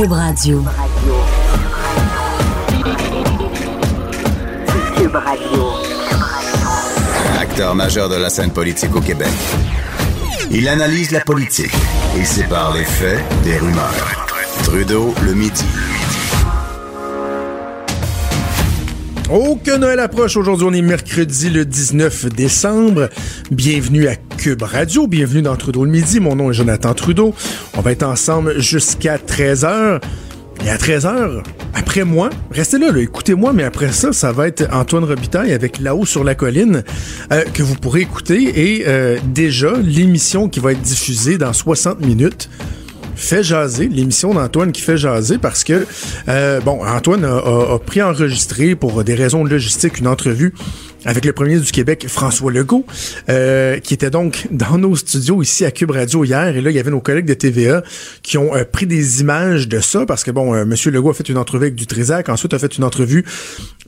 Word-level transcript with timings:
Cube 0.00 0.12
Radio. 0.12 0.64
Cube 4.96 5.14
Radio. 5.14 5.72
Acteur 7.38 7.74
majeur 7.74 8.08
de 8.08 8.14
la 8.14 8.30
scène 8.30 8.50
politique 8.50 8.96
au 8.96 9.02
Québec. 9.02 9.28
Il 10.50 10.68
analyse 10.68 11.10
la 11.10 11.20
politique 11.20 11.74
et 12.18 12.24
sépare 12.24 12.72
les 12.72 12.84
faits 12.84 13.22
des 13.44 13.58
rumeurs. 13.58 14.26
Trudeau 14.64 15.14
le 15.22 15.34
midi. 15.34 15.66
Oh, 19.30 19.58
que 19.62 19.76
Noël 19.76 20.00
approche. 20.00 20.38
Aujourd'hui, 20.38 20.66
on 20.66 20.72
est 20.72 20.80
mercredi 20.80 21.50
le 21.50 21.66
19 21.66 22.24
décembre. 22.30 23.10
Bienvenue 23.50 24.08
à 24.08 24.16
Cube 24.40 24.62
Radio. 24.62 25.06
Bienvenue 25.06 25.42
dans 25.42 25.54
Trudeau 25.54 25.84
le 25.84 25.90
midi. 25.90 26.18
Mon 26.18 26.34
nom 26.34 26.50
est 26.50 26.54
Jonathan 26.54 26.94
Trudeau. 26.94 27.34
On 27.76 27.82
va 27.82 27.92
être 27.92 28.04
ensemble 28.04 28.58
jusqu'à 28.58 29.18
13h. 29.18 30.00
Et 30.64 30.70
à 30.70 30.78
13h, 30.78 31.42
après 31.74 32.04
moi, 32.04 32.30
restez 32.50 32.78
là, 32.78 32.90
écoutez-moi, 32.96 33.52
mais 33.52 33.64
après 33.64 33.92
ça, 33.92 34.14
ça 34.14 34.32
va 34.32 34.46
être 34.46 34.66
Antoine 34.72 35.04
Robitaille 35.04 35.52
avec 35.52 35.78
Là-haut 35.78 36.06
sur 36.06 36.24
la 36.24 36.34
colline 36.34 36.84
euh, 37.32 37.42
que 37.52 37.62
vous 37.62 37.74
pourrez 37.74 38.00
écouter. 38.00 38.78
Et 38.78 38.84
euh, 38.88 39.18
déjà, 39.26 39.74
l'émission 39.76 40.48
qui 40.48 40.58
va 40.58 40.72
être 40.72 40.80
diffusée 40.80 41.36
dans 41.36 41.52
60 41.52 42.00
minutes 42.00 42.48
fait 43.16 43.42
jaser, 43.42 43.88
l'émission 43.88 44.32
d'Antoine 44.32 44.72
qui 44.72 44.80
fait 44.80 44.96
jaser 44.96 45.36
parce 45.36 45.64
que, 45.64 45.86
euh, 46.28 46.60
bon, 46.60 46.82
Antoine 46.86 47.26
a, 47.26 47.36
a, 47.36 47.74
a 47.74 47.78
pris 47.78 48.00
enregistré 48.00 48.74
pour 48.74 49.04
des 49.04 49.14
raisons 49.14 49.44
de 49.44 49.50
logistique 49.50 49.98
une 49.98 50.08
entrevue 50.08 50.54
avec 51.04 51.24
le 51.24 51.32
premier 51.32 51.58
du 51.58 51.72
Québec, 51.72 52.06
François 52.08 52.50
Legault, 52.50 52.84
euh, 53.28 53.78
qui 53.78 53.94
était 53.94 54.10
donc 54.10 54.46
dans 54.50 54.78
nos 54.78 54.96
studios 54.96 55.42
ici 55.42 55.64
à 55.64 55.70
Cube 55.70 55.90
Radio 55.90 56.24
hier. 56.24 56.56
Et 56.56 56.60
là, 56.60 56.70
il 56.70 56.76
y 56.76 56.78
avait 56.78 56.90
nos 56.90 57.00
collègues 57.00 57.26
de 57.26 57.34
TVA 57.34 57.82
qui 58.22 58.38
ont 58.38 58.54
euh, 58.54 58.64
pris 58.64 58.86
des 58.86 59.20
images 59.20 59.68
de 59.68 59.80
ça 59.80 60.06
parce 60.06 60.24
que, 60.24 60.30
bon, 60.30 60.54
euh, 60.54 60.64
Monsieur 60.64 60.90
Legault 60.90 61.10
a 61.10 61.14
fait 61.14 61.28
une 61.28 61.38
entrevue 61.38 61.64
avec 61.64 61.74
du 61.74 61.86
Trisac, 61.86 62.28
ensuite 62.28 62.54
a 62.54 62.58
fait 62.58 62.76
une 62.76 62.84
entrevue 62.84 63.24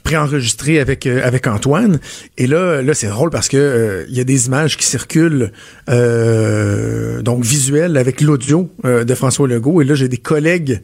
préenregistrée 0.02 0.80
avec 0.80 1.06
euh, 1.06 1.20
avec 1.24 1.46
Antoine. 1.46 2.00
Et 2.38 2.46
là, 2.46 2.82
là, 2.82 2.94
c'est 2.94 3.08
drôle 3.08 3.30
parce 3.30 3.48
que 3.48 3.56
euh, 3.56 4.04
il 4.08 4.16
y 4.16 4.20
a 4.20 4.24
des 4.24 4.46
images 4.46 4.76
qui 4.76 4.86
circulent, 4.86 5.52
donc 5.88 7.44
visuelles 7.44 7.96
avec 7.96 8.20
l'audio 8.20 8.70
de 8.84 9.14
François 9.14 9.46
Legault. 9.46 9.82
Et 9.82 9.84
là, 9.84 9.94
j'ai 9.94 10.08
des 10.08 10.16
collègues 10.16 10.82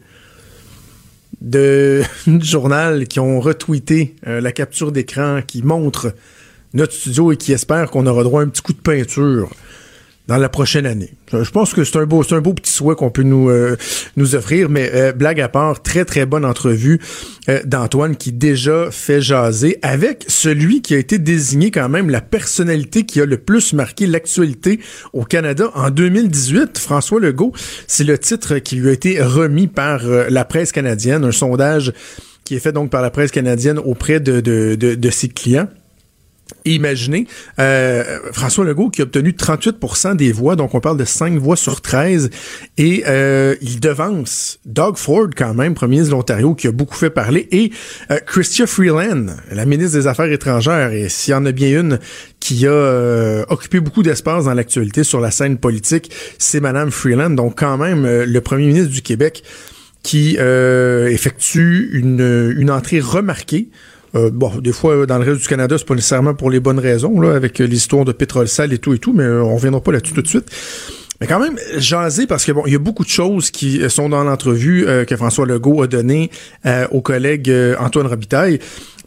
de 1.41 2.03
journal 2.39 3.07
qui 3.07 3.19
ont 3.19 3.39
retweeté 3.39 4.15
euh, 4.27 4.41
la 4.41 4.51
capture 4.51 4.91
d'écran 4.91 5.41
qui 5.45 5.63
montre 5.63 6.13
notre 6.73 6.93
studio 6.93 7.31
et 7.31 7.37
qui 7.37 7.51
espère 7.51 7.89
qu'on 7.89 8.05
aura 8.05 8.23
droit 8.23 8.41
à 8.41 8.45
un 8.45 8.49
petit 8.49 8.61
coup 8.61 8.73
de 8.73 8.79
peinture 8.79 9.49
dans 10.29 10.37
la 10.37 10.47
prochaine 10.47 10.85
année. 10.85 11.09
Je 11.33 11.49
pense 11.49 11.73
que 11.73 11.83
c'est 11.83 11.97
un 11.97 12.05
beau, 12.05 12.21
c'est 12.21 12.35
un 12.35 12.39
beau 12.39 12.53
petit 12.53 12.71
souhait 12.71 12.93
qu'on 12.93 13.09
peut 13.09 13.23
nous 13.23 13.49
euh, 13.49 13.75
nous 14.15 14.35
offrir, 14.35 14.69
mais 14.69 14.91
euh, 14.93 15.11
blague 15.11 15.41
à 15.41 15.49
part, 15.49 15.81
très 15.81 16.05
très 16.05 16.27
bonne 16.27 16.45
entrevue 16.45 17.01
euh, 17.49 17.61
d'Antoine 17.65 18.15
qui 18.15 18.31
déjà 18.31 18.91
fait 18.91 19.21
jaser 19.21 19.79
avec 19.81 20.25
celui 20.27 20.83
qui 20.83 20.93
a 20.93 20.99
été 20.99 21.17
désigné 21.17 21.71
quand 21.71 21.89
même 21.89 22.11
la 22.11 22.21
personnalité 22.21 23.05
qui 23.05 23.19
a 23.21 23.25
le 23.25 23.39
plus 23.39 23.73
marqué 23.73 24.05
l'actualité 24.05 24.79
au 25.13 25.23
Canada 25.23 25.71
en 25.73 25.89
2018. 25.89 26.77
François 26.77 27.19
Legault, 27.19 27.53
c'est 27.87 28.03
le 28.03 28.19
titre 28.19 28.59
qui 28.59 28.75
lui 28.75 28.89
a 28.89 28.91
été 28.91 29.19
remis 29.23 29.65
par 29.65 30.03
la 30.05 30.45
presse 30.45 30.71
canadienne, 30.71 31.23
un 31.23 31.31
sondage 31.31 31.91
qui 32.45 32.53
est 32.55 32.59
fait 32.59 32.71
donc 32.71 32.91
par 32.91 33.01
la 33.01 33.09
presse 33.09 33.31
canadienne 33.31 33.79
auprès 33.79 34.19
de, 34.19 34.41
de, 34.41 34.75
de, 34.75 34.93
de 34.93 35.09
ses 35.09 35.27
clients. 35.27 35.69
Imaginez, 36.65 37.27
euh, 37.59 38.19
François 38.31 38.65
Legault 38.65 38.89
qui 38.89 39.01
a 39.01 39.05
obtenu 39.05 39.31
38% 39.31 40.15
des 40.15 40.31
voix, 40.31 40.55
donc 40.55 40.75
on 40.75 40.79
parle 40.79 40.97
de 40.97 41.05
5 41.05 41.37
voix 41.37 41.55
sur 41.55 41.81
13, 41.81 42.29
et 42.77 43.03
euh, 43.07 43.55
il 43.61 43.79
devance 43.79 44.59
Doug 44.65 44.97
Ford 44.97 45.27
quand 45.35 45.53
même, 45.53 45.73
premier 45.73 45.91
ministre 45.91 46.11
de 46.11 46.17
l'Ontario, 46.17 46.55
qui 46.55 46.67
a 46.67 46.71
beaucoup 46.71 46.95
fait 46.95 47.09
parler, 47.09 47.47
et 47.51 47.71
euh, 48.11 48.19
Freeland, 48.67 49.27
la 49.51 49.65
ministre 49.65 49.97
des 49.97 50.07
Affaires 50.07 50.31
étrangères, 50.31 50.91
et 50.91 51.09
s'il 51.09 51.31
y 51.31 51.35
en 51.35 51.45
a 51.45 51.51
bien 51.51 51.79
une 51.79 51.99
qui 52.39 52.65
a 52.65 52.71
euh, 52.71 53.45
occupé 53.49 53.79
beaucoup 53.79 54.03
d'espace 54.03 54.45
dans 54.45 54.53
l'actualité 54.53 55.03
sur 55.03 55.19
la 55.21 55.31
scène 55.31 55.57
politique, 55.57 56.11
c'est 56.37 56.59
Madame 56.59 56.91
Freeland, 56.91 57.31
donc 57.31 57.59
quand 57.59 57.77
même 57.77 58.05
le 58.05 58.41
premier 58.41 58.67
ministre 58.67 58.91
du 58.91 59.01
Québec 59.01 59.43
qui 60.01 60.37
effectue 60.37 61.89
une, 61.91 62.53
une 62.57 62.71
entrée 62.71 63.01
remarquée 63.01 63.69
euh, 64.15 64.29
bon, 64.31 64.51
des 64.59 64.71
fois, 64.71 65.05
dans 65.05 65.17
le 65.17 65.25
reste 65.25 65.41
du 65.41 65.47
Canada, 65.47 65.75
c'est 65.77 65.87
pas 65.87 65.95
nécessairement 65.95 66.33
pour 66.33 66.49
les 66.49 66.59
bonnes 66.59 66.79
raisons, 66.79 67.19
là, 67.19 67.35
avec 67.35 67.59
l'histoire 67.59 68.05
de 68.05 68.11
pétrole 68.11 68.47
sale 68.47 68.73
et 68.73 68.77
tout 68.77 68.93
et 68.93 68.99
tout, 68.99 69.13
mais 69.13 69.23
euh, 69.23 69.43
on 69.43 69.55
reviendra 69.55 69.81
pas 69.81 69.91
là-dessus 69.91 70.13
tout 70.13 70.21
de 70.21 70.27
suite. 70.27 70.49
Mais 71.21 71.27
quand 71.27 71.39
même, 71.39 71.57
jaser 71.77 72.27
parce 72.27 72.45
que 72.45 72.53
bon, 72.53 72.63
il 72.65 72.71
y 72.71 72.75
a 72.75 72.79
beaucoup 72.79 73.03
de 73.03 73.09
choses 73.09 73.51
qui 73.51 73.81
sont 73.89 74.07
dans 74.07 74.23
l'entrevue 74.23 74.87
euh, 74.87 75.03
que 75.03 75.17
François 75.17 75.45
Legault 75.45 75.83
a 75.83 75.87
donné 75.87 76.31
euh, 76.65 76.87
au 76.91 77.01
collègue 77.01 77.53
Antoine 77.77 78.07
Robitaille. 78.07 78.59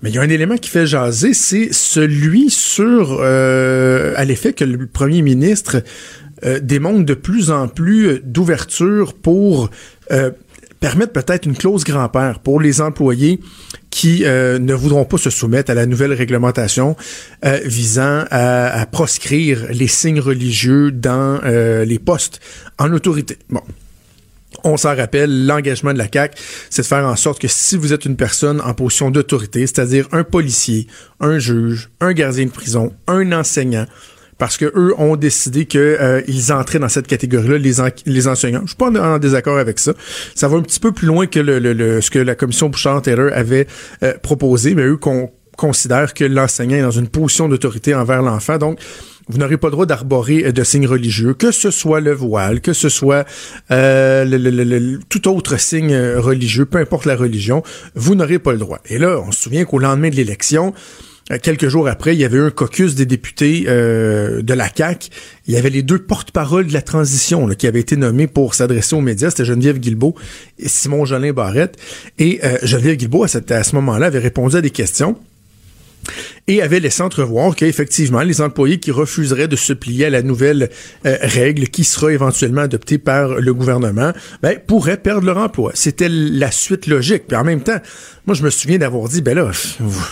Mais 0.02 0.10
il 0.10 0.16
y 0.16 0.18
a 0.18 0.22
un 0.22 0.28
élément 0.28 0.56
qui 0.56 0.68
fait 0.68 0.86
jaser, 0.86 1.32
c'est 1.32 1.72
celui 1.72 2.50
sur 2.50 3.22
à 3.22 4.24
l'effet 4.24 4.52
que 4.52 4.64
le 4.64 4.88
premier 4.88 5.22
ministre 5.22 5.84
démontre 6.60 7.06
de 7.06 7.14
plus 7.14 7.52
en 7.52 7.68
plus 7.68 8.20
d'ouverture 8.24 9.14
pour 9.14 9.70
permettre 10.80 11.12
peut-être 11.12 11.46
une 11.46 11.56
clause 11.56 11.84
grand-père 11.84 12.40
pour 12.40 12.60
les 12.60 12.80
employés 12.80 13.38
qui 13.92 14.24
euh, 14.24 14.58
ne 14.58 14.72
voudront 14.72 15.04
pas 15.04 15.18
se 15.18 15.28
soumettre 15.28 15.70
à 15.70 15.74
la 15.74 15.84
nouvelle 15.84 16.14
réglementation 16.14 16.96
euh, 17.44 17.60
visant 17.64 18.24
à, 18.30 18.86
proscrire 18.90 19.66
les 19.70 19.86
signes 19.86 20.18
religieux 20.18 20.90
dans 20.90 21.38
euh, 21.44 21.84
les 21.84 21.98
postes 21.98 22.40
en 22.78 22.90
autorité. 22.92 23.36
Bon. 23.50 23.60
On 24.64 24.76
s'en 24.76 24.96
rappelle, 24.96 25.46
l'engagement 25.46 25.92
de 25.92 25.98
la 25.98 26.06
CAQ, 26.10 26.36
c'est 26.70 26.82
de 26.82 26.86
faire 26.86 27.06
en 27.06 27.16
sorte 27.16 27.40
que 27.40 27.48
si 27.48 27.76
vous 27.76 27.92
êtes 27.92 28.04
une 28.06 28.16
personne 28.16 28.60
en 28.62 28.72
position 28.74 29.10
d'autorité, 29.10 29.66
c'est-à-dire 29.66 30.08
un 30.12 30.24
policier, 30.24 30.86
un 31.20 31.38
juge, 31.38 31.90
un 32.00 32.12
gardien 32.12 32.46
de 32.46 32.50
prison, 32.50 32.94
un 33.08 33.32
enseignant, 33.32 33.86
parce 34.42 34.56
que 34.56 34.64
eux 34.74 34.92
ont 34.98 35.14
décidé 35.14 35.66
que 35.66 35.78
euh, 35.78 36.20
entraient 36.50 36.80
dans 36.80 36.88
cette 36.88 37.06
catégorie-là, 37.06 37.58
les, 37.58 37.80
en, 37.80 37.86
les 38.06 38.26
enseignants. 38.26 38.62
Je 38.64 38.70
suis 38.70 38.76
pas 38.76 38.90
en, 38.90 39.20
désaccord 39.20 39.56
avec 39.56 39.78
ça. 39.78 39.92
Ça 40.34 40.48
va 40.48 40.56
un 40.56 40.62
petit 40.62 40.80
peu 40.80 40.90
plus 40.90 41.06
loin 41.06 41.28
que 41.28 41.38
le, 41.38 41.60
le, 41.60 41.72
le 41.72 42.00
ce 42.00 42.10
que 42.10 42.18
la 42.18 42.34
commission 42.34 42.68
Bouchard-Taylor 42.68 43.30
avait 43.32 43.68
euh, 44.02 44.14
proposé, 44.20 44.74
mais 44.74 44.82
eux 44.82 44.96
qu'on 44.96 45.30
considère 45.56 46.12
que 46.12 46.24
l'enseignant 46.24 46.76
est 46.76 46.82
dans 46.82 46.90
une 46.90 47.06
position 47.06 47.48
d'autorité 47.48 47.94
envers 47.94 48.20
l'enfant. 48.20 48.58
Donc, 48.58 48.80
vous 49.28 49.38
n'aurez 49.38 49.58
pas 49.58 49.68
le 49.68 49.72
droit 49.72 49.86
d'arborer 49.86 50.52
de 50.52 50.64
signes 50.64 50.88
religieux, 50.88 51.34
que 51.34 51.52
ce 51.52 51.70
soit 51.70 52.00
le 52.00 52.12
voile, 52.12 52.60
que 52.60 52.72
ce 52.72 52.88
soit 52.88 53.24
euh, 53.70 54.24
le, 54.24 54.38
le, 54.38 54.50
le, 54.50 54.98
tout 55.08 55.28
autre 55.28 55.56
signe 55.56 55.96
religieux, 56.16 56.64
peu 56.64 56.78
importe 56.78 57.04
la 57.04 57.14
religion, 57.14 57.62
vous 57.94 58.16
n'aurez 58.16 58.40
pas 58.40 58.50
le 58.50 58.58
droit. 58.58 58.80
Et 58.86 58.98
là, 58.98 59.20
on 59.24 59.30
se 59.30 59.42
souvient 59.42 59.64
qu'au 59.64 59.78
lendemain 59.78 60.10
de 60.10 60.16
l'élection, 60.16 60.74
quelques 61.42 61.68
jours 61.68 61.88
après, 61.88 62.14
il 62.14 62.20
y 62.20 62.24
avait 62.24 62.38
eu 62.38 62.42
un 62.42 62.50
caucus 62.50 62.94
des 62.94 63.06
députés 63.06 63.64
euh, 63.68 64.42
de 64.42 64.54
la 64.54 64.68
CAQ. 64.74 65.08
Il 65.46 65.54
y 65.54 65.56
avait 65.56 65.70
les 65.70 65.82
deux 65.82 65.98
porte-paroles 65.98 66.66
de 66.66 66.72
la 66.72 66.82
transition 66.82 67.46
là, 67.46 67.54
qui 67.54 67.66
avaient 67.66 67.80
été 67.80 67.96
nommés 67.96 68.26
pour 68.26 68.54
s'adresser 68.54 68.94
aux 68.94 69.00
médias. 69.00 69.30
C'était 69.30 69.44
Geneviève 69.44 69.78
Guilbeault 69.78 70.14
et 70.58 70.68
Simon 70.68 71.04
Jolin 71.04 71.32
Barrette. 71.32 71.76
Et 72.18 72.40
euh, 72.44 72.58
Geneviève 72.62 72.96
Guilbeault, 72.96 73.24
à, 73.24 73.28
cette, 73.28 73.50
à 73.50 73.62
ce 73.62 73.74
moment-là, 73.76 74.06
avait 74.06 74.18
répondu 74.18 74.56
à 74.56 74.60
des 74.60 74.70
questions 74.70 75.16
et 76.48 76.62
avait 76.62 76.80
laissé 76.80 77.02
entrevoir 77.02 77.54
qu'effectivement, 77.54 78.22
les 78.22 78.40
employés 78.40 78.78
qui 78.78 78.90
refuseraient 78.90 79.48
de 79.48 79.56
se 79.56 79.72
plier 79.72 80.06
à 80.06 80.10
la 80.10 80.22
nouvelle 80.22 80.70
euh, 81.06 81.16
règle 81.20 81.68
qui 81.68 81.84
sera 81.84 82.12
éventuellement 82.12 82.62
adoptée 82.62 82.98
par 82.98 83.28
le 83.28 83.54
gouvernement, 83.54 84.12
ben, 84.42 84.58
pourraient 84.66 84.96
perdre 84.96 85.26
leur 85.26 85.38
emploi. 85.38 85.72
C'était 85.74 86.08
la 86.08 86.50
suite 86.50 86.86
logique. 86.86 87.26
Puis 87.28 87.36
en 87.36 87.44
même 87.44 87.62
temps, 87.62 87.78
moi, 88.26 88.34
je 88.34 88.42
me 88.42 88.50
souviens 88.50 88.78
d'avoir 88.78 89.08
dit, 89.08 89.22
ben 89.22 89.34
là, 89.34 89.50
vous 89.80 90.04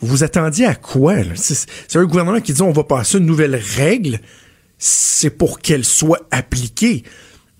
vous, 0.00 0.24
attendiez 0.24 0.66
à 0.66 0.74
quoi? 0.74 1.14
C'est 1.34 1.96
un 1.96 2.04
gouvernement 2.04 2.40
qui 2.40 2.52
dit, 2.52 2.62
on 2.62 2.72
va 2.72 2.84
passer 2.84 3.18
une 3.18 3.26
nouvelle 3.26 3.60
règle, 3.76 4.20
c'est 4.78 5.30
pour 5.30 5.60
qu'elle 5.60 5.84
soit 5.84 6.26
appliquée. 6.30 7.02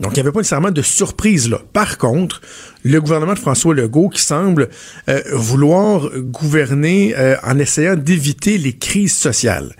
Donc, 0.01 0.13
il 0.13 0.15
n'y 0.15 0.21
avait 0.21 0.33
pas 0.33 0.41
nécessairement 0.41 0.71
de 0.71 0.83
surprise 0.83 1.49
là. 1.49 1.61
Par 1.73 1.99
contre, 1.99 2.41
le 2.85 3.01
gouvernement 3.01 3.35
de 3.35 3.39
François 3.39 3.75
Legault 3.75 4.09
qui 4.09 4.23
semble 4.23 4.69
euh, 5.09 5.21
vouloir 5.33 6.11
gouverner 6.17 7.15
euh, 7.17 7.37
en 7.43 7.59
essayant 7.59 7.97
d'éviter 7.97 8.59
les 8.59 8.77
crises 8.77 9.17
sociales. 9.17 9.75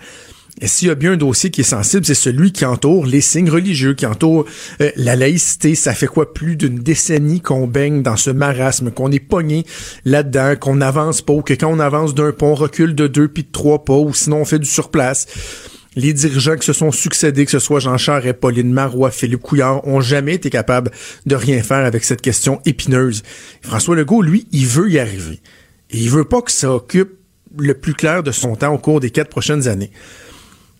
Et 0.61 0.67
s'il 0.67 0.89
y 0.89 0.91
a 0.91 0.95
bien 0.95 1.13
un 1.13 1.17
dossier 1.17 1.51
qui 1.51 1.61
est 1.61 1.63
sensible, 1.63 2.05
c'est 2.05 2.13
celui 2.13 2.51
qui 2.51 2.65
entoure 2.65 3.05
les 3.05 3.21
signes 3.21 3.49
religieux, 3.49 3.93
qui 3.93 4.05
entoure 4.05 4.45
euh, 4.81 4.91
la 4.97 5.15
laïcité. 5.15 5.73
Ça 5.73 5.93
fait 5.93 6.07
quoi 6.07 6.33
plus 6.33 6.57
d'une 6.57 6.79
décennie 6.79 7.39
qu'on 7.39 7.65
baigne 7.65 8.03
dans 8.03 8.17
ce 8.17 8.29
marasme, 8.29 8.91
qu'on 8.91 9.11
est 9.11 9.19
pogné 9.19 9.65
là-dedans, 10.03 10.55
qu'on 10.59 10.75
n'avance 10.75 11.21
pas, 11.21 11.33
ou 11.33 11.41
que 11.41 11.53
quand 11.53 11.71
on 11.71 11.79
avance 11.79 12.13
d'un 12.13 12.33
pont, 12.33 12.51
on 12.51 12.55
recule 12.55 12.93
de 12.93 13.07
deux 13.07 13.29
puis 13.29 13.43
de 13.43 13.51
trois 13.51 13.85
pas, 13.85 13.97
ou 13.97 14.13
sinon 14.13 14.37
on 14.37 14.45
fait 14.45 14.59
du 14.59 14.69
surplace 14.69 15.27
les 15.99 16.13
dirigeants 16.13 16.55
qui 16.55 16.65
se 16.65 16.73
sont 16.73 16.91
succédés, 16.91 17.45
que 17.45 17.51
ce 17.51 17.59
soit 17.59 17.79
Jean 17.79 17.97
Charest, 17.97 18.39
Pauline 18.39 18.71
Marois, 18.71 19.11
Philippe 19.11 19.41
Couillard, 19.41 19.85
ont 19.87 20.01
jamais 20.01 20.35
été 20.35 20.49
capables 20.49 20.91
de 21.25 21.35
rien 21.35 21.61
faire 21.61 21.85
avec 21.85 22.03
cette 22.03 22.21
question 22.21 22.61
épineuse. 22.65 23.23
François 23.61 23.95
Legault, 23.95 24.21
lui, 24.21 24.47
il 24.51 24.65
veut 24.65 24.89
y 24.89 24.99
arriver. 24.99 25.39
Et 25.91 25.97
il 25.97 26.09
veut 26.09 26.25
pas 26.25 26.41
que 26.41 26.51
ça 26.51 26.73
occupe 26.73 27.11
le 27.57 27.73
plus 27.73 27.93
clair 27.93 28.23
de 28.23 28.31
son 28.31 28.55
temps 28.55 28.73
au 28.73 28.77
cours 28.77 28.99
des 28.99 29.09
quatre 29.09 29.29
prochaines 29.29 29.67
années. 29.67 29.91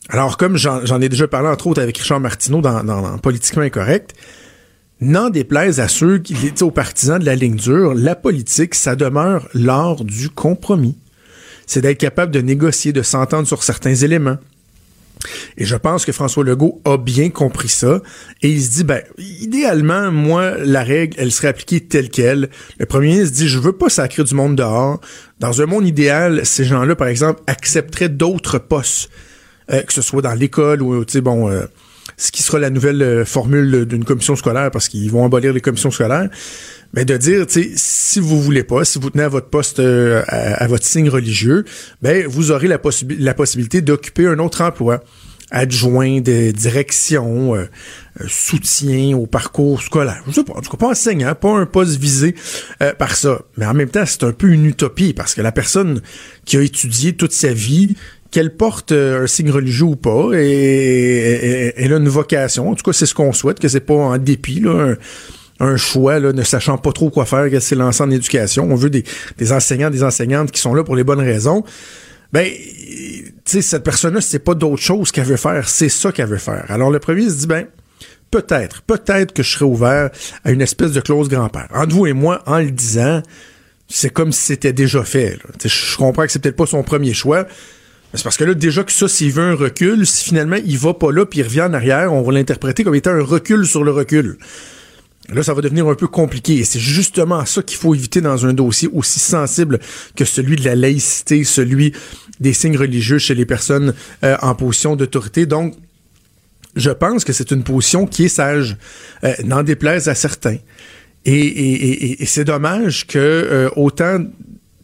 Alors, 0.09 0.37
comme 0.37 0.57
j'en 0.57 1.01
ai 1.01 1.09
déjà 1.09 1.27
parlé, 1.27 1.49
entre 1.49 1.67
autres, 1.67 1.81
avec 1.81 1.97
Richard 1.97 2.19
Martineau 2.19 2.61
dans, 2.61 2.83
dans, 2.83 3.17
Politiquement 3.19 3.63
Incorrect, 3.63 4.15
N'en 5.01 5.29
déplaise 5.29 5.79
à 5.79 5.87
ceux 5.87 6.17
qui, 6.17 6.35
aux 6.61 6.71
partisans 6.71 7.19
de 7.19 7.25
la 7.25 7.35
ligne 7.35 7.55
dure, 7.55 7.93
la 7.93 8.15
politique, 8.15 8.75
ça 8.75 8.97
demeure 8.97 9.47
l'art 9.53 10.03
du 10.03 10.29
compromis. 10.29 10.97
C'est 11.65 11.79
d'être 11.79 11.97
capable 11.97 12.33
de 12.33 12.41
négocier, 12.41 12.91
de 12.91 13.01
s'entendre 13.01 13.47
sur 13.47 13.63
certains 13.63 13.95
éléments. 13.95 14.39
Et 15.57 15.65
je 15.65 15.75
pense 15.75 16.05
que 16.05 16.11
François 16.11 16.43
Legault 16.43 16.81
a 16.85 16.97
bien 16.97 17.29
compris 17.29 17.67
ça. 17.67 18.01
Et 18.41 18.49
il 18.49 18.61
se 18.63 18.71
dit, 18.71 18.83
ben, 18.83 19.01
idéalement, 19.17 20.11
moi, 20.11 20.57
la 20.57 20.83
règle, 20.83 21.15
elle 21.19 21.31
serait 21.31 21.49
appliquée 21.49 21.81
telle 21.81 22.09
qu'elle. 22.09 22.49
Le 22.77 22.85
premier 22.85 23.07
ministre 23.09 23.35
dit, 23.35 23.47
je 23.47 23.59
veux 23.59 23.73
pas 23.73 23.89
sacrer 23.89 24.23
du 24.23 24.35
monde 24.35 24.55
dehors. 24.55 24.99
Dans 25.39 25.61
un 25.61 25.65
monde 25.65 25.85
idéal, 25.85 26.45
ces 26.45 26.63
gens-là, 26.63 26.95
par 26.95 27.07
exemple, 27.07 27.41
accepteraient 27.47 28.09
d'autres 28.09 28.59
postes, 28.59 29.09
euh, 29.71 29.81
que 29.81 29.93
ce 29.93 30.01
soit 30.01 30.21
dans 30.21 30.33
l'école 30.33 30.81
ou, 30.81 31.03
tu 31.05 31.13
sais, 31.13 31.21
bon, 31.21 31.49
euh, 31.49 31.65
ce 32.17 32.31
qui 32.31 32.43
sera 32.43 32.59
la 32.59 32.69
nouvelle 32.69 33.01
euh, 33.01 33.25
formule 33.25 33.85
d'une 33.85 34.03
commission 34.03 34.35
scolaire, 34.35 34.71
parce 34.71 34.87
qu'ils 34.87 35.09
vont 35.11 35.25
abolir 35.25 35.53
les 35.53 35.61
commissions 35.61 35.91
scolaires. 35.91 36.29
Mais 36.93 37.05
de 37.05 37.17
dire, 37.17 37.45
tu 37.45 37.63
sais, 37.63 37.71
si 37.75 38.19
vous 38.19 38.41
voulez 38.41 38.63
pas, 38.63 38.83
si 38.83 38.97
vous 38.97 39.09
tenez 39.09 39.23
à 39.23 39.29
votre 39.29 39.49
poste, 39.49 39.79
à, 39.79 40.67
votre 40.67 40.85
signe 40.85 41.09
religieux, 41.09 41.63
ben 42.01 42.25
vous 42.25 42.49
aurez 42.49 42.67
la, 42.67 42.79
la 43.19 43.33
possibilité 43.35 43.81
d'occuper 43.81 44.25
un 44.25 44.39
autre 44.39 44.61
emploi 44.61 45.03
adjoint 45.51 46.21
de 46.21 46.51
direction, 46.51 47.55
euh, 47.55 47.67
euh, 48.21 48.25
soutien 48.27 49.17
au 49.17 49.25
parcours 49.25 49.81
scolaire. 49.81 50.21
Je 50.27 50.33
sais 50.33 50.43
pas, 50.43 50.53
en 50.53 50.61
tout 50.61 50.69
cas 50.69 50.77
pas 50.77 50.89
enseignant, 50.89 51.33
pas 51.35 51.49
un 51.49 51.65
poste 51.65 51.99
visé 51.99 52.35
euh, 52.81 52.93
par 52.93 53.15
ça. 53.15 53.41
Mais 53.57 53.65
en 53.65 53.73
même 53.73 53.89
temps, 53.89 54.05
c'est 54.05 54.23
un 54.23 54.31
peu 54.31 54.47
une 54.49 54.65
utopie 54.65 55.13
parce 55.13 55.33
que 55.33 55.41
la 55.41 55.51
personne 55.51 56.01
qui 56.45 56.57
a 56.57 56.61
étudié 56.61 57.15
toute 57.15 57.31
sa 57.31 57.53
vie, 57.53 57.95
qu'elle 58.31 58.55
porte 58.55 58.91
un 58.91 59.27
signe 59.27 59.51
religieux 59.51 59.85
ou 59.85 59.95
pas, 59.95 60.29
et, 60.33 61.73
elle 61.77 61.93
a 61.93 61.97
une 61.97 62.09
vocation. 62.09 62.69
En 62.69 62.75
tout 62.75 62.83
cas, 62.83 62.93
c'est 62.93 63.05
ce 63.05 63.13
qu'on 63.13 63.33
souhaite, 63.33 63.59
que 63.59 63.67
c'est 63.67 63.79
pas 63.79 63.95
en 63.95 64.17
dépit, 64.17 64.59
là, 64.59 64.95
un, 65.59 65.77
choix, 65.77 66.19
là, 66.19 66.31
ne 66.31 66.43
sachant 66.43 66.77
pas 66.77 66.91
trop 66.91 67.09
quoi 67.09 67.25
faire, 67.25 67.49
qu'elle 67.49 67.61
s'est 67.61 67.75
lancée 67.75 68.03
en 68.03 68.11
éducation. 68.11 68.67
On 68.69 68.75
veut 68.75 68.89
des, 68.89 69.03
enseignants, 69.51 69.89
des 69.89 70.03
enseignantes 70.03 70.51
qui 70.51 70.61
sont 70.61 70.73
là 70.73 70.83
pour 70.83 70.95
les 70.95 71.03
bonnes 71.03 71.19
raisons. 71.19 71.63
Ben, 72.31 72.47
sais, 73.49 73.61
cette 73.61 73.83
personne-là, 73.83 74.21
c'est 74.21 74.39
pas 74.39 74.53
d'autre 74.53 74.81
chose 74.81 75.11
qu'elle 75.11 75.25
veut 75.25 75.37
faire, 75.37 75.67
c'est 75.67 75.89
ça 75.89 76.11
qu'elle 76.11 76.27
veut 76.27 76.37
faire. 76.37 76.65
Alors 76.69 76.91
le 76.91 76.99
premier 76.99 77.29
se 77.29 77.35
dit, 77.35 77.47
ben, 77.47 77.65
peut-être, 78.31 78.81
peut-être 78.83 79.33
que 79.33 79.43
je 79.43 79.51
serais 79.51 79.65
ouvert 79.65 80.09
à 80.43 80.51
une 80.51 80.61
espèce 80.61 80.91
de 80.91 81.01
clause 81.01 81.29
grand-père. 81.29 81.67
Entre 81.73 81.93
vous 81.93 82.05
et 82.05 82.13
moi, 82.13 82.43
en 82.45 82.59
le 82.59 82.71
disant, 82.71 83.21
c'est 83.87 84.11
comme 84.11 84.31
si 84.31 84.41
c'était 84.41 84.73
déjà 84.73 85.03
fait. 85.03 85.39
Je 85.63 85.97
comprends 85.97 86.25
que 86.25 86.31
c'est 86.31 86.39
peut-être 86.39 86.55
pas 86.55 86.67
son 86.67 86.83
premier 86.83 87.13
choix. 87.13 87.47
C'est 88.13 88.23
parce 88.23 88.37
que 88.37 88.43
là, 88.43 88.53
déjà 88.55 88.83
que 88.83 88.91
ça, 88.91 89.07
s'il 89.07 89.31
veut 89.31 89.43
un 89.43 89.55
recul, 89.55 90.05
si 90.07 90.25
finalement 90.25 90.57
il 90.65 90.77
va 90.77 90.93
pas 90.93 91.11
là 91.11 91.25
puis 91.25 91.39
il 91.39 91.43
revient 91.43 91.61
en 91.61 91.73
arrière, 91.73 92.11
on 92.11 92.21
va 92.21 92.31
l'interpréter 92.31 92.83
comme 92.83 92.95
étant 92.95 93.11
un 93.11 93.23
recul 93.23 93.67
sur 93.67 93.83
le 93.83 93.91
recul. 93.91 94.37
Là, 95.31 95.43
ça 95.43 95.53
va 95.53 95.61
devenir 95.61 95.87
un 95.87 95.95
peu 95.95 96.07
compliqué. 96.07 96.57
Et 96.57 96.63
c'est 96.63 96.79
justement 96.79 97.45
ça 97.45 97.61
qu'il 97.61 97.77
faut 97.77 97.93
éviter 97.93 98.19
dans 98.19 98.47
un 98.47 98.53
dossier 98.53 98.89
aussi 98.91 99.19
sensible 99.19 99.79
que 100.15 100.25
celui 100.25 100.55
de 100.55 100.65
la 100.65 100.75
laïcité, 100.75 101.43
celui 101.43 101.93
des 102.39 102.53
signes 102.53 102.77
religieux 102.77 103.19
chez 103.19 103.35
les 103.35 103.45
personnes 103.45 103.93
euh, 104.23 104.37
en 104.41 104.55
position 104.55 104.95
d'autorité. 104.95 105.45
Donc, 105.45 105.75
je 106.75 106.89
pense 106.89 107.23
que 107.23 107.33
c'est 107.33 107.51
une 107.51 107.63
position 107.63 108.07
qui 108.07 108.25
est 108.25 108.29
sage, 108.29 108.77
euh, 109.23 109.33
n'en 109.43 109.61
déplaise 109.61 110.07
à 110.07 110.15
certains. 110.15 110.57
Et, 111.25 112.17
c'est 112.25 112.45
dommage 112.45 113.05
que 113.05 113.17
euh, 113.19 113.69
autant 113.75 114.23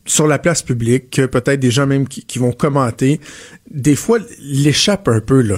sur 0.06 0.28
la 0.28 0.40
place 0.40 0.62
publique 0.62 1.10
que 1.10 1.25
peut-être 1.25 1.60
des 1.60 1.72
gens 1.72 1.88
même 1.88 2.07
qui, 2.07 2.40
vont 2.40 2.52
commenter, 2.52 3.19
des 3.69 3.96
fois 3.96 4.19
l'échappent 4.40 5.07
un 5.07 5.19
peu 5.19 5.42
là, 5.42 5.57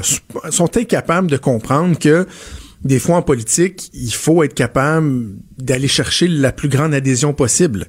sont 0.50 0.78
incapables 0.78 1.30
de 1.30 1.38
comprendre 1.38 2.00
que 2.00 2.26
des 2.84 3.00
fois 3.00 3.18
en 3.18 3.22
politique, 3.22 3.90
il 3.94 4.14
faut 4.14 4.44
être 4.44 4.54
capable 4.54 5.28
d'aller 5.58 5.88
chercher 5.88 6.28
la 6.28 6.52
plus 6.52 6.70
grande 6.70 6.94
adhésion 6.94 7.34
possible. 7.34 7.88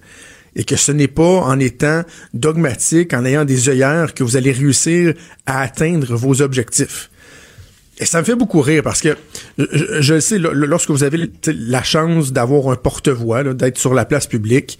Et 0.56 0.64
que 0.64 0.76
ce 0.76 0.90
n'est 0.90 1.08
pas 1.08 1.42
en 1.42 1.60
étant 1.60 2.02
dogmatique, 2.34 3.14
en 3.14 3.24
ayant 3.24 3.44
des 3.44 3.68
œillères 3.68 4.14
que 4.14 4.24
vous 4.24 4.36
allez 4.36 4.50
réussir 4.50 5.14
à 5.46 5.60
atteindre 5.60 6.16
vos 6.16 6.42
objectifs. 6.42 7.10
Et 7.98 8.06
ça 8.06 8.20
me 8.20 8.24
fait 8.24 8.34
beaucoup 8.34 8.60
rire 8.60 8.82
parce 8.82 9.00
que 9.00 9.16
je, 9.58 10.18
sais, 10.18 10.38
lorsque 10.38 10.90
vous 10.90 11.04
avez 11.04 11.30
la 11.46 11.82
chance 11.82 12.32
d'avoir 12.32 12.70
un 12.70 12.76
porte-voix, 12.76 13.44
d'être 13.54 13.78
sur 13.78 13.92
la 13.92 14.04
place 14.04 14.26
publique, 14.26 14.78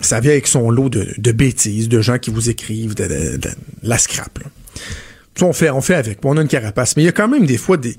ça 0.00 0.20
vient 0.20 0.32
avec 0.32 0.46
son 0.46 0.70
lot 0.70 0.88
de, 0.88 1.32
bêtises, 1.32 1.88
de 1.88 2.00
gens 2.00 2.18
qui 2.18 2.30
vous 2.30 2.50
écrivent, 2.50 2.94
de, 2.94 3.38
la 3.82 3.98
scrap. 3.98 4.38
On 5.42 5.52
fait, 5.52 5.70
on 5.70 5.80
fait 5.80 5.94
avec, 5.94 6.18
on 6.24 6.36
a 6.36 6.42
une 6.42 6.48
carapace. 6.48 6.96
Mais 6.96 7.02
il 7.02 7.06
y 7.06 7.08
a 7.08 7.12
quand 7.12 7.28
même 7.28 7.46
des 7.46 7.56
fois 7.56 7.76
des, 7.76 7.96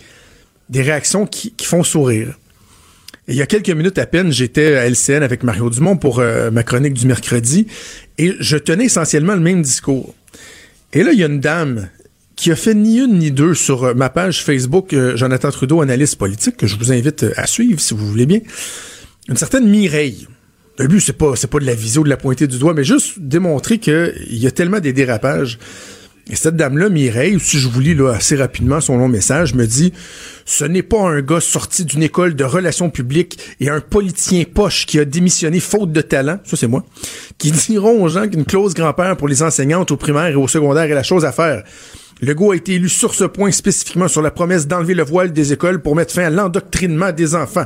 des 0.70 0.82
réactions 0.82 1.26
qui 1.26 1.54
font 1.64 1.84
sourire 1.84 2.36
il 3.28 3.36
y 3.36 3.42
a 3.42 3.46
quelques 3.46 3.70
minutes 3.70 3.98
à 3.98 4.06
peine, 4.06 4.32
j'étais 4.32 4.76
à 4.76 4.90
LCN 4.90 5.24
avec 5.24 5.44
Mario 5.44 5.70
Dumont 5.70 5.96
pour 5.96 6.20
euh, 6.20 6.52
ma 6.52 6.64
chronique 6.64 6.94
du 6.94 7.06
mercredi 7.06 7.68
et 8.18 8.34
je 8.40 8.58
tenais 8.58 8.86
essentiellement 8.86 9.36
le 9.36 9.40
même 9.40 9.62
discours. 9.62 10.14
Et 10.94 11.04
là, 11.04 11.14
il 11.14 11.20
y 11.20 11.24
a 11.24 11.28
une 11.28 11.40
dame 11.40 11.88
qui 12.36 12.52
a 12.52 12.56
fait 12.56 12.74
ni 12.74 12.98
une 12.98 13.20
ni 13.20 13.32
deux 13.32 13.54
sur 13.54 13.84
euh, 13.84 13.94
ma 13.94 14.10
page 14.10 14.44
Facebook 14.44 14.94
euh, 14.94 15.16
Jonathan 15.16 15.52
Trudeau, 15.52 15.82
analyste 15.82 16.18
politique, 16.18 16.58
que 16.58 16.68
je 16.68 16.76
vous 16.76 16.92
invite 16.92 17.26
à 17.38 17.48
suivre 17.48 17.80
si 17.80 17.94
vous 17.94 18.06
voulez 18.08 18.26
bien. 18.26 18.40
Une 19.30 19.38
certaine 19.38 19.68
Mireille. 19.68 20.28
Le 20.78 20.88
but, 20.88 21.00
c'est 21.00 21.14
pas, 21.14 21.34
pas 21.34 21.60
de 21.60 21.66
la 21.66 21.76
visio, 21.76 22.04
de 22.04 22.10
la 22.10 22.18
pointer 22.18 22.48
du 22.48 22.58
doigt, 22.58 22.74
mais 22.74 22.84
juste 22.84 23.20
démontrer 23.20 23.78
qu'il 23.78 24.14
y 24.30 24.48
a 24.48 24.52
tellement 24.52 24.80
des 24.80 24.94
dérapages 24.94 25.60
et 26.30 26.36
cette 26.36 26.56
dame-là, 26.56 26.90
Mireille, 26.90 27.40
si 27.42 27.58
je 27.58 27.68
vous 27.68 27.80
lis 27.80 27.96
là, 27.96 28.12
assez 28.12 28.36
rapidement 28.36 28.80
son 28.80 28.98
long 28.98 29.08
message, 29.08 29.54
me 29.54 29.66
dit 29.66 29.92
Ce 30.46 30.64
n'est 30.64 30.84
pas 30.84 31.02
un 31.02 31.22
gars 31.22 31.42
sorti 31.42 31.84
d'une 31.84 32.04
école 32.04 32.36
de 32.36 32.44
relations 32.44 32.90
publiques 32.90 33.38
et 33.60 33.70
un 33.70 33.82
politicien 33.82 34.44
poche 34.46 34.86
qui 34.86 35.00
a 35.00 35.06
démissionné 35.06 35.60
faute 35.60 35.92
de 35.92 36.02
talent, 36.02 36.40
ça 36.46 36.56
c'est 36.56 36.68
moi, 36.68 36.86
qui 37.38 37.52
diront 37.52 38.04
aux 38.04 38.08
gens 38.08 38.28
qu'une 38.28 38.46
clause 38.46 38.74
grand-père 38.74 39.18
pour 39.18 39.28
les 39.28 39.44
enseignantes 39.44 39.92
au 39.92 39.98
primaire 39.98 40.28
et 40.28 40.36
au 40.36 40.48
secondaire 40.48 40.84
est 40.84 40.96
la 40.96 41.04
chose 41.04 41.26
à 41.26 41.32
faire. 41.32 41.64
Legault 42.22 42.52
a 42.52 42.56
été 42.56 42.76
élu 42.76 42.88
sur 42.88 43.16
ce 43.16 43.24
point 43.24 43.52
spécifiquement 43.52 44.08
sur 44.08 44.22
la 44.22 44.30
promesse 44.30 44.68
d'enlever 44.68 44.94
le 44.94 45.04
voile 45.04 45.34
des 45.34 45.54
écoles 45.54 45.82
pour 45.82 45.96
mettre 45.96 46.14
fin 46.14 46.24
à 46.24 46.30
l'endoctrinement 46.30 47.12
des 47.12 47.34
enfants. 47.34 47.66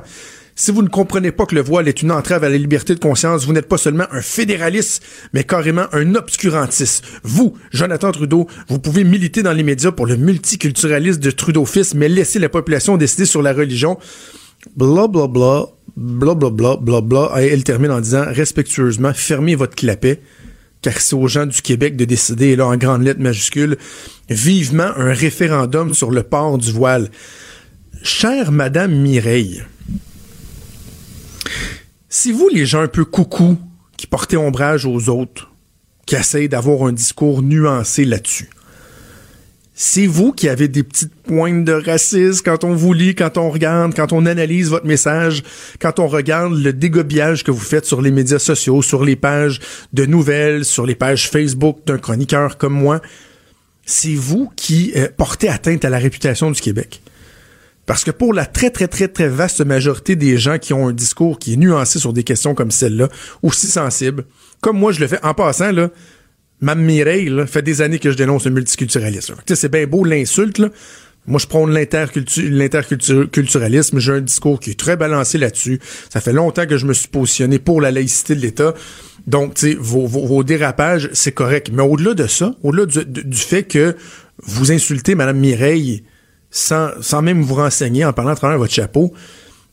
Si 0.58 0.72
vous 0.72 0.82
ne 0.82 0.88
comprenez 0.88 1.34
pas 1.34 1.46
que 1.46 1.54
le 1.54 1.62
voile 1.62 1.90
est 1.90 2.02
une 2.02 2.14
entrave 2.14 2.46
à 2.46 2.50
la 2.50 2.58
liberté 2.58 2.96
de 2.96 3.00
conscience, 3.00 3.46
vous 3.46 3.52
n'êtes 3.52 3.68
pas 3.68 3.78
seulement 3.78 4.06
un 4.12 4.22
fédéraliste, 4.22 5.04
mais 5.34 5.44
carrément 5.44 5.88
un 5.92 6.16
obscurantiste. 6.16 7.04
Vous, 7.24 7.58
Jonathan 7.72 8.14
Trudeau, 8.14 8.48
vous 8.70 8.80
pouvez 8.80 9.04
militer 9.04 9.44
dans 9.44 9.52
les 9.52 9.64
médias 9.64 9.92
pour 9.92 10.06
le 10.06 10.16
multiculturalisme 10.16 11.20
de 11.20 11.32
Trudeau-fils, 11.32 11.94
mais 11.94 12.08
laisser 12.08 12.40
la 12.40 12.48
population 12.48 12.96
décider 12.96 13.26
sur 13.26 13.42
la 13.42 13.52
religion. 13.52 14.00
Bla 14.78 15.08
bla 15.08 15.28
bla, 15.28 15.66
bla 15.98 16.36
bla 16.36 16.50
bla, 16.50 16.78
bla 16.78 17.02
bla. 17.02 17.34
Et 17.44 17.48
elle 17.48 17.66
termine 17.66 17.92
en 17.92 18.00
disant 18.00 18.24
respectueusement, 18.26 19.12
fermez 19.14 19.56
votre 19.56 19.76
clapet 19.76 20.22
car 20.82 21.02
c'est 21.02 21.16
aux 21.16 21.28
gens 21.28 21.48
du 21.48 21.64
Québec 21.64 21.96
de 21.96 22.06
décider, 22.06 22.50
et 22.50 22.56
là 22.56 22.68
en 22.68 22.78
grande 22.78 23.02
lettre 23.02 23.20
majuscule, 23.20 23.76
vivement 24.30 24.92
un 24.96 25.14
référendum 25.14 25.96
sur 25.96 26.12
le 26.12 26.22
port 26.22 26.60
du 26.60 26.72
voile. 26.72 27.10
Chère 28.04 28.52
Madame 28.52 28.94
Mireille, 28.94 29.64
si 32.16 32.32
vous, 32.32 32.48
les 32.48 32.66
gens 32.66 32.80
un 32.80 32.88
peu 32.88 33.04
coucou, 33.04 33.58
qui 33.98 34.08
portez 34.08 34.38
ombrage 34.38 34.86
aux 34.86 35.10
autres, 35.10 35.52
qui 36.06 36.16
essayent 36.16 36.48
d'avoir 36.48 36.88
un 36.88 36.94
discours 36.94 37.42
nuancé 37.42 38.06
là-dessus, 38.06 38.50
c'est 39.74 40.08
vous 40.08 40.32
qui 40.32 40.48
avez 40.48 40.70
des 40.70 40.84
petites 40.84 41.14
pointes 41.14 41.66
de 41.66 41.74
racisme 41.74 42.42
quand 42.46 42.64
on 42.64 42.74
vous 42.74 42.94
lit, 42.94 43.16
quand 43.16 43.38
on 43.38 43.50
regarde, 43.50 43.94
quand 43.94 44.14
on 44.14 44.26
analyse 44.26 44.70
votre 44.70 44.86
message, 44.86 45.44
quand 45.82 46.00
on 46.00 46.08
regarde 46.08 46.54
le 46.54 46.72
dégobillage 46.72 47.44
que 47.44 47.52
vous 47.52 47.60
faites 47.60 47.86
sur 47.86 48.02
les 48.02 48.12
médias 48.12 48.40
sociaux, 48.40 48.82
sur 48.82 49.04
les 49.04 49.18
pages 49.18 49.60
de 49.92 50.06
nouvelles, 50.06 50.64
sur 50.64 50.86
les 50.86 50.96
pages 50.96 51.30
Facebook 51.30 51.80
d'un 51.86 51.98
chroniqueur 51.98 52.58
comme 52.58 52.74
moi. 52.74 53.02
C'est 53.86 54.16
vous 54.16 54.50
qui 54.56 54.94
euh, 54.96 55.10
portez 55.18 55.50
atteinte 55.50 55.84
à 55.84 55.90
la 55.90 55.98
réputation 55.98 56.50
du 56.50 56.62
Québec. 56.62 57.02
Parce 57.86 58.04
que 58.04 58.12
pour 58.12 58.34
la 58.34 58.46
très, 58.46 58.70
très, 58.70 58.88
très, 58.88 59.08
très 59.08 59.28
vaste 59.28 59.62
majorité 59.62 60.16
des 60.16 60.38
gens 60.38 60.58
qui 60.58 60.74
ont 60.74 60.88
un 60.88 60.94
discours 60.94 61.38
qui 61.38 61.54
est 61.54 61.58
nuancé 61.58 62.00
sur 62.00 62.14
des 62.14 62.24
questions 62.24 62.56
comme 62.56 62.72
celle-là, 62.72 63.10
aussi 63.44 63.68
sensibles, 63.68 64.26
comme 64.62 64.78
moi 64.78 64.92
je 64.92 65.00
le 65.00 65.08
fais 65.08 65.24
en 65.24 65.34
passant, 65.34 65.72
là, 65.72 65.90
Mme 66.62 66.84
Mireille, 66.84 67.30
là, 67.30 67.46
fait 67.46 67.62
des 67.62 67.82
années 67.82 68.00
que 68.00 68.12
je 68.12 68.18
dénonce 68.18 68.46
le 68.46 68.52
multiculturalisme. 68.52 69.36
C'est 69.46 69.72
bien 69.72 69.86
beau 69.86 70.04
l'insulte, 70.04 70.58
là. 70.58 70.70
Moi, 71.28 71.40
je 71.40 71.48
prône 71.48 71.74
l'interculturalisme. 71.74 74.00
J'ai 74.00 74.12
un 74.12 74.22
discours 74.22 74.60
qui 74.60 74.72
est 74.72 74.80
très 74.80 74.96
balancé 74.96 75.40
là-dessus. 75.40 75.80
Ça 76.12 76.22
fait 76.22 76.34
longtemps 76.34 76.68
que 76.68 76.78
je 76.78 76.86
me 76.86 76.94
suis 76.94 77.08
positionné 77.08 77.58
pour 77.58 77.82
la 77.82 77.90
laïcité 77.90 78.36
de 78.36 78.42
l'État. 78.42 78.76
Donc, 79.26 79.56
tu 79.56 79.72
sais, 79.72 79.78
vos, 79.80 80.44
dérapages, 80.44 81.10
c'est 81.14 81.32
correct. 81.32 81.72
Mais 81.74 81.82
au-delà 81.82 82.14
de 82.14 82.28
ça, 82.28 82.54
au-delà 82.62 82.86
du, 82.86 83.38
fait 83.38 83.64
que 83.64 83.96
vous 84.44 84.72
insultez 84.72 85.16
Mme 85.16 85.40
Mireille 85.40 86.04
sans, 86.56 87.22
même 87.22 87.42
vous 87.42 87.56
renseigner, 87.56 88.06
en 88.06 88.14
parlant 88.14 88.32
à 88.32 88.36
travers 88.36 88.58
votre 88.58 88.74
chapeau, 88.74 89.14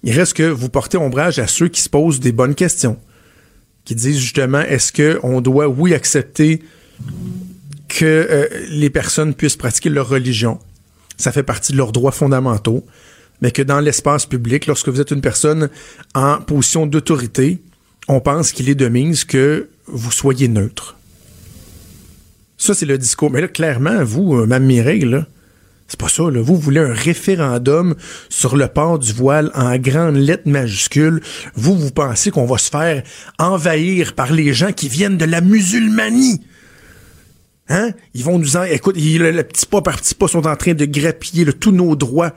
il 0.02 0.12
reste 0.12 0.34
que 0.34 0.42
vous 0.42 0.68
portez 0.68 0.98
ombrage 0.98 1.38
à 1.38 1.46
ceux 1.46 1.68
qui 1.68 1.80
se 1.80 1.88
posent 1.88 2.18
des 2.18 2.32
bonnes 2.32 2.56
questions, 2.56 2.98
qui 3.84 3.94
disent 3.94 4.18
justement, 4.18 4.60
est-ce 4.60 4.92
qu'on 4.92 5.40
doit, 5.40 5.68
oui, 5.68 5.94
accepter 5.94 6.60
que 7.88 8.04
euh, 8.04 8.48
les 8.68 8.90
personnes 8.90 9.34
puissent 9.34 9.56
pratiquer 9.56 9.90
leur 9.90 10.08
religion? 10.08 10.58
Ça 11.18 11.30
fait 11.30 11.44
partie 11.44 11.72
de 11.72 11.76
leurs 11.76 11.92
droits 11.92 12.10
fondamentaux. 12.10 12.84
mais 13.40 13.52
que 13.52 13.62
dans 13.62 13.80
l'espace 13.80 14.26
public, 14.26 14.66
lorsque 14.66 14.88
vous 14.88 15.00
êtes 15.00 15.10
une 15.12 15.20
personne 15.20 15.68
en 16.14 16.40
position 16.40 16.86
d'autorité, 16.86 17.60
on 18.08 18.20
pense 18.20 18.52
qu'il 18.52 18.68
est 18.68 18.74
de 18.74 18.88
mise 18.88 19.24
que 19.24 19.68
vous 19.86 20.10
soyez 20.10 20.48
neutre. 20.48 20.96
Ça, 22.56 22.74
c'est 22.74 22.86
le 22.86 22.98
discours. 22.98 23.30
Mais 23.30 23.40
là, 23.40 23.48
clairement, 23.48 24.04
vous, 24.04 24.36
euh, 24.36 24.46
Mme 24.46 24.64
Mireille, 24.64 25.04
là, 25.04 25.26
c'est 25.92 26.00
pas 26.00 26.08
ça, 26.08 26.22
là. 26.30 26.40
Vous 26.40 26.56
voulez 26.56 26.80
un 26.80 26.94
référendum 26.94 27.94
sur 28.30 28.56
le 28.56 28.66
port 28.66 28.98
du 28.98 29.12
voile 29.12 29.50
en 29.54 29.76
grandes 29.76 30.16
lettres 30.16 30.48
majuscules. 30.48 31.20
Vous, 31.54 31.76
vous 31.76 31.90
pensez 31.90 32.30
qu'on 32.30 32.46
va 32.46 32.56
se 32.56 32.70
faire 32.70 33.02
envahir 33.38 34.14
par 34.14 34.32
les 34.32 34.54
gens 34.54 34.72
qui 34.72 34.88
viennent 34.88 35.18
de 35.18 35.26
la 35.26 35.42
musulmanie. 35.42 36.40
Hein? 37.68 37.90
Ils 38.14 38.24
vont 38.24 38.38
nous 38.38 38.56
en... 38.56 38.62
Écoute, 38.62 38.96
le, 38.96 39.42
petit 39.42 39.66
pas 39.66 39.82
par 39.82 40.00
petit 40.00 40.14
pas 40.14 40.28
sont 40.28 40.46
en 40.46 40.56
train 40.56 40.72
de 40.72 40.86
grappiller 40.86 41.44
tous 41.52 41.72
nos 41.72 41.94
droits. 41.94 42.32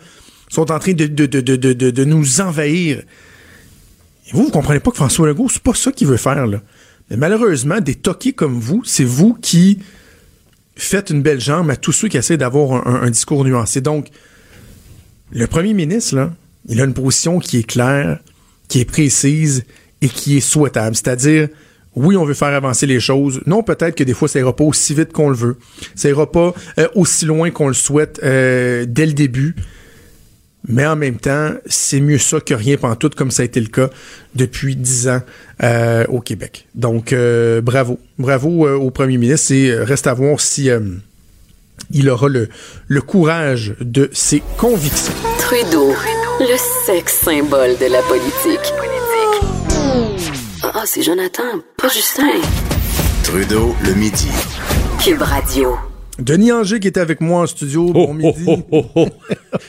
sont 0.50 0.70
en 0.70 0.78
train 0.78 0.92
de, 0.92 1.06
de, 1.06 1.26
de, 1.26 1.40
de, 1.40 1.72
de 1.72 2.04
nous 2.04 2.42
envahir. 2.42 2.98
Et 4.28 4.32
vous, 4.34 4.44
vous 4.44 4.52
comprenez 4.52 4.82
pas 4.82 4.92
que 4.92 4.98
François 4.98 5.28
Legault, 5.28 5.48
c'est 5.48 5.64
pas 5.64 5.74
ça 5.74 5.94
qu'il 5.94 6.08
veut 6.08 6.18
faire, 6.18 6.46
là. 6.46 6.62
Mais 7.10 7.16
malheureusement, 7.16 7.80
des 7.80 7.96
toqués 7.96 8.34
comme 8.34 8.60
vous, 8.60 8.82
c'est 8.84 9.06
vous 9.06 9.34
qui 9.34 9.80
faites 10.76 11.10
une 11.10 11.22
belle 11.22 11.40
jambe 11.40 11.70
à 11.70 11.76
tous 11.76 11.92
ceux 11.92 12.08
qui 12.08 12.18
essaient 12.18 12.38
d'avoir 12.38 12.88
un, 12.88 13.10
discours 13.10 13.44
nuancé. 13.46 13.82
Donc, 13.82 14.08
le 15.32 15.48
premier 15.48 15.74
ministre, 15.74 16.16
là, 16.16 16.34
il 16.68 16.82
a 16.82 16.84
une 16.84 16.94
position 16.94 17.40
qui 17.40 17.60
est 17.60 17.64
claire, 17.64 18.20
qui 18.68 18.82
est 18.82 18.86
précise 18.86 19.64
et 20.02 20.10
qui 20.10 20.38
est 20.38 20.42
souhaitable. 20.42 20.96
C'est-à-dire, 20.96 21.48
oui, 21.96 22.18
on 22.18 22.26
veut 22.26 22.34
faire 22.34 22.50
avancer 22.50 22.86
les 22.86 23.00
choses. 23.00 23.42
Non, 23.46 23.64
peut-être 23.64 23.96
que 23.96 24.04
des 24.04 24.14
fois, 24.14 24.28
ça 24.28 24.40
ira 24.40 24.56
pas 24.56 24.66
aussi 24.66 24.94
vite 24.94 25.14
qu'on 25.14 25.30
le 25.30 25.36
veut. 25.36 25.58
Ça 25.96 26.10
ira 26.10 26.30
pas 26.30 26.54
euh, 26.78 26.88
aussi 26.96 27.26
loin 27.26 27.52
qu'on 27.52 27.68
le 27.68 27.74
souhaite 27.74 28.20
euh, 28.24 28.86
dès 28.88 29.06
le 29.06 29.14
début 29.14 29.56
mais 30.68 30.86
en 30.86 30.96
même 30.96 31.18
temps, 31.18 31.52
c'est 31.66 32.00
mieux 32.00 32.18
ça 32.18 32.40
que 32.40 32.54
rien 32.54 32.78
tout, 32.96 33.10
comme 33.16 33.32
ça 33.32 33.44
a 33.44 33.46
été 33.46 33.60
le 33.60 33.68
cas 33.68 33.90
depuis 34.34 34.76
dix 34.76 35.08
ans 35.08 35.22
euh, 35.64 36.06
au 36.10 36.22
Québec. 36.22 36.68
Donc, 36.76 37.14
euh, 37.14 37.62
bravo. 37.62 38.00
Bravo 38.18 38.68
euh, 38.68 38.76
au 38.76 38.92
premier 38.92 39.18
ministre 39.18 39.52
et 39.52 39.76
reste 39.76 40.08
à 40.08 40.14
voir 40.14 40.40
si 40.40 40.70
il 41.92 42.10
aura 42.10 42.28
le, 42.28 42.50
le 42.88 43.02
courage 43.02 43.76
de 43.80 44.10
ses 44.14 44.42
convictions. 44.58 45.14
Trudeau, 45.40 45.94
le 46.40 46.58
sexe 46.86 47.20
symbole 47.24 47.78
de 47.78 47.92
la 47.92 48.02
politique. 48.04 48.74
Ah, 50.64 50.84
c'est 50.86 51.04
Jonathan, 51.04 51.44
pas 51.78 51.90
Justin. 51.90 52.42
Trudeau, 53.24 53.76
le 53.84 53.94
midi. 53.94 54.30
Cube 55.00 55.22
Radio. 55.22 55.78
Denis 56.20 56.52
Anger 56.54 56.80
qui 56.80 56.88
était 56.88 57.02
avec 57.02 57.20
moi 57.20 57.42
en 57.42 57.48
studio. 57.48 57.92
bon 57.92 58.14
midi. 58.14 58.46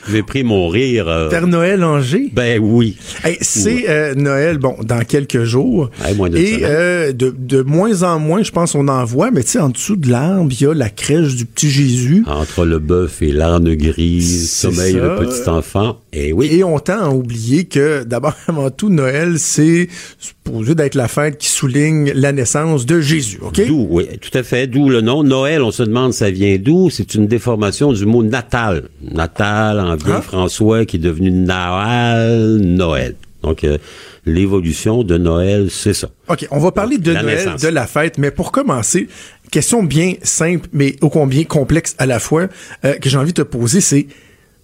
J'ai 0.09 0.23
pris 0.23 0.43
mon 0.43 0.69
rire. 0.69 1.07
Euh... 1.07 1.29
Père 1.29 1.47
Noël 1.47 1.83
Anger? 1.83 2.29
Ben 2.33 2.59
oui. 2.61 2.95
c'est 3.41 3.89
euh, 3.89 4.15
Noël, 4.15 4.57
bon, 4.57 4.75
dans 4.83 5.03
quelques 5.03 5.43
jours. 5.43 5.89
Et 6.35 6.59
euh, 6.63 7.11
de, 7.11 7.33
de, 7.37 7.61
moins 7.61 8.03
en 8.03 8.19
moins, 8.19 8.43
je 8.43 8.51
pense, 8.51 8.75
on 8.75 8.87
en 8.87 9.03
voit, 9.03 9.31
mais 9.31 9.43
tu 9.43 9.51
sais, 9.51 9.59
en 9.59 9.69
dessous 9.69 9.97
de 9.97 10.09
l'arbre, 10.09 10.51
il 10.51 10.61
y 10.61 10.65
a 10.65 10.73
la 10.73 10.89
crèche 10.89 11.35
du 11.35 11.45
petit 11.45 11.69
Jésus. 11.69 12.23
Entre 12.27 12.65
le 12.65 12.79
bœuf 12.79 13.21
et 13.21 13.31
l'arne 13.31 13.75
grise, 13.75 14.51
sommeille 14.51 14.93
le 14.93 15.17
petit 15.17 15.49
enfant. 15.49 15.97
Et 16.13 16.31
oui. 16.31 16.47
Et 16.51 16.63
on 16.63 16.79
tend 16.79 16.99
à 16.99 17.09
oublier 17.09 17.65
que, 17.65 18.03
d'abord, 18.03 18.33
avant 18.47 18.69
tout, 18.69 18.89
Noël, 18.89 19.37
c'est 19.37 19.89
supposé 20.17 20.75
d'être 20.75 20.95
la 20.95 21.07
fête 21.07 21.37
qui 21.37 21.49
souligne 21.49 22.11
la 22.13 22.31
naissance 22.31 22.85
de 22.85 23.01
Jésus, 23.01 23.39
OK? 23.41 23.61
D'où, 23.67 23.87
oui, 23.89 24.05
tout 24.21 24.35
à 24.37 24.43
fait. 24.43 24.67
D'où 24.67 24.89
le 24.89 25.01
nom. 25.01 25.23
Noël, 25.23 25.61
on 25.61 25.71
se 25.71 25.83
demande 25.83 26.13
sa 26.13 26.31
vient 26.37 26.57
d'où? 26.57 26.89
C'est 26.89 27.15
une 27.15 27.27
déformation 27.27 27.91
du 27.93 28.05
mot 28.05 28.23
natal. 28.23 28.89
Natal 29.01 29.79
en 29.79 29.95
vieux 29.95 30.15
ah. 30.15 30.21
François 30.21 30.85
qui 30.85 30.97
est 30.97 30.99
devenu 30.99 31.31
Naal, 31.31 32.57
Noël. 32.57 33.15
Donc, 33.43 33.63
euh, 33.63 33.77
l'évolution 34.25 35.03
de 35.03 35.17
Noël, 35.17 35.67
c'est 35.69 35.93
ça. 35.93 36.09
OK, 36.27 36.47
on 36.51 36.59
va 36.59 36.71
parler 36.71 36.97
de 36.97 37.13
Noël, 37.13 37.55
de 37.61 37.67
la 37.67 37.87
fête, 37.87 38.17
mais 38.17 38.31
pour 38.31 38.51
commencer, 38.51 39.07
question 39.51 39.83
bien 39.83 40.15
simple, 40.23 40.67
mais 40.73 40.95
ô 41.01 41.09
combien 41.09 41.43
complexe 41.43 41.95
à 41.97 42.05
la 42.05 42.19
fois, 42.19 42.47
euh, 42.83 42.93
que 42.95 43.09
j'ai 43.09 43.17
envie 43.17 43.33
de 43.33 43.43
te 43.43 43.47
poser, 43.47 43.81
c'est 43.81 44.07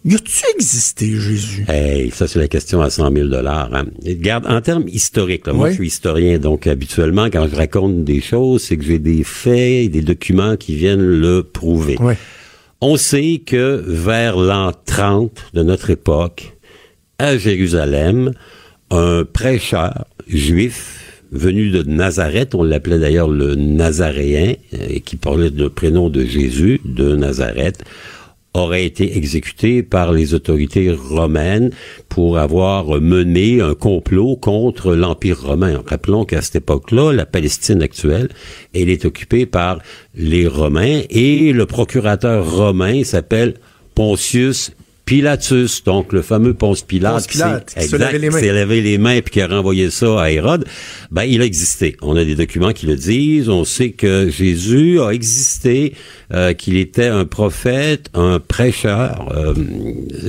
y 0.05 0.15
a-tu 0.15 0.43
existé 0.55 1.07
Jésus? 1.07 1.65
Hey, 1.67 2.11
ça 2.11 2.27
c'est 2.27 2.39
la 2.39 2.47
question 2.47 2.81
à 2.81 2.89
100 2.89 3.13
000 3.13 3.27
dollars. 3.27 3.73
Hein. 3.73 3.85
Regarde, 4.05 4.45
en 4.47 4.61
termes 4.61 4.87
historiques, 4.87 5.47
moi 5.47 5.69
je 5.69 5.75
suis 5.75 5.87
historien, 5.87 6.37
donc 6.37 6.67
habituellement 6.67 7.25
quand 7.25 7.47
je 7.49 7.55
raconte 7.55 8.03
des 8.03 8.21
choses, 8.21 8.63
c'est 8.63 8.77
que 8.77 8.83
j'ai 8.83 8.99
des 8.99 9.23
faits 9.23 9.85
et 9.85 9.89
des 9.89 10.01
documents 10.01 10.57
qui 10.57 10.75
viennent 10.75 11.05
le 11.05 11.43
prouver. 11.43 11.97
On 12.81 12.97
sait 12.97 13.41
que 13.45 13.81
vers 13.85 14.37
l'an 14.37 14.73
30 14.85 15.31
de 15.53 15.63
notre 15.63 15.89
époque, 15.89 16.57
à 17.17 17.37
Jérusalem, 17.37 18.33
un 18.91 19.23
prêcheur 19.23 20.05
juif 20.27 20.99
venu 21.31 21.69
de 21.69 21.83
Nazareth, 21.83 22.55
on 22.55 22.63
l'appelait 22.63 22.99
d'ailleurs 22.99 23.29
le 23.29 23.55
Nazaréen, 23.55 24.55
et 24.71 25.01
qui 25.01 25.15
parlait 25.15 25.49
le 25.49 25.69
prénom 25.69 26.09
de 26.09 26.23
Jésus 26.25 26.79
de 26.85 27.15
Nazareth, 27.15 27.83
aurait 28.53 28.85
été 28.85 29.17
exécuté 29.17 29.83
par 29.83 30.11
les 30.11 30.33
autorités 30.33 30.91
romaines 30.91 31.71
pour 32.09 32.37
avoir 32.37 33.01
mené 33.01 33.61
un 33.61 33.73
complot 33.73 34.35
contre 34.35 34.93
l'Empire 34.95 35.41
romain. 35.41 35.81
Rappelons 35.85 36.25
qu'à 36.25 36.41
cette 36.41 36.57
époque-là, 36.57 37.13
la 37.13 37.25
Palestine 37.25 37.81
actuelle, 37.81 38.29
elle 38.75 38.89
est 38.89 39.05
occupée 39.05 39.45
par 39.45 39.79
les 40.15 40.47
Romains 40.47 41.01
et 41.09 41.51
le 41.51 41.65
procurateur 41.65 42.49
romain 42.49 43.03
s'appelle 43.03 43.55
Pontius 43.95 44.71
Pilatus, 45.05 45.83
donc 45.83 46.13
le 46.13 46.21
fameux 46.21 46.53
Ponce 46.53 46.81
Pilate, 46.81 47.27
qui 47.27 47.37
s'est 47.37 48.53
lavé 48.53 48.81
les 48.81 48.97
mains 48.97 49.19
puis 49.21 49.33
qui 49.33 49.41
a 49.41 49.47
renvoyé 49.47 49.89
ça 49.89 50.21
à 50.21 50.31
Hérode, 50.31 50.65
ben 51.11 51.23
il 51.23 51.41
a 51.41 51.45
existé. 51.45 51.97
On 52.01 52.15
a 52.15 52.23
des 52.23 52.35
documents 52.35 52.71
qui 52.71 52.85
le 52.85 52.95
disent. 52.95 53.49
On 53.49 53.65
sait 53.65 53.91
que 53.91 54.29
Jésus 54.29 55.01
a 55.01 55.09
existé, 55.09 55.93
euh, 56.33 56.53
qu'il 56.53 56.77
était 56.77 57.07
un 57.07 57.25
prophète, 57.25 58.09
un 58.13 58.39
prêcheur. 58.39 59.29
Euh, 59.35 59.53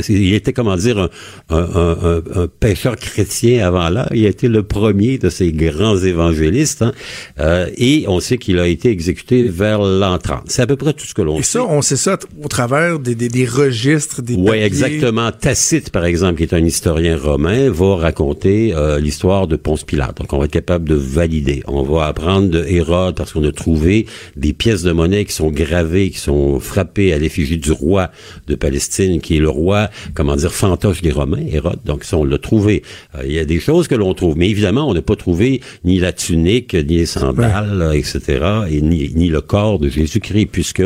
il 0.08 0.34
était 0.34 0.52
comment 0.52 0.76
dire 0.76 0.98
un, 0.98 1.08
un, 1.50 1.56
un, 1.56 2.22
un, 2.42 2.48
pêcheur 2.48 2.96
chrétien 2.96 3.66
avant 3.66 3.88
là. 3.90 4.08
Il 4.12 4.26
a 4.26 4.28
été 4.28 4.48
le 4.48 4.64
premier 4.64 5.18
de 5.18 5.28
ces 5.30 5.52
grands 5.52 5.98
évangélistes. 5.98 6.82
Hein. 6.82 6.92
Euh, 7.38 7.68
et 7.76 8.06
on 8.08 8.18
sait 8.18 8.38
qu'il 8.38 8.58
a 8.58 8.66
été 8.66 8.90
exécuté 8.90 9.44
vers 9.44 9.80
l'an 9.80 10.18
30. 10.18 10.42
C'est 10.46 10.62
à 10.62 10.66
peu 10.66 10.76
près 10.76 10.92
tout 10.94 11.06
ce 11.06 11.14
que 11.14 11.22
l'on 11.22 11.36
sait. 11.36 11.40
Et 11.40 11.44
ça, 11.44 11.64
on 11.64 11.80
sait 11.80 11.96
ça 11.96 12.18
au 12.42 12.48
travers 12.48 12.98
des, 12.98 13.14
des, 13.14 13.28
des 13.28 13.46
registres, 13.46 14.20
des 14.20 14.36
exactement. 14.66 15.30
Tacite, 15.32 15.90
par 15.90 16.04
exemple, 16.04 16.36
qui 16.36 16.42
est 16.42 16.54
un 16.54 16.64
historien 16.64 17.16
romain, 17.16 17.70
va 17.70 17.96
raconter 17.96 18.74
euh, 18.74 18.98
l'histoire 18.98 19.46
de 19.46 19.56
Ponce 19.56 19.84
Pilate. 19.84 20.18
Donc, 20.18 20.32
on 20.32 20.38
va 20.38 20.46
être 20.46 20.50
capable 20.50 20.88
de 20.88 20.94
valider. 20.94 21.62
On 21.66 21.82
va 21.82 22.06
apprendre 22.06 22.48
de 22.48 22.64
Hérode 22.64 23.16
parce 23.16 23.32
qu'on 23.32 23.44
a 23.44 23.52
trouvé 23.52 24.06
des 24.36 24.52
pièces 24.52 24.82
de 24.82 24.92
monnaie 24.92 25.24
qui 25.24 25.32
sont 25.32 25.50
gravées, 25.50 26.10
qui 26.10 26.18
sont 26.18 26.60
frappées 26.60 27.12
à 27.12 27.18
l'effigie 27.18 27.58
du 27.58 27.72
roi 27.72 28.10
de 28.46 28.54
Palestine, 28.54 29.20
qui 29.20 29.36
est 29.36 29.40
le 29.40 29.48
roi, 29.48 29.90
comment 30.14 30.36
dire, 30.36 30.52
fantoche 30.52 31.02
des 31.02 31.12
Romains, 31.12 31.44
Hérode. 31.46 31.80
Donc, 31.84 32.04
ça, 32.04 32.16
on 32.16 32.24
l'a 32.24 32.38
trouvé. 32.38 32.82
Euh, 33.16 33.22
il 33.24 33.32
y 33.32 33.38
a 33.38 33.44
des 33.44 33.60
choses 33.60 33.88
que 33.88 33.94
l'on 33.94 34.14
trouve. 34.14 34.36
Mais 34.36 34.48
évidemment, 34.48 34.88
on 34.88 34.94
n'a 34.94 35.02
pas 35.02 35.16
trouvé 35.16 35.60
ni 35.84 35.98
la 35.98 36.12
tunique, 36.12 36.74
ni 36.74 36.96
les 36.96 37.06
sandales, 37.06 37.92
etc., 37.94 38.44
et 38.70 38.80
ni, 38.80 39.10
ni 39.14 39.28
le 39.28 39.40
corps 39.40 39.78
de 39.78 39.88
Jésus-Christ, 39.88 40.46
puisque 40.46 40.82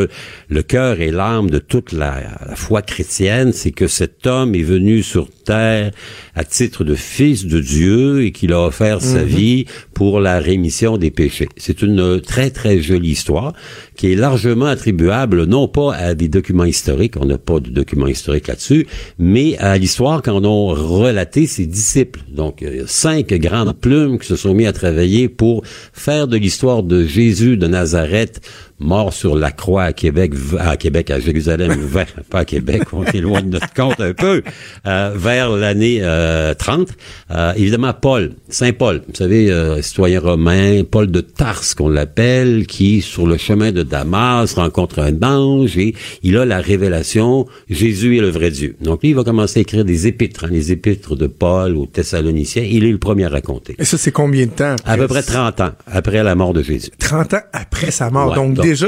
le 0.48 0.62
cœur 0.62 1.00
et 1.00 1.10
l'âme 1.10 1.50
de 1.50 1.58
toute 1.58 1.92
la, 1.92 2.22
la 2.46 2.56
foi 2.56 2.82
chrétienne, 2.82 3.52
c'est 3.52 3.67
que 3.72 3.86
cet 3.86 4.26
homme 4.26 4.54
est 4.54 4.62
venu 4.62 5.02
sur 5.02 5.28
terre 5.30 5.90
à 6.34 6.44
titre 6.44 6.84
de 6.84 6.94
fils 6.94 7.46
de 7.46 7.60
Dieu 7.60 8.22
et 8.22 8.32
qu'il 8.32 8.52
a 8.52 8.60
offert 8.60 9.00
sa 9.00 9.22
mhm. 9.22 9.26
vie 9.26 9.64
pour 9.94 10.20
la 10.20 10.38
rémission 10.38 10.96
des 10.96 11.10
péchés. 11.10 11.48
C'est 11.56 11.82
une 11.82 12.20
très 12.20 12.50
très 12.50 12.80
jolie 12.80 13.10
histoire 13.10 13.52
qui 13.96 14.12
est 14.12 14.16
largement 14.16 14.66
attribuable 14.66 15.44
non 15.44 15.68
pas 15.68 15.94
à 15.94 16.14
des 16.14 16.28
documents 16.28 16.64
historiques, 16.64 17.14
on 17.18 17.24
n'a 17.24 17.38
pas 17.38 17.60
de 17.60 17.70
documents 17.70 18.06
historiques 18.06 18.46
là-dessus, 18.46 18.86
mais 19.18 19.56
à 19.58 19.76
l'histoire 19.78 20.22
qu'en 20.22 20.44
ont 20.44 20.68
relaté 20.68 21.46
ses 21.46 21.66
disciples. 21.66 22.20
Donc 22.30 22.64
cinq 22.86 23.32
grandes 23.34 23.76
plumes 23.76 24.18
qui 24.18 24.26
se 24.26 24.36
sont 24.36 24.54
mis 24.54 24.66
à 24.66 24.72
travailler 24.72 25.28
pour 25.28 25.62
faire 25.92 26.28
de 26.28 26.36
l'histoire 26.36 26.82
de 26.82 27.04
Jésus 27.04 27.56
de 27.56 27.66
Nazareth 27.66 28.40
mort 28.78 29.12
sur 29.12 29.36
la 29.36 29.50
croix 29.50 29.84
à 29.84 29.92
Québec, 29.92 30.32
à 30.58 30.76
Québec, 30.76 31.10
à 31.10 31.18
Jérusalem, 31.20 31.76
pas 32.30 32.40
à 32.40 32.44
Québec, 32.44 32.82
on 32.92 33.04
éloigne 33.04 33.50
de 33.50 33.57
notre 33.60 33.74
compte 33.74 34.00
un 34.00 34.12
peu, 34.12 34.42
euh, 34.86 35.12
vers 35.14 35.50
l'année 35.50 36.00
euh, 36.02 36.54
30. 36.54 36.88
Euh, 37.30 37.52
évidemment, 37.56 37.92
Paul, 37.92 38.32
Saint 38.50 38.72
Paul, 38.72 39.02
vous 39.06 39.14
savez, 39.14 39.50
euh, 39.50 39.82
citoyen 39.82 40.20
romain, 40.20 40.82
Paul 40.90 41.10
de 41.10 41.20
Tarse 41.20 41.74
qu'on 41.74 41.90
l'appelle, 41.90 42.66
qui, 42.66 43.02
sur 43.02 43.26
le 43.26 43.36
chemin 43.36 43.72
de 43.72 43.82
Damas, 43.82 44.54
rencontre 44.54 45.00
un 45.00 45.22
ange 45.22 45.76
et 45.76 45.94
il 46.22 46.38
a 46.38 46.46
la 46.46 46.58
révélation, 46.58 47.46
Jésus 47.68 48.16
est 48.16 48.22
le 48.22 48.30
vrai 48.30 48.50
Dieu. 48.50 48.74
Donc 48.80 49.02
lui, 49.02 49.10
il 49.10 49.14
va 49.14 49.22
commencer 49.22 49.60
à 49.60 49.62
écrire 49.62 49.84
des 49.84 50.06
épîtres, 50.06 50.44
hein, 50.44 50.48
les 50.50 50.72
épîtres 50.72 51.14
de 51.14 51.26
Paul 51.26 51.76
aux 51.76 51.84
Thessaloniciens. 51.84 52.62
Il 52.62 52.84
est 52.86 52.90
le 52.90 52.96
premier 52.96 53.26
à 53.26 53.28
raconter. 53.28 53.76
Et 53.78 53.84
ça, 53.84 53.98
c'est 53.98 54.12
combien 54.12 54.46
de 54.46 54.52
temps? 54.52 54.76
À 54.86 54.96
peu 54.96 55.06
près 55.08 55.22
30 55.22 55.60
ans, 55.60 55.72
après 55.86 56.22
la 56.22 56.34
mort 56.34 56.54
de 56.54 56.62
Jésus. 56.62 56.88
30 56.98 57.34
ans 57.34 57.42
après 57.52 57.90
sa 57.90 58.08
mort. 58.08 58.34
donc, 58.34 58.54
déjà, 58.62 58.86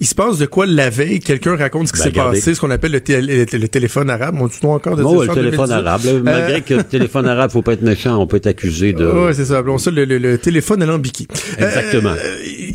il 0.00 0.06
se 0.06 0.14
passe 0.14 0.36
de 0.36 0.44
quoi 0.44 0.66
la 0.66 0.90
veille? 0.90 1.20
Quelqu'un 1.20 1.56
raconte 1.56 1.88
ce 1.88 1.92
qui 1.94 1.98
ben, 2.00 2.04
s'est 2.04 2.10
passé, 2.10 2.54
ce 2.54 2.60
qu'on 2.60 2.70
appelle 2.70 2.92
le, 2.92 3.00
téléphone 3.00 3.68
téléphone 3.68 4.10
arabe. 4.10 4.36
On 4.38 4.48
dit 4.48 4.58
encore 4.64 4.96
de 4.96 5.02
bon, 5.02 5.22
le 5.22 5.28
téléphone 5.28 5.72
arabe. 5.72 6.02
malgré 6.22 6.60
que 6.60 6.74
le 6.74 6.84
téléphone 6.84 7.26
arabe, 7.26 7.50
faut 7.50 7.62
pas 7.62 7.72
être 7.72 7.82
méchant, 7.82 8.18
on 8.18 8.26
peut 8.26 8.36
être 8.36 8.48
accusé 8.48 8.92
de... 8.98 9.06
Oui, 9.06 9.34
c'est 9.34 9.44
ça. 9.44 9.58
Appelons 9.58 9.78
ça 9.78 9.90
le, 9.90 10.36
téléphone 10.36 10.82
alambiqué. 10.82 11.26
Exactement. 11.58 12.14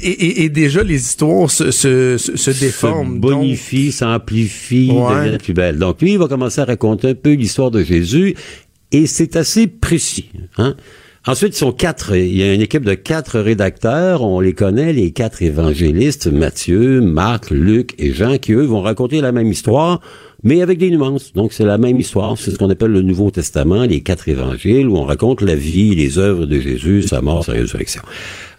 et, 0.01 0.49
déjà, 0.49 0.83
les 0.83 1.01
histoires 1.01 1.49
se, 1.51 1.71
se, 1.71 2.17
se, 2.17 2.51
déforment. 2.51 3.15
Se 3.15 3.19
bonifient, 3.19 3.91
s'amplifient, 3.91 4.89
deviennent 4.89 5.37
plus 5.37 5.53
belles. 5.53 5.77
Donc, 5.77 6.01
lui, 6.01 6.13
il 6.13 6.17
va 6.19 6.27
commencer 6.27 6.61
à 6.61 6.65
raconter 6.65 7.09
un 7.09 7.15
peu 7.15 7.33
l'histoire 7.33 7.71
de 7.71 7.83
Jésus 7.83 8.35
et 8.91 9.07
c'est 9.07 9.35
assez 9.35 9.67
précis. 9.67 10.29
Hein? 10.57 10.75
Ensuite, 11.25 11.55
ils 11.55 11.59
sont 11.59 11.71
quatre. 11.71 12.15
Il 12.15 12.35
y 12.35 12.43
a 12.43 12.53
une 12.53 12.61
équipe 12.61 12.83
de 12.83 12.95
quatre 12.95 13.39
rédacteurs. 13.39 14.23
On 14.23 14.41
les 14.41 14.53
connaît, 14.53 14.91
les 14.91 15.11
quatre 15.11 15.41
évangélistes, 15.41 16.27
Matthieu, 16.27 16.99
Marc, 16.99 17.49
Luc 17.49 17.95
et 17.97 18.13
Jean, 18.13 18.37
qui 18.37 18.51
eux 18.51 18.65
vont 18.65 18.81
raconter 18.81 19.21
la 19.21 19.31
même 19.31 19.47
histoire, 19.47 20.01
mais 20.43 20.61
avec 20.61 20.77
des 20.77 20.91
nuances. 20.91 21.33
Donc, 21.33 21.53
c'est 21.53 21.65
la 21.65 21.77
même 21.77 21.99
histoire. 21.99 22.37
C'est 22.37 22.51
ce 22.51 22.57
qu'on 22.57 22.69
appelle 22.69 22.91
le 22.91 23.01
Nouveau 23.01 23.31
Testament, 23.31 23.83
les 23.83 24.01
quatre 24.01 24.27
évangiles, 24.27 24.87
où 24.87 24.97
on 24.97 25.03
raconte 25.03 25.41
la 25.41 25.55
vie, 25.55 25.95
les 25.95 26.17
œuvres 26.17 26.45
de 26.45 26.59
Jésus, 26.59 27.03
sa 27.03 27.21
mort, 27.21 27.45
sa 27.45 27.53
résurrection. 27.53 28.01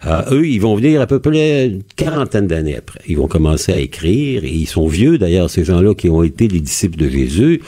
Euh, 0.06 0.22
eux, 0.32 0.46
ils 0.46 0.60
vont 0.60 0.74
venir 0.74 1.00
à 1.00 1.06
peu 1.06 1.18
près 1.18 1.66
une 1.66 1.82
quarantaine 1.96 2.46
d'années 2.46 2.76
après. 2.76 3.00
Ils 3.06 3.16
vont 3.16 3.28
commencer 3.28 3.72
à 3.72 3.78
écrire, 3.78 4.44
et 4.44 4.50
ils 4.50 4.66
sont 4.66 4.86
vieux 4.86 5.18
d'ailleurs, 5.18 5.50
ces 5.50 5.64
gens-là 5.64 5.94
qui 5.94 6.08
ont 6.08 6.22
été 6.22 6.48
les 6.48 6.60
disciples 6.60 6.98
de 6.98 7.08
Jésus. 7.08 7.60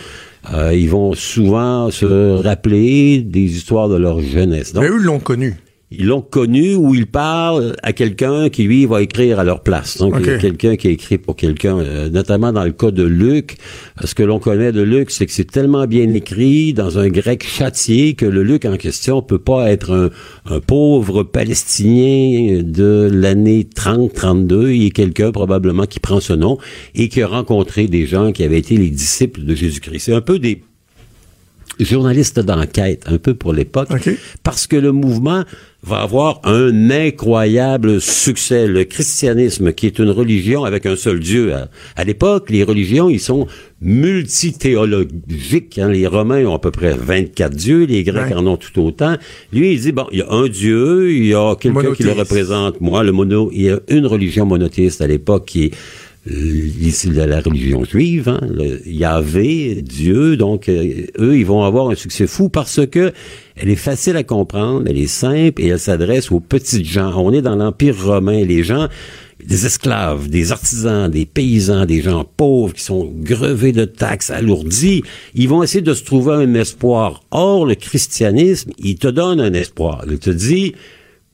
Euh, 0.52 0.74
ils 0.74 0.88
vont 0.88 1.12
souvent 1.14 1.90
se 1.90 2.40
rappeler 2.42 3.18
des 3.20 3.56
histoires 3.56 3.88
de 3.88 3.96
leur 3.96 4.20
jeunesse. 4.20 4.72
Mais 4.74 4.88
eux 4.88 4.98
l'ont 4.98 5.18
connu 5.18 5.56
ils 5.92 6.06
l'ont 6.06 6.20
connu 6.20 6.74
ou 6.74 6.96
ils 6.96 7.06
parlent 7.06 7.76
à 7.84 7.92
quelqu'un 7.92 8.48
qui 8.48 8.64
lui 8.64 8.86
va 8.86 9.02
écrire 9.02 9.38
à 9.38 9.44
leur 9.44 9.62
place. 9.62 9.98
Donc 9.98 10.16
il 10.18 10.26
y 10.26 10.30
a 10.30 10.38
quelqu'un 10.38 10.74
qui 10.74 10.88
a 10.88 10.90
écrit 10.90 11.16
pour 11.16 11.36
quelqu'un, 11.36 11.78
euh, 11.78 12.10
notamment 12.10 12.52
dans 12.52 12.64
le 12.64 12.72
cas 12.72 12.90
de 12.90 13.04
Luc. 13.04 13.56
Ce 14.04 14.14
que 14.14 14.24
l'on 14.24 14.40
connaît 14.40 14.72
de 14.72 14.82
Luc, 14.82 15.12
c'est 15.12 15.26
que 15.26 15.32
c'est 15.32 15.50
tellement 15.50 15.86
bien 15.86 16.12
écrit 16.12 16.72
dans 16.72 16.98
un 16.98 17.08
grec 17.08 17.44
châtié 17.46 18.14
que 18.14 18.26
le 18.26 18.42
Luc 18.42 18.64
en 18.64 18.76
question 18.76 19.22
peut 19.22 19.38
pas 19.38 19.70
être 19.70 20.10
un, 20.46 20.60
pauvre 20.60 21.22
palestinien 21.22 22.62
de 22.64 23.08
l'année 23.12 23.62
30-32. 23.62 24.74
Il 24.74 24.86
est 24.86 24.90
quelqu'un 24.90 25.30
probablement 25.30 25.84
qui 25.84 26.00
prend 26.00 26.18
ce 26.18 26.32
nom 26.32 26.58
et 26.96 27.08
qui 27.08 27.22
a 27.22 27.28
rencontré 27.28 27.86
des 27.86 28.06
gens 28.06 28.32
qui 28.32 28.42
avaient 28.42 28.58
été 28.58 28.76
les 28.76 28.90
disciples 28.90 29.44
de 29.44 29.54
Jésus-Christ. 29.54 30.00
C'est 30.00 30.14
un 30.14 30.20
peu 30.20 30.40
des 30.40 30.62
journalistes 31.78 32.40
d'enquête, 32.40 33.04
un 33.06 33.18
peu 33.18 33.34
pour 33.34 33.52
l'époque, 33.52 33.88
parce 34.42 34.66
que 34.66 34.76
le 34.76 34.92
mouvement 34.92 35.44
va 35.82 35.98
avoir 35.98 36.40
un 36.44 36.90
incroyable 36.90 38.00
succès. 38.00 38.66
Le 38.66 38.84
christianisme, 38.84 39.72
qui 39.72 39.86
est 39.86 39.98
une 39.98 40.10
religion 40.10 40.64
avec 40.64 40.84
un 40.84 40.96
seul 40.96 41.20
Dieu. 41.20 41.52
À, 41.94 42.04
l'époque, 42.04 42.50
les 42.50 42.64
religions, 42.64 43.08
ils 43.08 43.20
sont 43.20 43.46
multithéologiques. 43.80 45.78
Hein. 45.78 45.90
Les 45.90 46.06
Romains 46.06 46.44
ont 46.46 46.54
à 46.54 46.58
peu 46.58 46.72
près 46.72 46.94
24 46.94 47.54
dieux, 47.54 47.84
les 47.84 48.02
Grecs 48.02 48.34
en 48.34 48.46
ont 48.46 48.56
tout 48.56 48.80
autant. 48.80 49.16
Lui, 49.52 49.74
il 49.74 49.80
dit, 49.80 49.92
bon, 49.92 50.06
il 50.10 50.18
y 50.18 50.22
a 50.22 50.30
un 50.30 50.48
Dieu, 50.48 51.12
il 51.12 51.26
y 51.26 51.34
a 51.34 51.54
quelqu'un 51.54 51.94
qui 51.94 52.02
le 52.02 52.12
représente. 52.12 52.80
Moi, 52.80 53.04
le 53.04 53.12
mono, 53.12 53.50
il 53.52 53.62
y 53.62 53.70
a 53.70 53.78
une 53.88 54.06
religion 54.06 54.44
monothéiste 54.44 55.00
à 55.02 55.06
l'époque 55.06 55.46
qui 55.46 55.66
est 55.66 55.74
ici 56.26 57.08
de 57.10 57.22
la 57.22 57.40
religion 57.40 57.84
juive, 57.84 58.28
hein, 58.28 58.40
le 58.48 58.86
Yahvé, 58.88 59.82
Dieu, 59.82 60.36
donc 60.36 60.68
euh, 60.68 61.06
eux, 61.18 61.38
ils 61.38 61.46
vont 61.46 61.62
avoir 61.62 61.90
un 61.90 61.94
succès 61.94 62.26
fou 62.26 62.48
parce 62.48 62.84
que 62.86 63.12
elle 63.54 63.70
est 63.70 63.76
facile 63.76 64.16
à 64.16 64.24
comprendre, 64.24 64.84
elle 64.88 64.98
est 64.98 65.06
simple 65.06 65.62
et 65.62 65.68
elle 65.68 65.78
s'adresse 65.78 66.30
aux 66.32 66.40
petites 66.40 66.84
gens. 66.84 67.12
On 67.16 67.32
est 67.32 67.42
dans 67.42 67.56
l'Empire 67.56 67.96
romain, 68.04 68.44
les 68.44 68.64
gens, 68.64 68.88
des 69.44 69.66
esclaves, 69.66 70.28
des 70.28 70.52
artisans, 70.52 71.10
des 71.10 71.26
paysans, 71.26 71.86
des 71.86 72.02
gens 72.02 72.24
pauvres 72.36 72.74
qui 72.74 72.82
sont 72.82 73.12
grevés 73.14 73.72
de 73.72 73.84
taxes, 73.84 74.30
alourdis, 74.30 75.02
ils 75.34 75.48
vont 75.48 75.62
essayer 75.62 75.82
de 75.82 75.94
se 75.94 76.04
trouver 76.04 76.34
un 76.34 76.54
espoir. 76.54 77.22
Or, 77.30 77.66
le 77.66 77.74
christianisme, 77.74 78.72
il 78.78 78.96
te 78.96 79.08
donne 79.08 79.40
un 79.40 79.52
espoir. 79.52 80.04
Il 80.10 80.18
te 80.18 80.30
dit, 80.30 80.74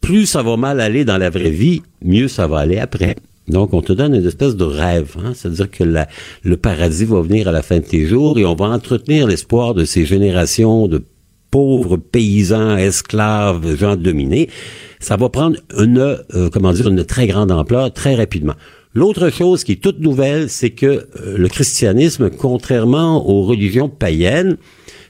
plus 0.01 0.27
ça 0.27 0.43
va 0.43 0.57
mal 0.57 0.81
aller 0.81 1.05
dans 1.05 1.19
la 1.19 1.31
vraie 1.31 1.51
vie, 1.51 1.83
mieux 2.05 2.29
ça 2.29 2.47
va 2.47 2.59
aller 2.59 2.79
après. 2.79 3.17
Donc, 3.49 3.75
on 3.75 3.83
te 3.83 3.93
donne 3.93 4.15
une 4.15 4.27
espèce 4.27 4.57
de 4.57 4.65
rêve. 4.65 5.17
Hein? 5.19 5.33
C'est-à-dire 5.35 5.71
que 5.71 5.85
le 5.85 6.57
paradis 6.57 7.05
va 7.05 7.21
venir 7.21 7.49
à 7.49 7.53
la 7.53 7.63
fin 7.63 7.79
de 7.79 7.85
tes 7.85 8.07
jours 8.07 8.39
et 8.39 8.45
on 8.45 8.55
va 8.55 8.67
entretenir 8.67 9.27
l'espoir 9.27 9.75
de 9.75 9.85
ces 9.85 10.05
générations 10.05 10.87
de 10.87 11.03
pauvres 11.51 11.97
paysans, 11.97 12.77
esclaves, 12.77 13.77
gens 13.77 13.97
dominés. 13.97 14.49
Ça 15.01 15.17
va 15.17 15.29
prendre 15.29 15.59
une, 15.79 15.99
euh, 15.99 16.49
comment 16.51 16.73
dire, 16.73 16.89
une 16.89 17.05
très 17.05 17.27
grande 17.27 17.53
ampleur 17.53 17.93
très 17.93 18.15
rapidement. 18.15 18.55
L'autre 18.95 19.31
chose 19.31 19.65
qui 19.65 19.73
est 19.73 19.83
toute 19.83 20.01
nouvelle, 20.01 20.49
c'est 20.49 20.71
que 20.71 20.87
euh, 20.87 21.37
le 21.37 21.49
christianisme, 21.49 22.31
contrairement 22.31 23.29
aux 23.29 23.43
religions 23.43 23.89
païennes, 23.89 24.57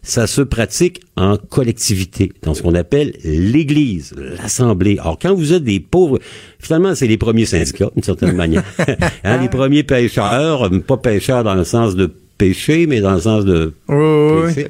ça 0.03 0.27
se 0.27 0.43
pratique 0.43 1.01
en 1.17 1.37
collectivité, 1.37 2.33
dans 2.43 2.55
ce 2.55 2.63
qu'on 2.63 2.75
appelle 2.75 3.13
l'Église, 3.25 4.15
l'Assemblée. 4.17 4.99
Alors, 5.01 5.19
quand 5.21 5.35
vous 5.35 5.53
êtes 5.53 5.63
des 5.63 5.79
pauvres, 5.79 6.19
finalement, 6.59 6.95
c'est 6.95 7.07
les 7.07 7.19
premiers 7.19 7.45
syndicats, 7.45 7.91
d'une 7.95 8.03
certaine 8.03 8.35
manière. 8.35 8.65
hein, 9.25 9.39
les 9.41 9.49
premiers 9.49 9.85
pêcheurs, 9.85 10.69
pas 10.87 10.97
pêcheurs 10.97 11.45
dans 11.45 11.55
le 11.55 11.65
sens 11.65 11.95
de 11.95 12.11
péché, 12.37 12.87
mais 12.87 13.01
dans 13.01 13.15
le 13.15 13.21
sens 13.21 13.45
de 13.45 13.73
péché. 13.87 14.69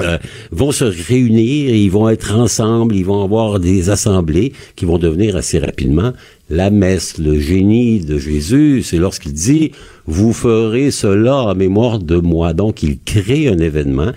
Euh, 0.00 0.18
vont 0.50 0.72
se 0.72 0.84
réunir, 0.84 1.74
ils 1.74 1.90
vont 1.90 2.08
être 2.08 2.34
ensemble, 2.34 2.94
ils 2.96 3.04
vont 3.04 3.22
avoir 3.22 3.60
des 3.60 3.90
assemblées 3.90 4.52
qui 4.76 4.84
vont 4.84 4.98
devenir 4.98 5.36
assez 5.36 5.58
rapidement 5.58 6.12
la 6.50 6.70
messe, 6.70 7.18
le 7.18 7.38
génie 7.38 8.00
de 8.00 8.18
Jésus, 8.18 8.82
c'est 8.82 8.98
lorsqu'il 8.98 9.32
dit, 9.32 9.70
vous 10.06 10.32
ferez 10.32 10.90
cela 10.90 11.36
en 11.36 11.54
mémoire 11.54 12.00
de 12.00 12.16
moi. 12.16 12.52
Donc, 12.52 12.82
il 12.82 12.98
crée 12.98 13.48
un 13.48 13.58
événement 13.58 14.12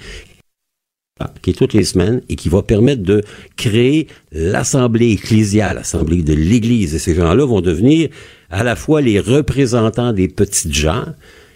qui 1.42 1.52
est 1.52 1.54
toutes 1.54 1.74
les 1.74 1.84
semaines 1.84 2.22
et 2.28 2.36
qui 2.36 2.50
va 2.50 2.64
permettre 2.64 3.04
de 3.04 3.22
créer 3.56 4.08
l'assemblée 4.32 5.12
ecclésiale, 5.12 5.76
l'assemblée 5.76 6.24
de 6.24 6.34
l'Église. 6.34 6.96
Et 6.96 7.00
ces 7.00 7.14
gens-là 7.14 7.46
vont 7.46 7.62
devenir 7.62 8.10
à 8.50 8.64
la 8.64 8.76
fois 8.76 9.00
les 9.02 9.20
représentants 9.20 10.12
des 10.12 10.28
petites 10.28 10.74
gens, 10.74 11.06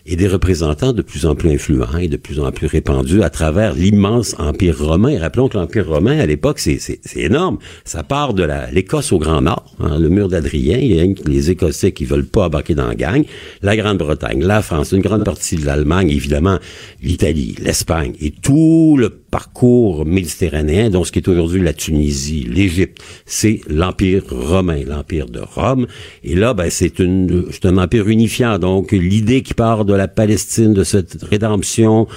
et 0.08 0.16
des 0.16 0.28
représentants 0.28 0.94
de 0.94 1.02
plus 1.02 1.26
en 1.26 1.36
plus 1.36 1.52
influents 1.52 1.98
et 1.98 2.08
de 2.08 2.18
plus 2.18 2.40
en 2.40 2.52
plus 2.52 2.68
répandus 2.68 3.22
à 3.22 3.30
travers 3.30 3.74
l'immense 3.74 4.36
empire 4.40 4.80
romain. 4.80 5.20
rappelons 5.20 5.50
que 5.50 5.58
l'empire 5.58 5.88
romain 5.88 6.18
à 6.18 6.26
l'époque 6.26 6.60
c'est 6.60 7.00
énorme. 7.16 7.58
Ça 7.84 8.04
part 8.04 8.34
de 8.34 8.48
l'Écosse 8.72 9.12
au 9.12 9.20
Grand 9.20 9.42
Nord, 9.42 9.76
hein, 9.80 10.00
le 10.00 10.10
mur 10.10 10.30
d'Adrien. 10.30 10.78
Il 10.78 10.96
y 10.96 11.00
a 11.00 11.06
les 11.26 11.52
Écossais 11.52 11.92
qui 11.92 12.06
veulent 12.06 12.26
pas 12.26 12.46
embarquer 12.46 12.74
dans 12.74 12.88
la 12.88 12.96
gang. 12.96 13.26
La 13.62 13.76
Grande-Bretagne, 13.76 14.44
la 14.44 14.62
France, 14.62 14.94
une 14.94 15.02
grande 15.02 15.26
partie 15.26 15.58
de 15.58 15.66
l'Allemagne, 15.66 16.10
évidemment, 16.10 16.58
l'Italie, 17.02 17.56
l'Espagne 17.60 18.14
et 18.22 18.32
tout 18.32 18.96
le 18.98 19.10
parcours 19.32 20.06
méditerranéen, 20.06 20.90
dont 20.90 21.04
ce 21.04 21.12
qui 21.12 21.20
est 21.20 21.28
aujourd'hui 21.28 21.62
la 21.62 21.74
Tunisie, 21.74 22.48
l'Égypte, 22.50 23.00
c'est 23.26 23.62
l'Empire 23.68 24.24
romain, 24.30 24.82
l'Empire 24.86 25.28
de 25.28 25.40
Rome. 25.40 25.88
Et 26.24 26.36
là, 26.36 26.54
ben, 26.54 26.70
c'est 26.70 27.00
un 27.00 27.78
empire 27.78 28.08
unifiant. 28.08 28.58
Donc, 28.60 28.92
l'idée 28.92 29.42
qui 29.42 29.54
part 29.54 29.86
de 29.86 29.94
la 29.94 30.08
Palestine, 30.08 30.74
de 30.74 30.84
cette 30.84 31.22
rédemption, 31.24 32.08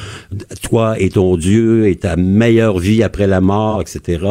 toi 0.62 0.98
et 0.98 1.10
ton 1.10 1.36
Dieu 1.36 1.88
et 1.88 1.96
ta 1.96 2.16
meilleure 2.16 2.78
vie 2.78 3.02
après 3.02 3.26
la 3.26 3.40
mort, 3.40 3.80
etc., 3.80 4.24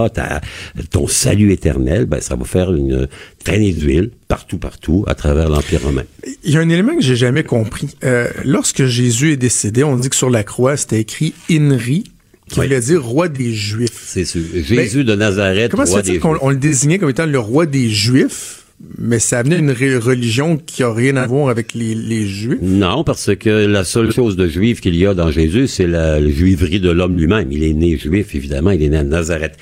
ton 0.92 1.08
salut 1.08 1.52
éternel, 1.52 2.06
ben, 2.06 2.22
ça 2.22 2.36
va 2.36 2.46
faire 2.46 2.74
une 2.74 3.08
traînée 3.44 3.74
d'huile 3.74 4.12
partout, 4.28 4.60
partout, 4.60 5.04
à 5.08 5.16
travers 5.16 5.50
l'Empire 5.50 5.82
romain. 5.84 6.04
Il 6.44 6.54
y 6.54 6.58
a 6.58 6.60
un 6.60 6.70
élément 6.70 6.96
que 6.96 7.02
j'ai 7.02 7.16
jamais 7.16 7.44
compris. 7.44 7.90
Euh, 8.04 8.28
lorsque 8.46 8.86
Jésus 8.86 9.32
est 9.32 9.38
décédé, 9.38 9.84
on 9.84 9.98
dit 9.98 10.10
que 10.10 10.16
sur 10.16 10.30
la 10.30 10.44
croix, 10.44 10.78
c'était 10.78 11.00
écrit 11.00 11.34
INRI, 11.50 12.04
qui 12.50 12.60
voulait 12.60 12.80
dire 12.80 13.04
roi 13.04 13.28
des 13.28 13.54
Juifs. 13.54 14.04
C'est 14.06 14.26
sûr. 14.26 14.42
Jésus 14.54 15.04
de 15.04 15.16
Nazareth, 15.16 15.72
comment 15.72 15.86
roi 15.86 16.02
des 16.02 16.20
qu'on 16.20 16.50
le 16.50 16.58
désignait 16.58 16.98
comme 16.98 17.10
étant 17.10 17.26
le 17.26 17.40
roi 17.40 17.66
des 17.66 17.90
Juifs? 17.90 18.66
Mais 18.98 19.20
ça 19.20 19.40
amenait 19.40 19.60
une 19.60 19.72
religion 19.72 20.58
qui 20.58 20.84
a 20.84 20.94
rien 20.94 21.18
à 21.18 21.28
voir 21.28 21.50
avec 21.50 21.74
les, 21.74 22.26
Juifs? 22.26 22.60
Non, 22.62 23.04
parce 23.04 23.36
que 23.36 23.50
la 23.50 23.84
seule 23.84 24.12
chose 24.12 24.38
de 24.38 24.48
juif 24.48 24.80
qu'il 24.80 24.96
y 24.96 25.06
a 25.06 25.14
dans 25.14 25.32
Jésus, 25.32 25.68
c'est 25.68 25.86
la, 25.86 26.26
juiverie 26.26 26.80
de 26.80 26.90
l'homme 26.90 27.18
lui-même. 27.18 27.52
Il 27.52 27.64
est 27.64 27.74
né 27.74 27.98
juif, 27.98 28.36
évidemment, 28.36 28.72
il 28.72 28.82
est 28.82 28.90
né 28.90 28.98
à 28.98 29.04
Nazareth. 29.04 29.58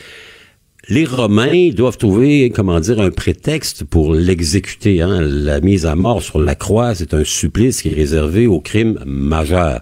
Les 0.88 1.04
Romains 1.04 1.72
doivent 1.72 1.98
trouver, 1.98 2.52
comment 2.52 2.80
dire, 2.80 3.02
un 3.02 3.10
prétexte 3.10 3.84
pour 3.84 4.14
l'exécuter. 4.14 5.02
Hein. 5.02 5.20
La 5.22 5.62
mise 5.62 5.86
à 5.86 5.96
mort 5.96 6.22
sur 6.22 6.40
la 6.40 6.56
croix, 6.56 6.94
c'est 6.94 7.14
un 7.14 7.24
supplice 7.24 7.82
qui 7.82 7.90
est 7.90 7.96
réservé 7.96 8.46
aux 8.46 8.62
crimes 8.62 9.00
majeurs. 9.06 9.82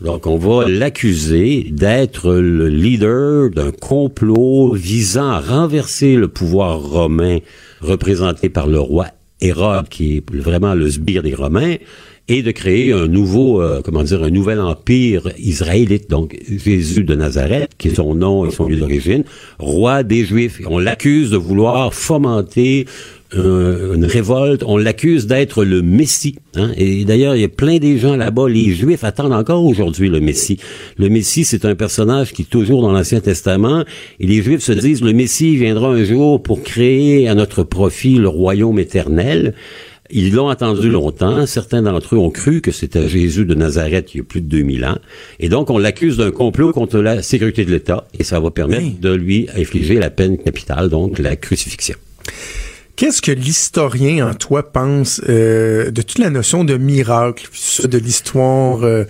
Donc, 0.00 0.26
on 0.26 0.36
va 0.36 0.68
l'accuser 0.68 1.66
d'être 1.70 2.32
le 2.32 2.68
leader 2.68 3.50
d'un 3.50 3.72
complot 3.72 4.72
visant 4.74 5.28
à 5.28 5.40
renverser 5.40 6.14
le 6.14 6.28
pouvoir 6.28 6.80
romain 6.80 7.38
représenté 7.80 8.48
par 8.48 8.68
le 8.68 8.78
roi 8.78 9.08
Hérode, 9.40 9.88
qui 9.88 10.16
est 10.16 10.34
vraiment 10.34 10.74
le 10.74 10.90
sbire 10.90 11.22
des 11.22 11.34
Romains, 11.34 11.76
et 12.28 12.42
de 12.42 12.50
créer 12.50 12.92
un 12.92 13.06
nouveau, 13.06 13.62
euh, 13.62 13.80
comment 13.82 14.02
dire, 14.02 14.22
un 14.22 14.30
nouvel 14.30 14.60
empire 14.60 15.32
israélite. 15.38 16.10
Donc 16.10 16.38
Jésus 16.48 17.04
de 17.04 17.14
Nazareth, 17.14 17.70
qui 17.78 17.88
est 17.88 17.94
son 17.94 18.14
nom 18.14 18.44
et 18.46 18.50
son 18.50 18.68
lieu 18.68 18.76
d'origine, 18.76 19.24
roi 19.58 20.02
des 20.02 20.24
Juifs. 20.24 20.60
On 20.68 20.78
l'accuse 20.78 21.30
de 21.30 21.38
vouloir 21.38 21.94
fomenter 21.94 22.86
euh, 23.34 23.94
une 23.94 24.06
révolte, 24.06 24.62
on 24.66 24.78
l'accuse 24.78 25.26
d'être 25.26 25.64
le 25.64 25.82
Messie. 25.82 26.36
Hein? 26.54 26.70
Et 26.76 27.04
d'ailleurs, 27.04 27.36
il 27.36 27.42
y 27.42 27.44
a 27.44 27.48
plein 27.48 27.78
des 27.78 27.98
gens 27.98 28.16
là-bas, 28.16 28.48
les 28.48 28.70
Juifs 28.74 29.04
attendent 29.04 29.34
encore 29.34 29.64
aujourd'hui 29.64 30.08
le 30.08 30.20
Messie. 30.20 30.58
Le 30.96 31.08
Messie, 31.10 31.44
c'est 31.44 31.66
un 31.66 31.74
personnage 31.74 32.32
qui 32.32 32.42
est 32.42 32.50
toujours 32.50 32.80
dans 32.80 32.92
l'Ancien 32.92 33.20
Testament, 33.20 33.84
et 34.18 34.26
les 34.26 34.42
Juifs 34.42 34.62
se 34.62 34.72
disent, 34.72 35.02
le 35.02 35.12
Messie 35.12 35.56
viendra 35.56 35.88
un 35.88 36.04
jour 36.04 36.42
pour 36.42 36.62
créer 36.62 37.28
à 37.28 37.34
notre 37.34 37.64
profit 37.64 38.14
le 38.14 38.28
royaume 38.28 38.78
éternel. 38.78 39.54
Ils 40.10 40.32
l'ont 40.32 40.48
attendu 40.48 40.88
longtemps. 40.88 41.44
Certains 41.44 41.82
d'entre 41.82 42.14
eux 42.14 42.18
ont 42.18 42.30
cru 42.30 42.62
que 42.62 42.70
c'était 42.70 43.08
Jésus 43.08 43.44
de 43.44 43.54
Nazareth 43.54 44.14
il 44.14 44.18
y 44.18 44.20
a 44.20 44.24
plus 44.24 44.40
de 44.40 44.46
2000 44.46 44.86
ans. 44.86 44.98
Et 45.38 45.50
donc, 45.50 45.68
on 45.68 45.76
l'accuse 45.76 46.16
d'un 46.16 46.30
complot 46.30 46.72
contre 46.72 46.98
la 47.00 47.20
sécurité 47.20 47.66
de 47.66 47.70
l'État 47.70 48.06
et 48.18 48.24
ça 48.24 48.40
va 48.40 48.50
permettre 48.50 48.98
de 49.00 49.12
lui 49.12 49.48
infliger 49.54 49.96
la 49.96 50.08
peine 50.08 50.38
capitale, 50.38 50.88
donc 50.88 51.18
la 51.18 51.36
crucifixion. 51.36 51.96
Qu'est-ce 52.98 53.22
que 53.22 53.30
l'historien 53.30 54.28
en 54.28 54.34
toi 54.34 54.72
pense 54.72 55.20
euh, 55.28 55.92
de 55.92 56.02
toute 56.02 56.18
la 56.18 56.30
notion 56.30 56.64
de 56.64 56.76
miracle, 56.76 57.48
de 57.84 57.96
l'histoire 57.96 58.82
euh, 58.82 59.04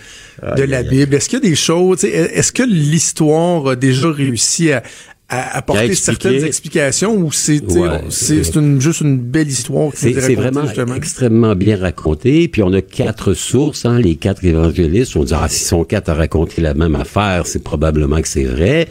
de 0.59 0.63
la 0.63 0.83
Bible? 0.83 1.15
Est-ce 1.15 1.31
qu'il 1.31 1.43
y 1.43 1.47
a 1.47 1.49
des 1.49 1.57
choses, 1.57 2.05
est-ce 2.05 2.53
que 2.53 2.65
l'histoire 2.65 3.67
a 3.69 3.77
déjà 3.77 4.11
réussi 4.11 4.73
à, 4.73 4.83
apporter 5.31 5.95
certaines 5.95 6.45
explications 6.45 7.15
ou 7.15 7.33
c'est 7.33 7.63
c'est 8.11 8.55
une, 8.57 8.79
juste 8.79 9.03
une 9.03 9.19
belle 9.19 9.49
histoire 9.49 9.91
c'est 9.95 10.13
vraiment 10.13 10.95
extrêmement 10.95 11.55
bien 11.55 11.77
raconté 11.77 12.49
puis 12.49 12.63
on 12.63 12.73
a 12.73 12.81
quatre 12.81 13.35
sources 13.35 13.85
hein, 13.85 13.99
les 13.99 14.17
quatre 14.17 14.43
évangélistes 14.43 15.17
on 15.17 15.25
dit 15.25 15.35
ah 15.37 15.47
si 15.51 15.65
sont 15.65 15.85
quatre 15.85 16.09
à 16.09 16.15
raconter 16.15 16.63
la 16.63 16.73
même 16.73 16.95
affaire 16.95 17.47
c'est 17.47 17.63
probablement 17.63 18.23
que 18.23 18.29
c'est 18.29 18.45
vrai 18.45 18.89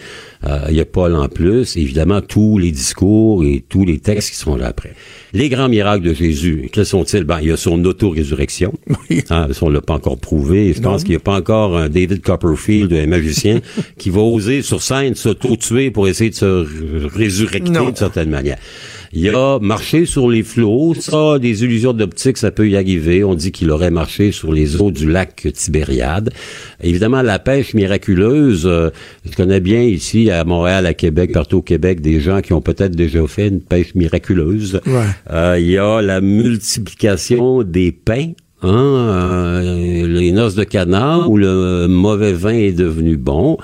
il 0.69 0.75
y 0.75 0.79
a 0.79 0.85
Paul 0.85 1.15
en 1.15 1.27
plus, 1.27 1.77
évidemment, 1.77 2.21
tous 2.21 2.57
les 2.57 2.71
discours 2.71 3.43
et 3.43 3.63
tous 3.67 3.85
les 3.85 3.99
textes 3.99 4.31
qui 4.31 4.35
sont 4.35 4.55
là 4.55 4.67
après. 4.67 4.93
Les 5.33 5.49
grands 5.49 5.69
miracles 5.69 6.05
de 6.05 6.13
Jésus, 6.13 6.69
quels 6.71 6.85
sont-ils? 6.85 7.23
Ben, 7.23 7.39
il 7.41 7.49
y 7.49 7.51
a 7.51 7.57
son 7.57 7.83
auto-résurrection. 7.83 8.73
Oui. 9.09 9.23
Hein, 9.29 9.47
on 9.61 9.69
l'a 9.69 9.81
pas 9.81 9.93
encore 9.93 10.17
prouvé. 10.17 10.73
Je 10.73 10.81
pense 10.81 11.03
qu'il 11.03 11.11
n'y 11.11 11.17
a 11.17 11.21
pas 11.21 11.37
encore 11.37 11.77
un 11.77 11.87
David 11.87 12.21
Copperfield, 12.21 12.91
un 12.91 13.07
magicien, 13.07 13.61
qui 13.97 14.09
va 14.09 14.21
oser 14.21 14.61
sur 14.61 14.81
scène 14.81 15.15
s'auto-tuer 15.15 15.91
pour 15.91 16.07
essayer 16.07 16.29
de 16.29 16.35
se 16.35 17.07
résurrecter 17.07 17.71
d'une 17.71 17.95
certaine 17.95 18.29
manière. 18.29 18.57
Il 19.13 19.21
y 19.21 19.29
a 19.29 19.59
marché 19.59 20.05
sur 20.05 20.29
les 20.29 20.43
flots. 20.43 20.93
Ça, 20.99 21.39
des 21.39 21.63
illusions 21.63 21.93
d'optique, 21.93 22.37
ça 22.37 22.51
peut 22.51 22.67
y 22.67 22.75
arriver. 22.75 23.23
On 23.23 23.35
dit 23.35 23.51
qu'il 23.51 23.71
aurait 23.71 23.91
marché 23.91 24.31
sur 24.31 24.51
les 24.51 24.81
eaux 24.81 24.91
du 24.91 25.09
lac 25.09 25.47
Tibériade. 25.53 26.29
Évidemment, 26.81 27.21
la 27.21 27.39
pêche 27.39 27.73
miraculeuse, 27.73 28.65
euh, 28.65 28.89
je 29.29 29.35
connais 29.35 29.59
bien 29.59 29.81
ici 29.81 30.29
à 30.29 30.43
Montréal, 30.43 30.85
à 30.85 30.93
Québec, 30.93 31.31
partout 31.33 31.57
au 31.57 31.61
Québec, 31.61 32.01
des 32.01 32.19
gens 32.19 32.41
qui 32.41 32.53
ont 32.53 32.61
peut-être 32.61 32.95
déjà 32.95 33.25
fait 33.27 33.47
une 33.47 33.61
pêche 33.61 33.95
miraculeuse. 33.95 34.81
Euh, 35.31 35.57
il 35.59 35.69
y 35.69 35.77
a 35.77 36.01
la 36.01 36.21
multiplication 36.21 37.63
des 37.63 37.91
pains. 37.91 38.31
Hein, 38.63 38.69
euh, 38.69 40.07
les 40.07 40.31
noces 40.31 40.55
de 40.55 40.63
canard 40.63 41.29
où 41.29 41.37
le 41.37 41.85
mauvais 41.87 42.33
vin 42.33 42.55
est 42.55 42.71
devenu 42.71 43.15
bon. 43.15 43.57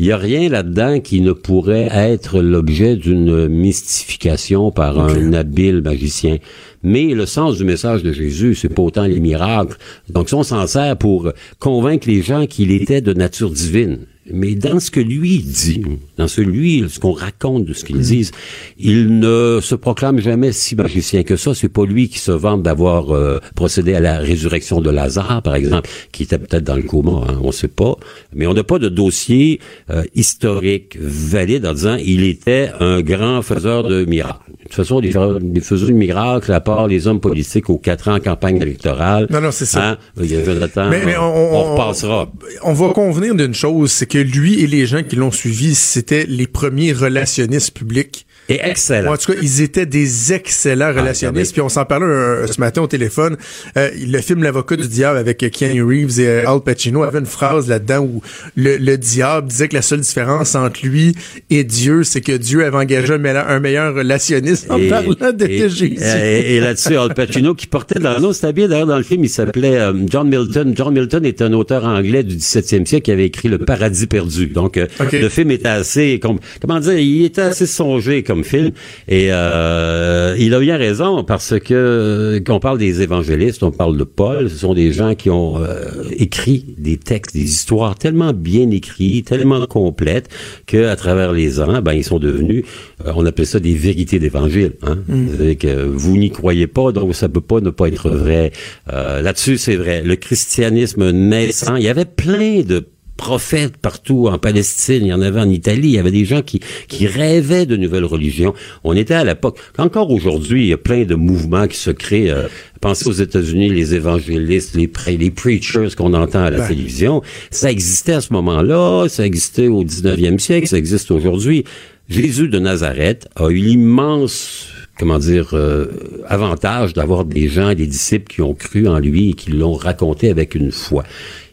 Il 0.00 0.04
n'y 0.04 0.12
a 0.12 0.16
rien 0.16 0.48
là-dedans 0.48 1.00
qui 1.00 1.20
ne 1.20 1.32
pourrait 1.32 1.88
être 1.92 2.40
l'objet 2.40 2.94
d'une 2.94 3.48
mystification 3.48 4.70
par 4.70 5.00
un 5.00 5.32
habile 5.32 5.82
magicien. 5.82 6.36
Mais 6.84 7.06
le 7.14 7.26
sens 7.26 7.58
du 7.58 7.64
message 7.64 8.04
de 8.04 8.12
Jésus, 8.12 8.54
c'est 8.54 8.68
pas 8.68 8.82
autant 8.82 9.06
les 9.06 9.18
miracles. 9.18 9.76
Donc, 10.08 10.28
on 10.32 10.44
s'en 10.44 10.68
sert 10.68 10.96
pour 10.96 11.32
convaincre 11.58 12.06
les 12.06 12.22
gens 12.22 12.46
qu'il 12.46 12.70
était 12.70 13.00
de 13.00 13.12
nature 13.12 13.50
divine. 13.50 13.98
Mais 14.32 14.54
dans 14.54 14.80
ce 14.80 14.90
que 14.90 15.00
lui 15.00 15.38
dit, 15.38 15.82
dans 16.16 16.28
ce 16.28 16.40
lui, 16.40 16.84
ce 16.88 16.98
qu'on 16.98 17.12
raconte 17.12 17.64
de 17.64 17.72
ce 17.72 17.84
qu'il 17.84 17.96
mm. 17.96 18.00
dit, 18.00 18.30
il 18.78 19.18
ne 19.18 19.60
se 19.62 19.74
proclame 19.74 20.20
jamais 20.20 20.52
si 20.52 20.76
magicien 20.76 21.22
que 21.22 21.36
ça. 21.36 21.54
C'est 21.54 21.68
pas 21.68 21.84
lui 21.84 22.08
qui 22.08 22.18
se 22.18 22.32
vante 22.32 22.62
d'avoir 22.62 23.14
euh, 23.14 23.38
procédé 23.54 23.94
à 23.94 24.00
la 24.00 24.18
résurrection 24.18 24.80
de 24.80 24.90
Lazare, 24.90 25.42
par 25.42 25.54
exemple, 25.54 25.88
qui 26.12 26.24
était 26.24 26.38
peut-être 26.38 26.64
dans 26.64 26.76
le 26.76 26.82
coma, 26.82 27.26
hein, 27.28 27.40
on 27.42 27.52
sait 27.52 27.68
pas. 27.68 27.96
Mais 28.34 28.46
on 28.46 28.54
n'a 28.54 28.64
pas 28.64 28.78
de 28.78 28.88
dossier 28.88 29.60
euh, 29.90 30.04
historique 30.14 30.98
valide 31.00 31.66
en 31.66 31.74
disant 31.74 31.96
il 31.96 32.24
était 32.24 32.70
un 32.80 33.00
grand 33.00 33.42
faiseur 33.42 33.84
de 33.84 34.04
miracles. 34.04 34.52
De 34.68 34.74
toute 34.74 34.84
façon, 34.84 35.00
les, 35.00 35.12
les 35.54 35.60
faiseurs 35.62 35.88
de 35.88 35.94
miracles, 35.94 36.52
à 36.52 36.60
part 36.60 36.88
les 36.88 37.06
hommes 37.06 37.20
politiques 37.20 37.70
aux 37.70 37.78
quatre 37.78 38.08
ans 38.08 38.16
en 38.16 38.20
campagne 38.20 38.60
électorale, 38.60 39.26
non, 39.30 39.40
non, 39.40 39.50
c'est 39.50 39.64
ça. 39.64 39.92
Hein, 39.92 39.98
il 40.20 40.30
y 40.30 40.36
a 40.36 40.90
mais, 40.90 41.06
mais 41.06 41.16
on, 41.16 41.54
on, 41.54 41.72
repassera. 41.72 42.30
On 42.62 42.74
va 42.74 42.90
convenir 42.92 43.34
d'une 43.34 43.54
chose, 43.54 43.90
c'est 43.90 44.04
que 44.04 44.18
lui 44.18 44.60
et 44.60 44.66
les 44.66 44.84
gens 44.84 45.02
qui 45.02 45.16
l'ont 45.16 45.30
suivi, 45.30 45.74
c'était 45.74 46.26
les 46.28 46.46
premiers 46.46 46.92
relationnistes 46.92 47.70
publics 47.70 48.26
et 48.48 48.60
excellent. 48.62 49.12
en 49.12 49.16
tout 49.16 49.32
cas, 49.32 49.38
ils 49.42 49.60
étaient 49.60 49.86
des 49.86 50.32
excellents 50.32 50.92
ah, 50.94 51.00
relationnistes. 51.00 51.52
puis 51.52 51.60
on 51.60 51.68
s'en 51.68 51.84
parlait 51.84 52.06
euh, 52.06 52.46
ce 52.46 52.60
matin 52.60 52.80
au 52.80 52.86
téléphone. 52.86 53.36
Euh, 53.76 53.90
le 53.94 54.20
film 54.20 54.42
L'avocat 54.42 54.76
du 54.76 54.88
diable 54.88 55.18
avec 55.18 55.38
Keanu 55.50 55.82
Reeves 55.82 56.18
et 56.20 56.46
Al 56.46 56.60
Pacino 56.60 57.02
avait 57.02 57.18
une 57.18 57.26
phrase 57.26 57.68
là-dedans 57.68 58.00
où 58.00 58.22
le, 58.56 58.96
diable 58.96 59.48
disait 59.48 59.68
que 59.68 59.74
la 59.74 59.82
seule 59.82 60.00
différence 60.00 60.54
entre 60.54 60.86
lui 60.86 61.14
et 61.50 61.64
Dieu, 61.64 62.04
c'est 62.04 62.20
que 62.20 62.32
Dieu 62.32 62.64
avait 62.64 62.76
engagé 62.76 63.14
un, 63.14 63.60
meilleur 63.60 63.94
relationniste 63.94 64.70
en 64.70 64.78
parlant 64.88 65.32
de 65.32 65.46
Jésus. 65.46 65.98
Et, 66.00 66.60
là-dessus, 66.60 66.96
Al 66.96 67.12
Pacino 67.14 67.54
qui 67.54 67.66
portait 67.66 67.98
dans 67.98 68.14
le 68.14 68.20
nom, 68.20 68.32
c'était 68.32 68.52
bien 68.52 68.68
d'ailleurs 68.68 68.86
dans 68.86 68.96
le 68.96 69.02
film, 69.02 69.24
il 69.24 69.30
s'appelait 69.30 69.78
euh, 69.78 69.92
John 70.08 70.28
Milton. 70.28 70.72
John 70.74 70.94
Milton 70.94 71.24
est 71.26 71.42
un 71.42 71.52
auteur 71.52 71.84
anglais 71.84 72.22
du 72.22 72.36
17e 72.36 72.86
siècle 72.86 73.04
qui 73.04 73.12
avait 73.12 73.26
écrit 73.26 73.48
Le 73.48 73.58
Paradis 73.58 74.06
perdu. 74.06 74.46
Donc, 74.46 74.80
le 75.12 75.28
film 75.28 75.50
était 75.50 75.68
assez, 75.68 76.18
comment 76.20 76.80
dire, 76.80 76.98
il 76.98 77.24
était 77.24 77.42
assez 77.42 77.66
songé 77.66 78.22
comme 78.22 78.37
film. 78.42 78.72
Et 79.08 79.28
euh, 79.30 80.34
il 80.38 80.54
a 80.54 80.60
bien 80.60 80.76
raison 80.76 81.24
parce 81.24 81.58
que 81.58 82.40
quand 82.44 82.56
on 82.56 82.60
parle 82.60 82.78
des 82.78 83.02
évangélistes, 83.02 83.62
on 83.62 83.70
parle 83.70 83.96
de 83.96 84.04
Paul. 84.04 84.50
Ce 84.50 84.56
sont 84.56 84.74
des 84.74 84.92
gens 84.92 85.14
qui 85.14 85.30
ont 85.30 85.62
euh, 85.62 86.04
écrit 86.12 86.74
des 86.78 86.96
textes, 86.96 87.34
des 87.34 87.44
histoires 87.44 87.96
tellement 87.96 88.32
bien 88.32 88.70
écrites, 88.70 89.26
tellement 89.26 89.66
complètes 89.66 90.28
que 90.66 90.86
à 90.86 90.96
travers 90.96 91.32
les 91.32 91.60
ans, 91.60 91.80
ben 91.82 91.92
ils 91.92 92.04
sont 92.04 92.18
devenus, 92.18 92.64
euh, 93.04 93.12
on 93.14 93.26
appelle 93.26 93.46
ça 93.46 93.60
des 93.60 93.74
vérités 93.74 94.18
d'évangile. 94.18 94.72
Hein? 94.82 94.98
Mm. 95.08 95.54
Que 95.56 95.84
vous 95.84 96.16
n'y 96.16 96.30
croyez 96.30 96.66
pas, 96.66 96.92
donc 96.92 97.14
ça 97.14 97.28
peut 97.28 97.40
pas 97.40 97.60
ne 97.60 97.70
pas 97.70 97.88
être 97.88 98.10
vrai. 98.10 98.52
Là-dessus, 98.86 99.58
c'est 99.58 99.76
vrai. 99.76 100.02
Le 100.02 100.16
christianisme 100.16 101.10
naissant, 101.10 101.76
il 101.76 101.82
y 101.82 101.88
avait 101.88 102.04
plein 102.04 102.62
de 102.62 102.84
prophètes 103.18 103.76
partout 103.76 104.28
en 104.28 104.38
Palestine, 104.38 105.00
il 105.02 105.08
y 105.08 105.12
en 105.12 105.20
avait 105.20 105.40
en 105.40 105.50
Italie, 105.50 105.88
il 105.88 105.94
y 105.96 105.98
avait 105.98 106.12
des 106.12 106.24
gens 106.24 106.40
qui, 106.40 106.60
qui 106.86 107.06
rêvaient 107.06 107.66
de 107.66 107.76
nouvelles 107.76 108.06
religions. 108.06 108.54
On 108.84 108.96
était 108.96 109.12
à 109.12 109.24
l'époque, 109.24 109.58
encore 109.76 110.10
aujourd'hui, 110.10 110.62
il 110.62 110.68
y 110.68 110.72
a 110.72 110.78
plein 110.78 111.04
de 111.04 111.16
mouvements 111.16 111.66
qui 111.66 111.76
se 111.76 111.90
créent. 111.90 112.30
Euh, 112.30 112.48
pensez 112.80 113.08
aux 113.08 113.12
États-Unis, 113.12 113.68
les 113.68 113.94
évangélistes, 113.94 114.76
les, 114.76 114.90
les 115.18 115.30
preachers 115.30 115.88
qu'on 115.96 116.14
entend 116.14 116.44
à 116.44 116.50
la 116.50 116.66
télévision. 116.66 117.20
Ça 117.50 117.70
existait 117.70 118.14
à 118.14 118.20
ce 118.22 118.32
moment-là, 118.32 119.08
ça 119.08 119.26
existait 119.26 119.68
au 119.68 119.84
19e 119.84 120.38
siècle, 120.38 120.68
ça 120.68 120.78
existe 120.78 121.10
aujourd'hui. 121.10 121.64
Jésus 122.08 122.48
de 122.48 122.58
Nazareth 122.58 123.28
a 123.36 123.50
eu 123.50 123.56
l'immense 123.56 124.68
comment 124.98 125.18
dire, 125.18 125.50
euh, 125.52 125.86
avantage 126.26 126.92
d'avoir 126.92 127.24
des 127.24 127.46
gens, 127.46 127.72
des 127.72 127.86
disciples 127.86 128.26
qui 128.32 128.42
ont 128.42 128.54
cru 128.54 128.88
en 128.88 128.98
lui 128.98 129.30
et 129.30 129.32
qui 129.34 129.52
l'ont 129.52 129.74
raconté 129.74 130.28
avec 130.28 130.56
une 130.56 130.72
foi. 130.72 131.04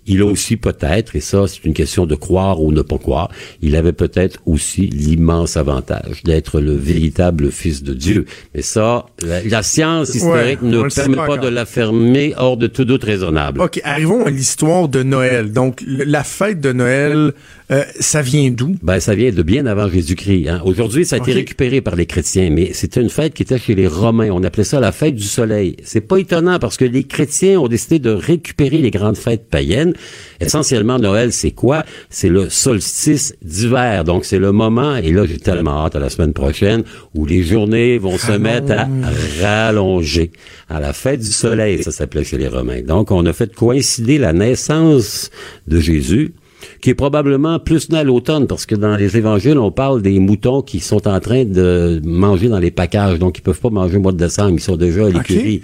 Il 0.07 0.21
a 0.21 0.25
aussi 0.25 0.57
peut-être, 0.57 1.15
et 1.15 1.19
ça 1.19 1.45
c'est 1.47 1.65
une 1.65 1.73
question 1.73 2.05
de 2.05 2.15
croire 2.15 2.61
ou 2.61 2.71
ne 2.71 2.81
pas 2.81 2.97
croire, 2.97 3.29
il 3.61 3.75
avait 3.75 3.93
peut-être 3.93 4.39
aussi 4.45 4.87
l'immense 4.87 5.57
avantage 5.57 6.23
d'être 6.23 6.59
le 6.59 6.75
véritable 6.75 7.51
Fils 7.51 7.83
de 7.83 7.93
Dieu. 7.93 8.25
Mais 8.53 8.61
ça, 8.61 9.05
la, 9.21 9.63
science 9.63 10.13
historique 10.13 10.61
ne 10.61 10.83
permet 10.93 11.15
pas, 11.15 11.37
de 11.37 11.47
l'affirmer 11.47 12.33
hors 12.37 12.57
de 12.57 12.67
tout 12.67 12.85
doute 12.85 13.03
raisonnable. 13.03 13.61
OK, 13.61 13.81
arrivons 13.83 14.25
à 14.25 14.29
l'histoire 14.29 14.87
de 14.87 15.03
Noël. 15.03 15.51
Donc, 15.51 15.83
la 15.87 16.23
fête 16.23 16.59
de 16.61 16.71
Noël, 16.71 17.33
euh, 17.71 17.83
ça 17.99 18.21
vient 18.21 18.51
d'où? 18.51 18.75
Ben, 18.83 18.99
ça 18.99 19.15
vient 19.15 19.31
de 19.31 19.41
bien 19.41 19.65
avant 19.65 19.89
Jésus-Christ. 19.89 20.49
Hein. 20.49 20.61
Aujourd'hui, 20.65 21.05
ça 21.05 21.15
a 21.15 21.19
été 21.19 21.33
récupéré 21.33 21.81
par 21.81 21.95
les 21.95 22.05
chrétiens, 22.05 22.49
mais 22.51 22.73
c'était 22.73 23.01
une 23.01 23.09
fête 23.09 23.33
qui 23.33 23.43
était 23.43 23.57
chez 23.57 23.73
les 23.73 23.87
Romains. 23.87 24.29
On 24.31 24.43
appelait 24.43 24.63
ça 24.63 24.79
la 24.79 24.91
fête 24.91 25.15
du 25.15 25.23
soleil. 25.23 25.77
C'est 25.83 26.01
pas 26.01 26.17
étonnant 26.17 26.59
parce 26.59 26.77
que 26.77 26.85
les 26.85 27.03
chrétiens 27.03 27.59
ont 27.59 27.67
décidé 27.67 27.97
de 27.97 28.11
récupérer 28.11 28.77
les 28.77 28.91
grandes 28.91 29.17
fêtes 29.17 29.49
païennes. 29.49 29.94
Essentiellement, 30.39 30.99
Noël, 30.99 31.31
c'est 31.31 31.51
quoi? 31.51 31.83
C'est 32.09 32.29
le 32.29 32.49
solstice 32.49 33.35
d'hiver. 33.41 34.03
Donc, 34.03 34.25
c'est 34.25 34.39
le 34.39 34.51
moment, 34.51 34.95
et 34.95 35.11
là, 35.11 35.25
j'ai 35.25 35.37
tellement 35.37 35.85
hâte 35.85 35.95
à 35.95 35.99
la 35.99 36.09
semaine 36.09 36.33
prochaine, 36.33 36.83
où 37.13 37.25
les 37.25 37.43
journées 37.43 37.97
vont 37.97 38.17
se 38.17 38.33
mettre 38.33 38.71
à 38.71 38.87
rallonger. 39.41 40.31
À 40.69 40.79
la 40.79 40.93
fête 40.93 41.19
du 41.19 41.31
soleil, 41.31 41.83
ça 41.83 41.91
s'appelait 41.91 42.23
chez 42.23 42.37
les 42.37 42.47
Romains. 42.47 42.81
Donc, 42.81 43.11
on 43.11 43.25
a 43.25 43.33
fait 43.33 43.53
coïncider 43.53 44.17
la 44.17 44.33
naissance 44.33 45.29
de 45.67 45.79
Jésus 45.79 46.33
qui 46.81 46.89
est 46.89 46.95
probablement 46.95 47.59
plus 47.59 47.89
né 47.89 47.99
à 47.99 48.03
l'automne, 48.03 48.47
parce 48.47 48.65
que 48.65 48.75
dans 48.75 48.95
les 48.95 49.17
évangiles, 49.17 49.57
on 49.57 49.71
parle 49.71 50.01
des 50.01 50.19
moutons 50.19 50.61
qui 50.61 50.79
sont 50.79 51.07
en 51.07 51.19
train 51.19 51.45
de 51.45 52.01
manger 52.03 52.47
dans 52.47 52.59
les 52.59 52.71
packages, 52.71 53.19
donc 53.19 53.37
ils 53.37 53.41
peuvent 53.41 53.59
pas 53.59 53.69
manger 53.69 53.97
au 53.97 54.01
mois 54.01 54.11
de 54.11 54.17
décembre, 54.17 54.53
ils 54.53 54.61
sont 54.61 54.75
déjà 54.75 55.05
à 55.05 55.09
l'écurie. 55.09 55.61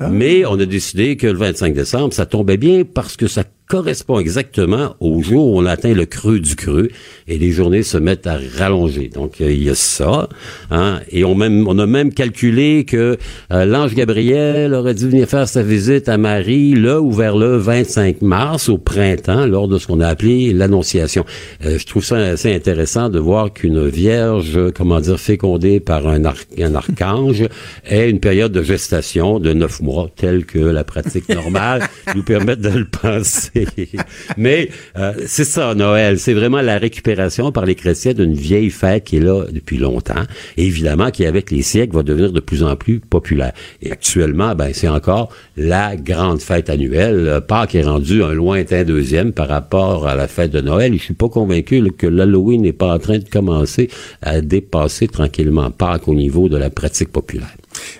Ah. 0.00 0.08
Mais 0.08 0.46
on 0.46 0.58
a 0.58 0.64
décidé 0.64 1.16
que 1.16 1.26
le 1.26 1.36
25 1.36 1.74
décembre, 1.74 2.14
ça 2.14 2.24
tombait 2.24 2.56
bien 2.56 2.84
parce 2.84 3.16
que 3.16 3.26
ça 3.26 3.44
correspond 3.68 4.18
exactement 4.18 4.96
au 4.98 5.22
jour 5.22 5.52
où 5.52 5.60
on 5.60 5.66
atteint 5.66 5.92
le 5.92 6.06
creux 6.06 6.40
du 6.40 6.56
creux 6.56 6.88
et 7.26 7.38
les 7.38 7.50
journées 7.50 7.82
se 7.82 7.98
mettent 7.98 8.26
à 8.26 8.38
rallonger. 8.56 9.08
Donc 9.08 9.40
euh, 9.40 9.52
il 9.52 9.62
y 9.62 9.68
a 9.68 9.74
ça, 9.74 10.28
hein, 10.70 11.00
et 11.10 11.22
on 11.24 11.34
même 11.34 11.68
on 11.68 11.78
a 11.78 11.86
même 11.86 12.12
calculé 12.12 12.84
que 12.86 13.18
euh, 13.52 13.64
l'ange 13.66 13.94
Gabriel 13.94 14.72
aurait 14.72 14.94
dû 14.94 15.08
venir 15.08 15.28
faire 15.28 15.46
sa 15.46 15.62
visite 15.62 16.08
à 16.08 16.16
Marie 16.16 16.74
là 16.74 17.00
ou 17.02 17.12
vers 17.12 17.36
le 17.36 17.58
25 17.58 18.22
mars 18.22 18.70
au 18.70 18.78
printemps 18.78 19.46
lors 19.46 19.68
de 19.68 19.78
ce 19.78 19.86
qu'on 19.86 20.00
a 20.00 20.08
appelé 20.08 20.54
l'annonciation. 20.54 21.26
Euh, 21.66 21.78
je 21.78 21.86
trouve 21.86 22.04
ça 22.04 22.16
assez 22.16 22.54
intéressant 22.54 23.10
de 23.10 23.18
voir 23.18 23.52
qu'une 23.52 23.86
vierge, 23.86 24.58
comment 24.74 25.00
dire, 25.00 25.20
fécondée 25.20 25.78
par 25.78 26.08
un, 26.08 26.24
un 26.24 26.74
archange 26.74 27.44
ait 27.86 28.08
une 28.08 28.20
période 28.20 28.52
de 28.52 28.62
gestation 28.62 29.40
de 29.40 29.52
neuf 29.52 29.80
mois, 29.80 30.08
telle 30.16 30.46
que 30.46 30.58
la 30.58 30.84
pratique 30.84 31.28
normale 31.28 31.82
nous 32.14 32.22
permet 32.22 32.56
de 32.56 32.70
le 32.70 32.86
penser. 32.86 33.57
Mais 34.36 34.70
euh, 34.98 35.12
c'est 35.26 35.44
ça, 35.44 35.74
Noël. 35.74 36.18
C'est 36.18 36.34
vraiment 36.34 36.60
la 36.60 36.78
récupération 36.78 37.52
par 37.52 37.66
les 37.66 37.74
chrétiens 37.74 38.14
d'une 38.14 38.34
vieille 38.34 38.70
fête 38.70 39.04
qui 39.04 39.16
est 39.16 39.20
là 39.20 39.44
depuis 39.50 39.78
longtemps. 39.78 40.22
Et 40.56 40.66
évidemment, 40.66 41.10
qui 41.10 41.24
avec 41.24 41.50
les 41.50 41.62
siècles 41.62 41.94
va 41.94 42.02
devenir 42.02 42.32
de 42.32 42.40
plus 42.40 42.62
en 42.62 42.76
plus 42.76 43.00
populaire. 43.00 43.52
Et 43.82 43.90
actuellement, 43.90 44.54
ben 44.54 44.70
c'est 44.72 44.88
encore 44.88 45.30
la 45.56 45.96
grande 45.96 46.40
fête 46.40 46.70
annuelle. 46.70 47.40
Pâques 47.46 47.74
est 47.74 47.82
rendu 47.82 48.22
un 48.22 48.32
lointain 48.32 48.84
deuxième 48.84 49.32
par 49.32 49.48
rapport 49.48 50.06
à 50.06 50.14
la 50.14 50.28
fête 50.28 50.50
de 50.50 50.60
Noël. 50.60 50.92
Je 50.94 51.02
suis 51.02 51.14
pas 51.14 51.28
convaincu 51.28 51.82
que 51.92 52.06
l'Halloween 52.06 52.62
n'est 52.62 52.72
pas 52.72 52.94
en 52.94 52.98
train 52.98 53.18
de 53.18 53.28
commencer 53.28 53.88
à 54.22 54.40
dépasser 54.40 55.08
tranquillement 55.08 55.70
Pâques 55.70 56.08
au 56.08 56.14
niveau 56.14 56.48
de 56.48 56.56
la 56.56 56.70
pratique 56.70 57.10
populaire. 57.10 57.54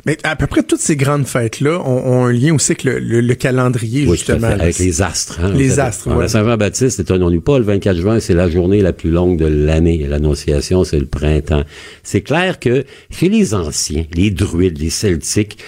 Mais 0.06 0.16
à 0.22 0.36
peu 0.36 0.46
près 0.46 0.62
toutes 0.62 0.80
ces 0.80 0.96
grandes 0.96 1.26
fêtes-là 1.26 1.80
ont, 1.84 2.24
un 2.24 2.32
lien 2.32 2.54
aussi 2.54 2.72
avec 2.72 2.84
le, 2.84 3.34
calendrier, 3.34 4.06
justement. 4.06 4.48
avec 4.48 4.78
les 4.78 5.02
astres. 5.02 5.40
Hein, 5.42 5.52
les 5.54 5.80
astres, 5.80 6.08
La 6.08 6.28
Saint-Jean-Baptiste, 6.28 7.00
étonnons-nous 7.00 7.40
pas, 7.40 7.58
le 7.58 7.64
24 7.64 7.96
juin, 7.96 8.20
c'est 8.20 8.34
la 8.34 8.48
journée 8.48 8.80
la 8.80 8.92
plus 8.92 9.10
longue 9.10 9.38
de 9.38 9.46
l'année. 9.46 10.06
L'Annonciation, 10.06 10.84
c'est 10.84 10.98
le 10.98 11.06
printemps. 11.06 11.64
C'est 12.02 12.22
clair 12.22 12.58
que 12.58 12.84
chez 13.10 13.28
les 13.28 13.54
anciens, 13.54 14.04
les 14.14 14.30
druides, 14.30 14.78
les 14.78 14.90
celtiques, 14.90 15.58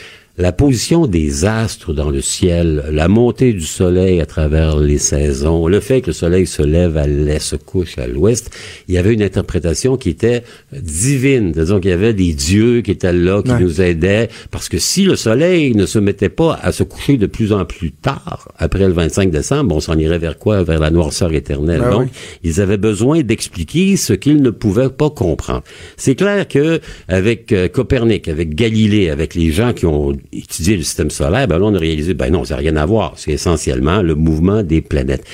la 0.41 0.53
position 0.53 1.07
des 1.07 1.45
astres 1.45 1.93
dans 1.93 2.09
le 2.09 2.23
ciel, 2.23 2.85
la 2.91 3.09
montée 3.09 3.53
du 3.53 3.67
soleil 3.67 4.21
à 4.21 4.27
travers 4.27 4.79
les 4.79 4.97
saisons, 4.97 5.67
le 5.67 5.81
fait 5.81 6.01
que 6.01 6.09
le 6.09 6.13
soleil 6.15 6.47
se 6.47 6.63
lève 6.63 6.97
à 6.97 7.07
l'est, 7.07 7.41
se 7.41 7.57
couche 7.57 7.99
à 7.99 8.07
l'ouest, 8.07 8.51
il 8.89 8.95
y 8.95 8.99
avait 8.99 9.13
une 9.13 9.23
interprétation 9.23 9.99
qui 9.99 10.09
était 10.09 10.43
divine. 10.73 11.53
Disons 11.53 11.79
qu'il 11.79 11.91
y 11.91 11.95
avait 11.95 12.15
des 12.15 12.33
dieux 12.33 12.81
qui 12.81 12.91
étaient 12.91 13.13
là, 13.13 13.43
qui 13.43 13.53
nous 13.53 13.83
aidaient, 13.83 14.31
parce 14.51 14.71
que 14.71 14.79
si 14.79 15.05
le 15.05 15.15
soleil 15.15 15.75
ne 15.75 15.85
se 15.85 15.99
mettait 15.99 16.31
pas 16.31 16.59
à 16.63 16.73
se 16.73 16.85
coucher 16.85 17.19
de 17.19 17.27
plus 17.27 17.53
en 17.53 17.67
plus 17.67 17.93
tard, 17.93 18.49
après 18.57 18.87
le 18.87 18.95
25 18.95 19.31
décembre, 19.31 19.77
on 19.77 19.81
s'en 19.81 19.99
irait 19.99 20.19
vers 20.19 20.39
quoi? 20.39 20.63
Vers 20.63 20.81
la 20.81 20.91
noirceur 20.91 21.35
éternelle. 21.35 21.81
Ben 21.81 21.91
Donc, 21.91 22.09
ils 22.43 22.63
avaient 22.63 22.79
besoin 22.79 23.21
d'expliquer 23.21 23.97
ce 23.99 24.15
qu'ils 24.15 24.41
ne 24.41 24.51
pouvaient 24.51 24.89
pas 24.89 25.11
comprendre. 25.11 25.65
C'est 25.99 26.15
clair 26.15 26.49
que 26.49 26.81
avec 27.09 27.53
euh, 27.53 27.69
Copernic, 27.69 28.29
avec 28.29 28.55
Galilée, 28.55 29.11
avec 29.11 29.35
les 29.35 29.51
gens 29.51 29.75
qui 29.75 29.85
ont 29.85 30.17
étudier 30.33 30.77
le 30.77 30.83
système 30.83 31.11
solaire, 31.11 31.49
ben 31.49 31.59
là, 31.59 31.67
on 31.67 31.75
a 31.75 31.79
réalisé, 31.79 32.15
ben 32.15 32.31
non, 32.31 32.45
ça 32.45 32.55
n'a 32.55 32.61
rien 32.61 32.77
à 32.77 32.87
voir. 32.87 33.15
C'est 33.17 33.33
essentiellement 33.33 34.03
le 34.03 34.15
mouvement 34.15 34.63
des 34.63 34.81
planètes. 34.81 35.25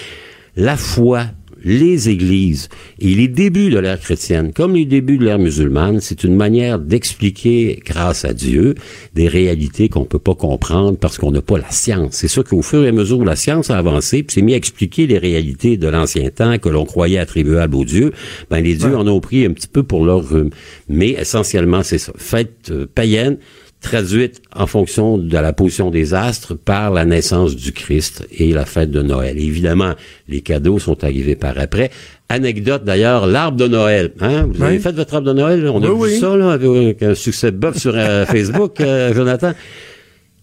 La 0.56 0.76
foi, 0.76 1.26
les 1.66 2.08
églises 2.08 2.68
et 3.00 3.14
les 3.14 3.26
débuts 3.26 3.70
de 3.70 3.78
l'ère 3.78 4.00
chrétienne, 4.00 4.52
comme 4.52 4.74
les 4.74 4.84
débuts 4.84 5.18
de 5.18 5.24
l'ère 5.24 5.38
musulmane, 5.38 6.00
c'est 6.00 6.22
une 6.22 6.36
manière 6.36 6.78
d'expliquer, 6.78 7.82
grâce 7.84 8.24
à 8.24 8.32
Dieu, 8.32 8.76
des 9.14 9.26
réalités 9.26 9.88
qu'on 9.88 10.04
peut 10.04 10.20
pas 10.20 10.36
comprendre 10.36 10.96
parce 10.96 11.18
qu'on 11.18 11.32
n'a 11.32 11.42
pas 11.42 11.58
la 11.58 11.70
science. 11.70 12.14
C'est 12.14 12.28
sûr 12.28 12.44
qu'au 12.44 12.62
fur 12.62 12.84
et 12.84 12.88
à 12.88 12.92
mesure 12.92 13.18
où 13.18 13.24
la 13.24 13.34
science 13.34 13.70
a 13.70 13.78
avancé, 13.78 14.22
puis 14.22 14.34
s'est 14.34 14.42
mis 14.42 14.54
à 14.54 14.56
expliquer 14.56 15.08
les 15.08 15.18
réalités 15.18 15.76
de 15.76 15.88
l'ancien 15.88 16.30
temps 16.30 16.56
que 16.58 16.68
l'on 16.68 16.84
croyait 16.84 17.18
attribuables 17.18 17.74
aux 17.74 17.84
dieux, 17.84 18.12
ben 18.48 18.60
les 18.60 18.74
dieux 18.76 18.96
en 18.96 19.06
ont 19.08 19.20
pris 19.20 19.44
un 19.44 19.52
petit 19.52 19.68
peu 19.68 19.82
pour 19.82 20.04
leur 20.04 20.28
rhume. 20.28 20.50
Mais 20.88 21.10
essentiellement, 21.10 21.82
c'est 21.82 21.98
ça. 21.98 22.12
Fête 22.16 22.70
euh, 22.70 22.86
païenne, 22.94 23.38
traduite 23.80 24.42
en 24.54 24.66
fonction 24.66 25.18
de 25.18 25.36
la 25.36 25.52
position 25.52 25.90
des 25.90 26.14
astres 26.14 26.54
par 26.54 26.90
la 26.90 27.04
naissance 27.04 27.54
du 27.54 27.72
Christ 27.72 28.26
et 28.36 28.52
la 28.52 28.64
fête 28.64 28.90
de 28.90 29.02
Noël. 29.02 29.38
évidemment, 29.38 29.92
les 30.28 30.40
cadeaux 30.40 30.78
sont 30.78 31.04
arrivés 31.04 31.36
par 31.36 31.58
après. 31.58 31.90
Anecdote 32.28 32.84
d'ailleurs, 32.84 33.26
l'arbre 33.26 33.56
de 33.56 33.68
Noël. 33.68 34.12
Hein? 34.20 34.48
Vous 34.52 34.62
avez 34.62 34.78
fait 34.78 34.92
votre 34.92 35.14
arbre 35.14 35.28
de 35.28 35.32
Noël? 35.32 35.68
On 35.68 35.82
a 35.82 36.06
vu 36.06 36.16
ça 36.16 36.36
là, 36.36 36.52
avec 36.52 37.02
un 37.02 37.14
succès 37.14 37.52
bof 37.52 37.76
sur 37.76 37.92
euh, 37.94 38.26
Facebook, 38.26 38.80
euh, 38.80 39.14
Jonathan. 39.14 39.52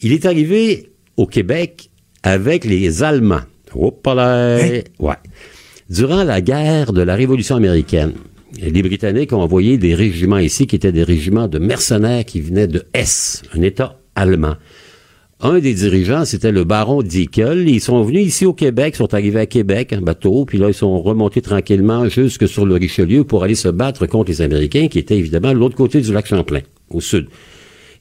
Il 0.02 0.14
est 0.14 0.26
arrivé 0.26 0.92
au 1.18 1.26
Québec 1.26 1.90
avec 2.24 2.64
les 2.64 3.04
Allemands. 3.04 3.42
Hop 3.76 4.06
là! 4.08 4.58
Hein? 4.58 4.82
Ouais. 5.00 5.16
Durant 5.90 6.24
la 6.24 6.42
guerre 6.42 6.94
de 6.94 7.02
la 7.02 7.16
Révolution 7.16 7.56
américaine, 7.56 8.14
les 8.60 8.84
Britanniques 8.84 9.34
ont 9.34 9.42
envoyé 9.42 9.78
des 9.78 9.96
régiments 9.96 10.38
ici 10.38 10.68
qui 10.68 10.76
étaient 10.76 10.92
des 10.92 11.04
régiments 11.04 11.48
de 11.48 11.60
mercenaires 11.60 12.26
qui 12.26 12.42
venaient 12.42 12.68
de 12.68 12.84
Hesse, 12.94 13.44
un 13.56 13.62
État 13.62 14.00
allemand. 14.16 14.56
Un 15.46 15.60
des 15.60 15.74
dirigeants, 15.74 16.24
c'était 16.24 16.54
le 16.54 16.64
baron 16.64 17.02
Dickel. 17.02 17.68
Ils 17.68 17.82
sont 17.82 18.02
venus 18.04 18.26
ici 18.26 18.46
au 18.46 18.54
Québec, 18.54 18.96
sont 18.96 19.14
arrivés 19.14 19.42
à 19.42 19.46
Québec 19.46 19.94
en 19.98 20.02
bateau, 20.02 20.46
puis 20.46 20.58
là, 20.58 20.70
ils 20.70 20.74
sont 20.74 21.02
remontés 21.02 21.42
tranquillement 21.42 22.08
jusque 22.08 22.48
sur 22.48 22.66
le 22.66 22.76
Richelieu 22.76 23.26
pour 23.26 23.44
aller 23.44 23.56
se 23.56 23.68
battre 23.68 24.06
contre 24.06 24.32
les 24.32 24.42
Américains, 24.42 24.88
qui 24.88 25.00
étaient 25.00 25.18
évidemment 25.18 25.52
de 25.52 25.58
l'autre 25.58 25.76
côté 25.76 26.00
du 26.00 26.14
lac 26.14 26.28
Champlain, 26.28 26.62
au 26.90 27.02
sud. 27.02 27.28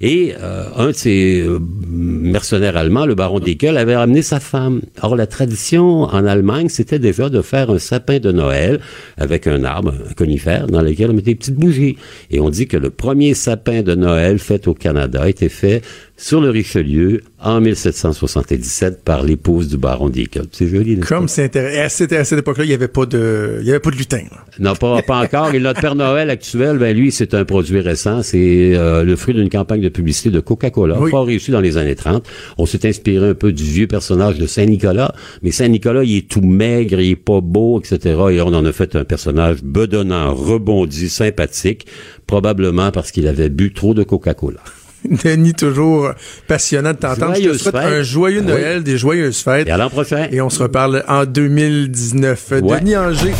Et 0.02 0.34
euh, 0.40 0.64
un 0.76 0.88
de 0.88 0.92
ces 0.92 1.40
euh, 1.40 1.60
mercenaires 1.88 2.76
allemands, 2.76 3.06
le 3.06 3.14
baron 3.14 3.38
Dickel, 3.38 3.76
avait 3.76 3.94
ramené 3.94 4.20
sa 4.20 4.40
femme. 4.40 4.82
Or, 5.00 5.14
la 5.14 5.28
tradition 5.28 6.02
en 6.02 6.26
Allemagne, 6.26 6.68
c'était 6.68 6.98
déjà 6.98 7.28
de 7.28 7.40
faire 7.40 7.70
un 7.70 7.78
sapin 7.78 8.18
de 8.18 8.32
Noël 8.32 8.80
avec 9.16 9.46
un 9.46 9.62
arbre, 9.62 9.94
un 10.10 10.12
conifère, 10.14 10.66
dans 10.66 10.82
lequel 10.82 11.10
on 11.10 11.14
mettait 11.14 11.30
des 11.30 11.36
petites 11.36 11.54
bougies. 11.54 11.96
Et 12.32 12.40
on 12.40 12.50
dit 12.50 12.66
que 12.66 12.76
le 12.76 12.90
premier 12.90 13.34
sapin 13.34 13.82
de 13.82 13.94
Noël 13.94 14.40
fait 14.40 14.66
au 14.66 14.74
Canada 14.74 15.28
été 15.28 15.48
fait 15.48 15.82
sur 16.16 16.40
le 16.40 16.50
Richelieu 16.50 17.22
en 17.40 17.60
1777 17.60 19.02
par 19.02 19.22
l'épouse 19.22 19.68
du 19.68 19.76
baron 19.76 20.08
Dickel. 20.08 20.44
C'est 20.52 20.68
joli. 20.68 21.00
Comme 21.00 21.26
c'est 21.26 21.44
intéressant. 21.44 22.04
À 22.12 22.24
cette 22.24 22.38
époque-là, 22.38 22.64
il 22.64 22.68
n'y 22.68 22.74
avait 22.74 22.88
pas 22.88 23.06
de, 23.06 23.58
il 23.60 23.66
y 23.66 23.70
avait 23.70 23.80
pas 23.80 23.90
de 23.90 23.96
lutin. 23.96 24.22
Non, 24.60 24.76
pas, 24.76 25.02
pas 25.02 25.24
encore. 25.24 25.52
Et 25.54 25.58
notre 25.58 25.80
Père 25.80 25.94
Noël 25.94 26.30
actuel, 26.30 26.78
ben 26.78 26.96
lui, 26.96 27.10
c'est 27.10 27.34
un 27.34 27.44
produit 27.44 27.80
récent. 27.80 28.22
C'est 28.22 28.76
euh, 28.76 29.02
le 29.02 29.16
fruit 29.16 29.34
d'une 29.34 29.48
campagne 29.48 29.80
de 29.80 29.88
publicité 29.88 30.30
de 30.30 30.40
Coca-Cola, 30.40 30.96
fort 31.10 31.26
réussi 31.26 31.50
dans 31.50 31.60
les 31.60 31.76
années 31.76 31.96
30. 31.96 32.24
On 32.58 32.66
s'est 32.66 32.86
inspiré 32.86 33.30
un 33.30 33.34
peu 33.34 33.52
du 33.52 33.64
vieux 33.64 33.86
personnage 33.86 34.38
de 34.38 34.46
Saint-Nicolas, 34.46 35.14
mais 35.42 35.50
Saint-Nicolas, 35.50 36.04
il 36.04 36.18
est 36.18 36.28
tout 36.28 36.42
maigre, 36.42 37.00
il 37.00 37.10
est 37.10 37.16
pas 37.16 37.40
beau, 37.40 37.80
etc. 37.80 38.20
Et 38.30 38.40
on 38.40 38.48
en 38.48 38.64
a 38.64 38.72
fait 38.72 38.94
un 38.94 39.04
personnage 39.04 39.62
bedonnant, 39.62 40.34
rebondi, 40.34 41.08
sympathique, 41.08 41.86
probablement 42.26 42.92
parce 42.92 43.10
qu'il 43.10 43.26
avait 43.26 43.48
bu 43.48 43.72
trop 43.72 43.94
de 43.94 44.04
Coca-Cola. 44.04 44.60
Denis, 45.24 45.54
toujours 45.54 46.10
passionnant 46.46 46.92
de 46.92 46.98
t'entendre. 46.98 47.34
Je 47.34 47.50
te 47.50 47.56
souhaite 47.58 47.74
un 47.74 48.02
joyeux 48.02 48.40
Noël, 48.40 48.82
des 48.82 48.98
joyeuses 48.98 49.38
fêtes. 49.38 49.68
Et 49.68 49.70
à 49.70 49.76
l'an 49.76 49.90
prochain. 49.90 50.28
Et 50.30 50.40
on 50.40 50.50
se 50.50 50.62
reparle 50.62 51.04
en 51.08 51.24
2019. 51.24 52.52
Denis 52.62 52.96
Anger. 52.96 53.32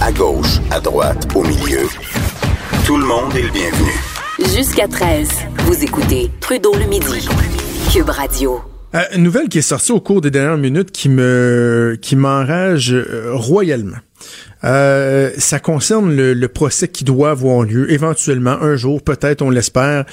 À 0.00 0.12
gauche, 0.12 0.58
à 0.70 0.80
droite, 0.80 1.28
au 1.34 1.42
milieu. 1.42 1.86
Tout 2.86 2.96
le 2.96 3.04
monde 3.04 3.34
est 3.36 3.42
le 3.42 3.50
bienvenu. 3.50 3.92
Jusqu'à 4.56 4.88
13, 4.88 5.28
vous 5.66 5.84
écoutez 5.84 6.30
Trudeau 6.40 6.72
le 6.74 6.86
midi. 6.86 7.28
Cube 7.92 8.08
Radio. 8.08 8.60
Euh, 8.94 9.02
une 9.14 9.22
nouvelle 9.22 9.48
qui 9.48 9.58
est 9.58 9.62
sortie 9.62 9.92
au 9.92 10.00
cours 10.00 10.20
des 10.20 10.30
dernières 10.30 10.56
minutes 10.56 10.90
qui 10.90 11.08
me 11.08 11.96
qui 12.00 12.16
m'enrage 12.16 12.92
euh, 12.92 13.30
royalement. 13.34 13.98
Euh, 14.64 15.30
ça 15.38 15.58
concerne 15.58 16.14
le, 16.14 16.48
procès 16.48 16.88
qui 16.88 17.04
doit 17.04 17.30
avoir 17.30 17.62
lieu 17.62 17.90
éventuellement 17.92 18.60
un 18.60 18.76
jour, 18.76 19.02
peut-être, 19.02 19.42
on 19.42 19.50
l'espère, 19.50 20.04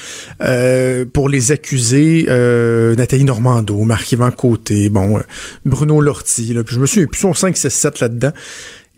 euh, 0.41 1.05
pour 1.05 1.29
les 1.29 1.51
accusés 1.51 2.27
euh, 2.29 2.95
Nathalie 2.95 3.23
Normando, 3.23 3.81
Marc-Yvan 3.83 4.31
Côté, 4.31 4.89
bon, 4.89 5.19
Bruno 5.65 5.99
Lortie, 5.99 6.53
là, 6.53 6.63
puis 6.63 6.75
je 6.75 6.79
me 6.79 6.85
suis 6.85 7.07
plus 7.07 7.19
son 7.19 7.33
5, 7.33 7.57
6, 7.57 7.69
7 7.69 7.99
là-dedans. 7.99 8.31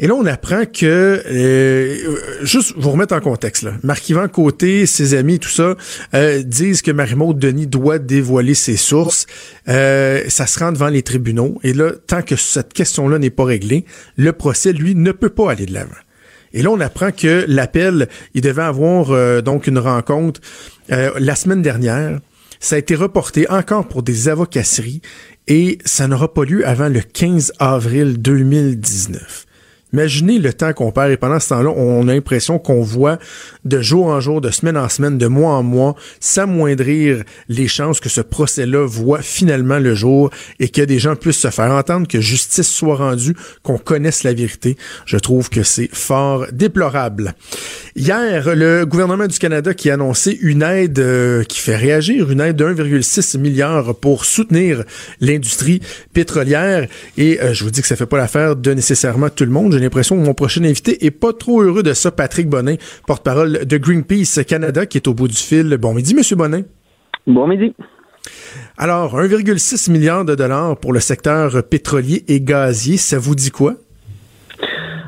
Et 0.01 0.07
là, 0.07 0.15
on 0.15 0.25
apprend 0.25 0.63
que, 0.65 1.21
euh, 1.25 2.17
juste 2.41 2.73
vous 2.77 2.91
remettre 2.91 3.13
en 3.13 3.19
contexte, 3.19 3.63
là, 3.63 3.73
Marc-Yvan 3.83 4.29
Côté, 4.29 4.85
ses 4.85 5.13
amis, 5.13 5.39
tout 5.39 5.49
ça, 5.49 5.75
euh, 6.13 6.41
disent 6.41 6.81
que 6.81 6.91
Marie-Maud 6.91 7.37
Denis 7.37 7.67
doit 7.67 7.99
dévoiler 7.99 8.53
ses 8.53 8.77
sources. 8.77 9.27
Euh, 9.67 10.23
ça 10.29 10.47
se 10.47 10.57
rend 10.59 10.71
devant 10.71 10.87
les 10.87 11.03
tribunaux. 11.03 11.59
Et 11.63 11.73
là, 11.73 11.91
tant 12.07 12.21
que 12.21 12.37
cette 12.37 12.71
question-là 12.71 13.19
n'est 13.19 13.29
pas 13.29 13.43
réglée, 13.43 13.83
le 14.15 14.31
procès, 14.31 14.71
lui, 14.71 14.95
ne 14.95 15.11
peut 15.11 15.29
pas 15.29 15.51
aller 15.51 15.65
de 15.65 15.73
l'avant. 15.73 15.91
Et 16.53 16.61
là, 16.61 16.71
on 16.71 16.79
apprend 16.79 17.11
que 17.11 17.43
l'appel, 17.49 18.07
il 18.33 18.41
devait 18.41 18.63
avoir 18.63 19.43
donc 19.43 19.67
une 19.67 19.77
rencontre 19.77 20.41
la 20.87 21.35
semaine 21.35 21.61
dernière. 21.61 22.19
Ça 22.59 22.75
a 22.75 22.79
été 22.79 22.95
reporté 22.95 23.47
encore 23.51 23.87
pour 23.87 24.01
des 24.01 24.29
avocasseries 24.29 25.03
et 25.47 25.77
ça 25.85 26.07
n'aura 26.07 26.33
pas 26.33 26.45
lieu 26.45 26.67
avant 26.67 26.89
le 26.89 27.01
15 27.01 27.53
avril 27.59 28.19
2019 28.19 29.45
Imaginez 29.91 30.37
le 30.37 30.53
temps 30.53 30.73
qu'on 30.73 30.91
perd 30.91 31.11
et 31.11 31.17
pendant 31.17 31.39
ce 31.39 31.49
temps-là, 31.49 31.71
on 31.75 32.07
a 32.07 32.13
l'impression 32.13 32.59
qu'on 32.59 32.81
voit 32.81 33.17
de 33.65 33.81
jour 33.81 34.07
en 34.07 34.19
jour, 34.19 34.39
de 34.39 34.51
semaine 34.51 34.77
en 34.77 34.87
semaine, 34.87 35.17
de 35.17 35.27
mois 35.27 35.53
en 35.53 35.63
mois, 35.63 35.95
s'amoindrir 36.19 37.23
les 37.47 37.67
chances 37.67 37.99
que 37.99 38.09
ce 38.09 38.21
procès-là 38.21 38.85
voit 38.85 39.21
finalement 39.21 39.79
le 39.79 39.95
jour 39.95 40.29
et 40.59 40.69
que 40.69 40.81
des 40.81 40.99
gens 40.99 41.15
puissent 41.15 41.39
se 41.39 41.49
faire 41.49 41.71
entendre, 41.71 42.07
que 42.07 42.21
justice 42.21 42.69
soit 42.69 42.97
rendue, 42.97 43.35
qu'on 43.63 43.79
connaisse 43.79 44.23
la 44.23 44.33
vérité. 44.33 44.77
Je 45.05 45.17
trouve 45.17 45.49
que 45.49 45.63
c'est 45.63 45.89
fort 45.91 46.45
déplorable. 46.51 47.33
Hier, 47.95 48.55
le 48.55 48.85
gouvernement 48.85 49.27
du 49.27 49.39
Canada 49.39 49.73
qui 49.73 49.89
a 49.89 49.95
annoncé 49.95 50.37
une 50.41 50.61
aide 50.61 50.99
euh, 50.99 51.43
qui 51.43 51.59
fait 51.59 51.75
réagir, 51.75 52.31
une 52.31 52.41
aide 52.41 52.55
de 52.55 52.65
1,6 52.65 53.39
milliard 53.39 53.95
pour 53.95 54.25
soutenir 54.25 54.83
l'industrie 55.19 55.81
pétrolière. 56.13 56.87
Et 57.17 57.41
euh, 57.41 57.53
je 57.53 57.63
vous 57.63 57.71
dis 57.71 57.81
que 57.81 57.87
ça 57.87 57.95
fait 57.95 58.05
pas 58.05 58.17
l'affaire 58.17 58.55
de 58.55 58.73
nécessairement 58.73 59.29
tout 59.29 59.45
le 59.45 59.51
monde 59.51 59.78
j'ai 59.79 59.85
l'impression 59.85 60.19
que 60.19 60.25
mon 60.25 60.33
prochain 60.33 60.63
invité 60.65 61.05
est 61.05 61.11
pas 61.11 61.31
trop 61.31 61.61
heureux 61.61 61.83
de 61.83 61.93
ça. 61.93 62.11
Patrick 62.11 62.49
Bonin, 62.49 62.75
porte-parole 63.07 63.65
de 63.65 63.77
Greenpeace 63.77 64.43
Canada, 64.45 64.85
qui 64.85 64.97
est 64.97 65.07
au 65.07 65.13
bout 65.13 65.29
du 65.29 65.37
fil. 65.37 65.77
Bon 65.77 65.93
midi, 65.93 66.13
Monsieur 66.13 66.35
Bonin. 66.35 66.63
Bon 67.25 67.47
midi. 67.47 67.73
Alors, 68.77 69.17
1,6 69.17 69.89
milliard 69.89 70.25
de 70.25 70.35
dollars 70.35 70.75
pour 70.77 70.91
le 70.91 70.99
secteur 70.99 71.63
pétrolier 71.63 72.23
et 72.27 72.41
gazier, 72.41 72.97
ça 72.97 73.17
vous 73.17 73.35
dit 73.35 73.51
quoi? 73.51 73.75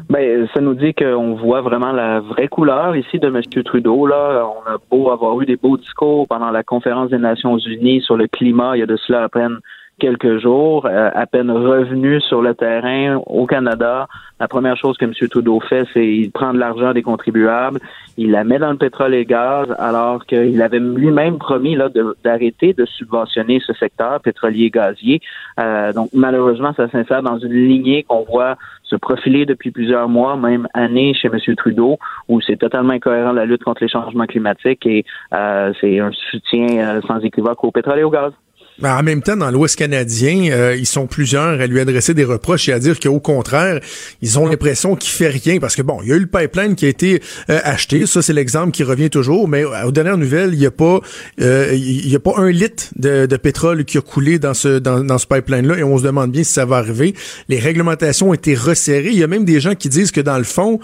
Ben, 0.10 0.48
ça 0.54 0.62
nous 0.62 0.74
dit 0.74 0.94
qu'on 0.94 1.36
voit 1.36 1.62
vraiment 1.62 1.92
la 1.92 2.22
vraie 2.22 2.48
couleur 2.48 2.96
ici 2.96 3.20
de 3.20 3.28
M. 3.28 3.42
Trudeau. 3.66 4.08
Là, 4.08 4.46
on 4.46 4.70
a 4.70 4.78
beau 4.90 5.12
avoir 5.12 5.40
eu 5.42 5.46
des 5.46 5.58
beaux 5.58 5.78
discours 5.78 6.28
pendant 6.30 6.52
la 6.52 6.64
conférence 6.64 7.10
des 7.10 7.18
Nations 7.18 7.58
Unies 7.58 8.02
sur 8.02 8.16
le 8.16 8.28
climat, 8.28 8.78
il 8.78 8.80
y 8.80 8.84
a 8.84 8.88
de 8.88 8.98
cela 8.98 9.24
à 9.24 9.30
peine 9.30 9.60
quelques 9.99 10.39
jours, 10.39 10.88
euh, 10.88 11.10
à 11.13 11.25
peine 11.27 11.51
revenu 11.51 12.19
sur 12.21 12.41
le 12.41 12.56
terrain 12.56 13.21
au 13.27 13.45
Canada. 13.45 14.08
La 14.39 14.47
première 14.47 14.75
chose 14.75 14.97
que 14.97 15.06
M. 15.06 15.13
Trudeau 15.30 15.60
fait, 15.60 15.86
c'est 15.93 16.08
il 16.08 16.32
prend 16.32 16.54
de 16.54 16.58
l'argent 16.58 16.93
des 16.93 17.04
contribuables, 17.04 17.80
il 18.17 18.32
la 18.32 18.43
met 18.43 18.58
dans 18.58 18.71
le 18.71 18.77
pétrole 18.77 19.13
et 19.13 19.19
le 19.19 19.23
gaz, 19.25 19.67
alors 19.77 20.25
qu'il 20.25 20.60
avait 20.62 20.80
lui-même 20.80 21.38
promis 21.38 21.75
là 21.75 21.89
d'arrêter 22.23 22.73
de, 22.73 22.86
subventionner 22.86 23.62
ce 23.65 23.73
secteur 23.73 24.19
pétrolier 24.21 24.65
et 24.65 24.69
gazier. 24.71 25.21
Euh, 25.60 25.93
donc 25.93 26.10
malheureusement, 26.13 26.73
ça 26.75 26.89
s'insère 26.89 27.21
dans 27.21 27.38
une 27.38 27.54
lignée 27.54 28.04
qu'on 28.04 28.23
voit 28.23 28.56
se 28.84 28.95
profiler 28.95 29.45
depuis 29.45 29.71
plusieurs 29.71 30.10
mois, 30.10 30.36
même 30.36 30.67
années 30.73 31.13
chez 31.13 31.27
M. 31.27 31.56
Trudeau, 31.56 31.97
où 32.27 32.41
c'est 32.41 32.58
totalement 32.58 32.93
incohérent 32.93 33.32
la 33.32 33.45
lutte 33.45 33.63
contre 33.63 33.84
les 33.84 33.89
changements 33.89 34.25
climatiques 34.25 34.86
et 34.86 35.06
euh, 35.34 35.71
c'est 35.80 35.99
un 35.99 36.12
soutien 36.12 36.99
sans 37.08 37.19
équivoque 37.19 37.63
au 37.63 37.71
pétrole 37.71 37.99
et 37.99 38.04
au 38.04 38.10
gaz. 38.10 38.34
Ben, 38.80 38.98
en 38.98 39.04
même 39.04 39.22
temps, 39.22 39.36
dans 39.36 39.52
l'Ouest 39.52 39.76
canadien, 39.76 40.50
euh, 40.52 40.76
ils 40.76 40.88
sont 40.88 41.06
plusieurs 41.06 41.62
à 41.62 41.68
lui 41.68 41.80
adresser 41.80 42.14
des 42.14 42.24
reproches 42.24 42.68
et 42.70 42.74
à 42.74 42.80
dire 42.80 43.00
qu'au 43.00 43.20
contraire, 43.20 43.80
ils 44.22 44.40
ont 44.40 44.48
l'impression 44.48 44.96
qu'il 44.96 45.12
fait 45.12 45.28
rien. 45.28 45.60
Parce 45.60 45.76
que 45.76 45.82
bon, 45.82 46.00
il 46.02 46.10
y 46.10 46.14
a 46.14 46.16
eu 46.16 46.20
le 46.20 46.26
pipeline 46.26 46.76
qui 46.76 46.86
a 46.86 46.90
été 46.90 47.22
euh, 47.50 47.60
acheté, 47.64 48.06
ça 48.08 48.22
c'est 48.22 48.34
l'exemple 48.34 48.72
qui 48.72 48.84
revient 48.84 49.10
toujours, 49.10 49.48
mais 49.48 49.64
aux 49.64 49.92
dernières 49.92 50.18
nouvelles, 50.18 50.54
il 50.54 50.60
n'y 50.60 50.66
a 50.66 50.72
pas, 50.72 51.00
euh, 51.42 51.72
il 51.74 52.10
y 52.10 52.16
a 52.16 52.20
pas 52.20 52.34
un 52.38 52.50
litre 52.50 52.86
de, 52.96 53.28
pétrole 53.38 53.86
qui 53.86 53.98
a 53.98 54.02
coulé 54.02 54.40
dans 54.40 54.54
ce 54.54 54.80
dans, 54.80 55.04
dans 55.04 55.18
ce 55.18 55.28
pipeline-là. 55.28 55.78
Et 55.78 55.84
on 55.84 55.98
se 55.98 56.04
demande 56.04 56.32
bien 56.32 56.44
si 56.44 56.54
ça 56.54 56.66
va 56.66 56.78
arriver. 56.78 57.14
Les 57.50 57.60
réglementations 57.60 58.30
ont 58.30 58.34
été 58.34 58.56
resserrées. 58.56 59.10
Il 59.12 59.18
y 59.18 59.24
a 59.24 59.28
même 59.28 59.46
des 59.46 59.60
gens 59.60 59.76
qui 59.76 59.90
disent 59.90 60.12
que 60.12 60.22
dans 60.22 60.38
le 60.38 60.44
fond, 60.44 60.80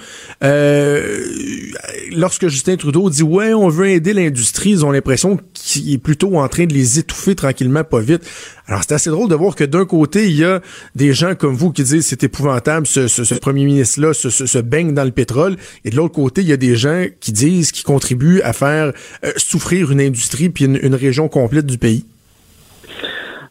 lorsque 2.12 2.47
Justin 2.47 2.76
Trudeau 2.76 3.10
dit 3.10 3.23
ouais, 3.23 3.54
on 3.54 3.69
veut 3.69 3.89
aider 3.89 4.13
l'industrie, 4.13 4.71
ils 4.71 4.86
ont 4.86 4.91
l'impression 4.91 5.39
qu'il 5.54 5.93
est 5.93 5.97
plutôt 5.97 6.38
en 6.38 6.47
train 6.47 6.65
de 6.65 6.73
les 6.73 7.00
étouffer 7.00 7.36
tranquillement 7.36 7.76
pas 7.83 7.99
vite. 7.99 8.23
Alors, 8.67 8.81
c'est 8.83 8.93
assez 8.93 9.09
drôle 9.09 9.29
de 9.29 9.35
voir 9.35 9.55
que 9.55 9.63
d'un 9.63 9.85
côté, 9.85 10.25
il 10.25 10.35
y 10.35 10.43
a 10.43 10.61
des 10.95 11.13
gens 11.13 11.35
comme 11.35 11.55
vous 11.55 11.71
qui 11.71 11.83
disent 11.83 12.05
c'est 12.05 12.23
épouvantable, 12.23 12.85
ce, 12.85 13.33
premier 13.35 13.65
ministre-là 13.65 14.13
se, 14.13 14.59
baigne 14.59 14.93
dans 14.93 15.03
le 15.03 15.11
pétrole. 15.11 15.57
Et 15.85 15.89
de 15.89 15.95
l'autre 15.95 16.15
côté, 16.15 16.41
il 16.41 16.47
y 16.47 16.53
a 16.53 16.57
des 16.57 16.75
gens 16.75 17.05
qui 17.19 17.31
disent, 17.31 17.71
qui 17.71 17.83
contribuent 17.83 18.41
à 18.41 18.53
faire 18.53 18.93
euh, 19.23 19.31
souffrir 19.37 19.91
une 19.91 20.01
industrie 20.01 20.49
puis 20.49 20.65
une, 20.65 20.95
région 20.95 21.29
complète 21.29 21.65
du 21.65 21.77
pays. 21.77 22.05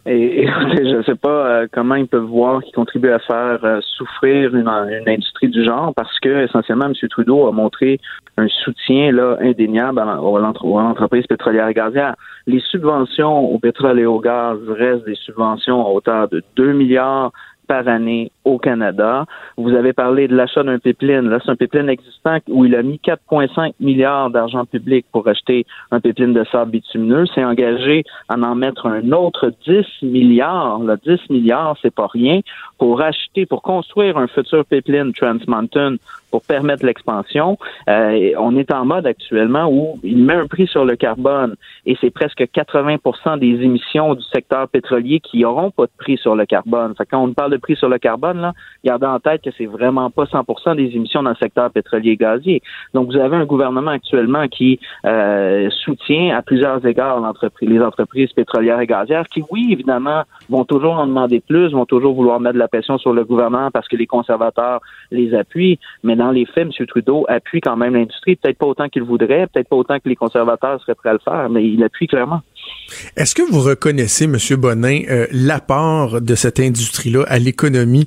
Et, 0.06 0.46
je 0.76 0.96
ne 0.96 1.02
sais 1.02 1.16
pas 1.16 1.46
euh, 1.46 1.66
comment 1.72 1.96
ils 1.96 2.06
peuvent 2.06 2.22
voir 2.22 2.62
qu'ils 2.62 2.74
contribuent 2.74 3.10
à 3.10 3.18
faire 3.18 3.64
euh, 3.64 3.80
souffrir 3.96 4.54
une, 4.54 4.68
industrie 4.68 5.48
du 5.48 5.64
genre 5.64 5.92
parce 5.94 6.18
que 6.20 6.44
essentiellement 6.44 6.86
M. 6.86 6.94
Trudeau 7.08 7.48
a 7.48 7.52
montré 7.52 7.98
un 8.36 8.48
soutien 8.48 9.10
là 9.10 9.36
indéniable 9.40 9.98
à, 9.98 10.04
l'entreprise 10.04 11.26
pétrolière 11.26 11.68
et 11.68 11.74
gazière 11.74 12.14
les 12.46 12.60
subventions 12.60 13.52
au 13.52 13.58
pétrole 13.58 13.98
et 13.98 14.06
au 14.06 14.20
gaz 14.20 14.58
restent 14.68 15.06
des 15.06 15.16
subventions 15.16 15.84
à 15.84 15.90
hauteur 15.90 16.28
de 16.28 16.42
2 16.54 16.72
milliards 16.72 17.32
par 17.66 17.88
année 17.88 18.30
au 18.44 18.58
Canada. 18.58 19.26
Vous 19.56 19.70
avez 19.74 19.92
parlé 19.92 20.28
de 20.28 20.36
l'achat 20.36 20.62
d'un 20.62 20.78
pipeline. 20.78 21.28
Là, 21.28 21.38
c'est 21.44 21.50
un 21.50 21.56
pipeline 21.56 21.88
existant 21.88 22.38
où 22.48 22.64
il 22.64 22.74
a 22.74 22.82
mis 22.82 23.00
4,5 23.04 23.72
milliards 23.80 24.30
d'argent 24.30 24.64
public 24.64 25.06
pour 25.12 25.26
acheter 25.28 25.66
un 25.90 26.00
pipeline 26.00 26.32
de 26.32 26.44
sable 26.44 26.72
bitumineux. 26.72 27.24
C'est 27.34 27.44
engagé 27.44 28.04
à 28.28 28.34
en 28.34 28.54
mettre 28.54 28.86
un 28.86 29.12
autre 29.12 29.52
10 29.66 29.84
milliards. 30.02 30.78
Là, 30.80 30.96
10 31.04 31.30
milliards, 31.30 31.76
c'est 31.82 31.94
pas 31.94 32.06
rien 32.06 32.40
pour 32.78 33.00
acheter, 33.00 33.46
pour 33.46 33.62
construire 33.62 34.16
un 34.16 34.26
futur 34.26 34.64
pipeline 34.64 35.12
Trans 35.12 35.38
Mountain 35.46 35.96
pour 36.30 36.42
permettre 36.42 36.84
l'expansion. 36.84 37.56
Euh, 37.88 38.32
on 38.38 38.56
est 38.56 38.72
en 38.72 38.84
mode 38.84 39.06
actuellement 39.06 39.68
où 39.70 39.98
il 40.02 40.18
met 40.22 40.34
un 40.34 40.46
prix 40.46 40.66
sur 40.66 40.84
le 40.84 40.96
carbone 40.96 41.56
et 41.86 41.96
c'est 42.00 42.10
presque 42.10 42.40
80% 42.40 43.38
des 43.38 43.64
émissions 43.64 44.14
du 44.14 44.22
secteur 44.24 44.68
pétrolier 44.68 45.20
qui 45.20 45.40
n'auront 45.40 45.70
pas 45.70 45.84
de 45.84 45.90
prix 45.96 46.18
sur 46.18 46.34
le 46.36 46.44
carbone. 46.44 46.94
Fait 46.96 47.06
quand 47.06 47.22
on 47.22 47.32
parle 47.32 47.52
prix 47.58 47.76
sur 47.76 47.88
le 47.88 47.98
carbone, 47.98 48.40
là, 48.40 48.52
gardez 48.84 49.06
en 49.06 49.20
tête 49.20 49.42
que 49.42 49.50
c'est 49.56 49.66
vraiment 49.66 50.10
pas 50.10 50.24
100% 50.24 50.76
des 50.76 50.94
émissions 50.94 51.22
dans 51.22 51.30
le 51.30 51.36
secteur 51.36 51.70
pétrolier 51.70 52.12
et 52.12 52.16
gazier. 52.16 52.62
Donc 52.94 53.08
vous 53.08 53.16
avez 53.16 53.36
un 53.36 53.44
gouvernement 53.44 53.90
actuellement 53.90 54.48
qui 54.48 54.78
euh, 55.04 55.68
soutient 55.70 56.36
à 56.36 56.42
plusieurs 56.42 56.84
égards 56.86 57.20
les 57.62 57.80
entreprises 57.80 58.32
pétrolières 58.32 58.80
et 58.80 58.86
gazières 58.86 59.26
qui, 59.26 59.42
oui, 59.50 59.68
évidemment, 59.72 60.22
vont 60.48 60.64
toujours 60.64 60.94
en 60.94 61.06
demander 61.06 61.40
plus, 61.40 61.72
vont 61.72 61.86
toujours 61.86 62.14
vouloir 62.14 62.40
mettre 62.40 62.54
de 62.54 62.58
la 62.58 62.68
pression 62.68 62.98
sur 62.98 63.12
le 63.12 63.24
gouvernement 63.24 63.70
parce 63.70 63.88
que 63.88 63.96
les 63.96 64.06
conservateurs 64.06 64.80
les 65.10 65.34
appuient, 65.34 65.78
mais 66.02 66.16
dans 66.16 66.30
les 66.30 66.46
faits, 66.46 66.68
M. 66.78 66.86
Trudeau 66.86 67.24
appuie 67.28 67.60
quand 67.60 67.76
même 67.76 67.94
l'industrie, 67.94 68.36
peut-être 68.36 68.58
pas 68.58 68.66
autant 68.66 68.88
qu'il 68.88 69.02
voudrait, 69.02 69.46
peut-être 69.46 69.68
pas 69.68 69.76
autant 69.76 69.98
que 69.98 70.08
les 70.08 70.16
conservateurs 70.16 70.80
seraient 70.80 70.94
prêts 70.94 71.10
à 71.10 71.14
le 71.14 71.18
faire, 71.18 71.48
mais 71.50 71.64
il 71.66 71.82
appuie 71.82 72.06
clairement. 72.06 72.42
Est-ce 73.16 73.34
que 73.34 73.42
vous 73.42 73.60
reconnaissez, 73.60 74.24
M. 74.24 74.36
Bonin, 74.56 75.02
euh, 75.08 75.26
l'apport 75.30 76.20
de 76.20 76.34
cette 76.34 76.60
industrie-là 76.60 77.24
à 77.28 77.38
l'économie 77.38 78.06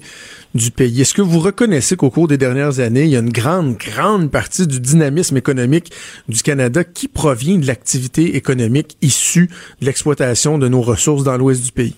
du 0.55 0.71
pays? 0.71 1.01
Est-ce 1.01 1.13
que 1.13 1.21
vous 1.21 1.39
reconnaissez 1.39 1.95
qu'au 1.95 2.09
cours 2.09 2.27
des 2.27 2.37
dernières 2.37 2.79
années, 2.79 3.03
il 3.03 3.09
y 3.09 3.15
a 3.15 3.19
une 3.19 3.31
grande, 3.31 3.77
grande 3.77 4.31
partie 4.31 4.67
du 4.67 4.79
dynamisme 4.79 5.37
économique 5.37 5.91
du 6.27 6.41
Canada 6.41 6.83
qui 6.83 7.07
provient 7.07 7.57
de 7.57 7.67
l'activité 7.67 8.35
économique 8.35 8.97
issue 9.01 9.49
de 9.81 9.85
l'exploitation 9.85 10.57
de 10.57 10.67
nos 10.67 10.81
ressources 10.81 11.23
dans 11.23 11.37
l'ouest 11.37 11.63
du 11.63 11.71
pays? 11.71 11.95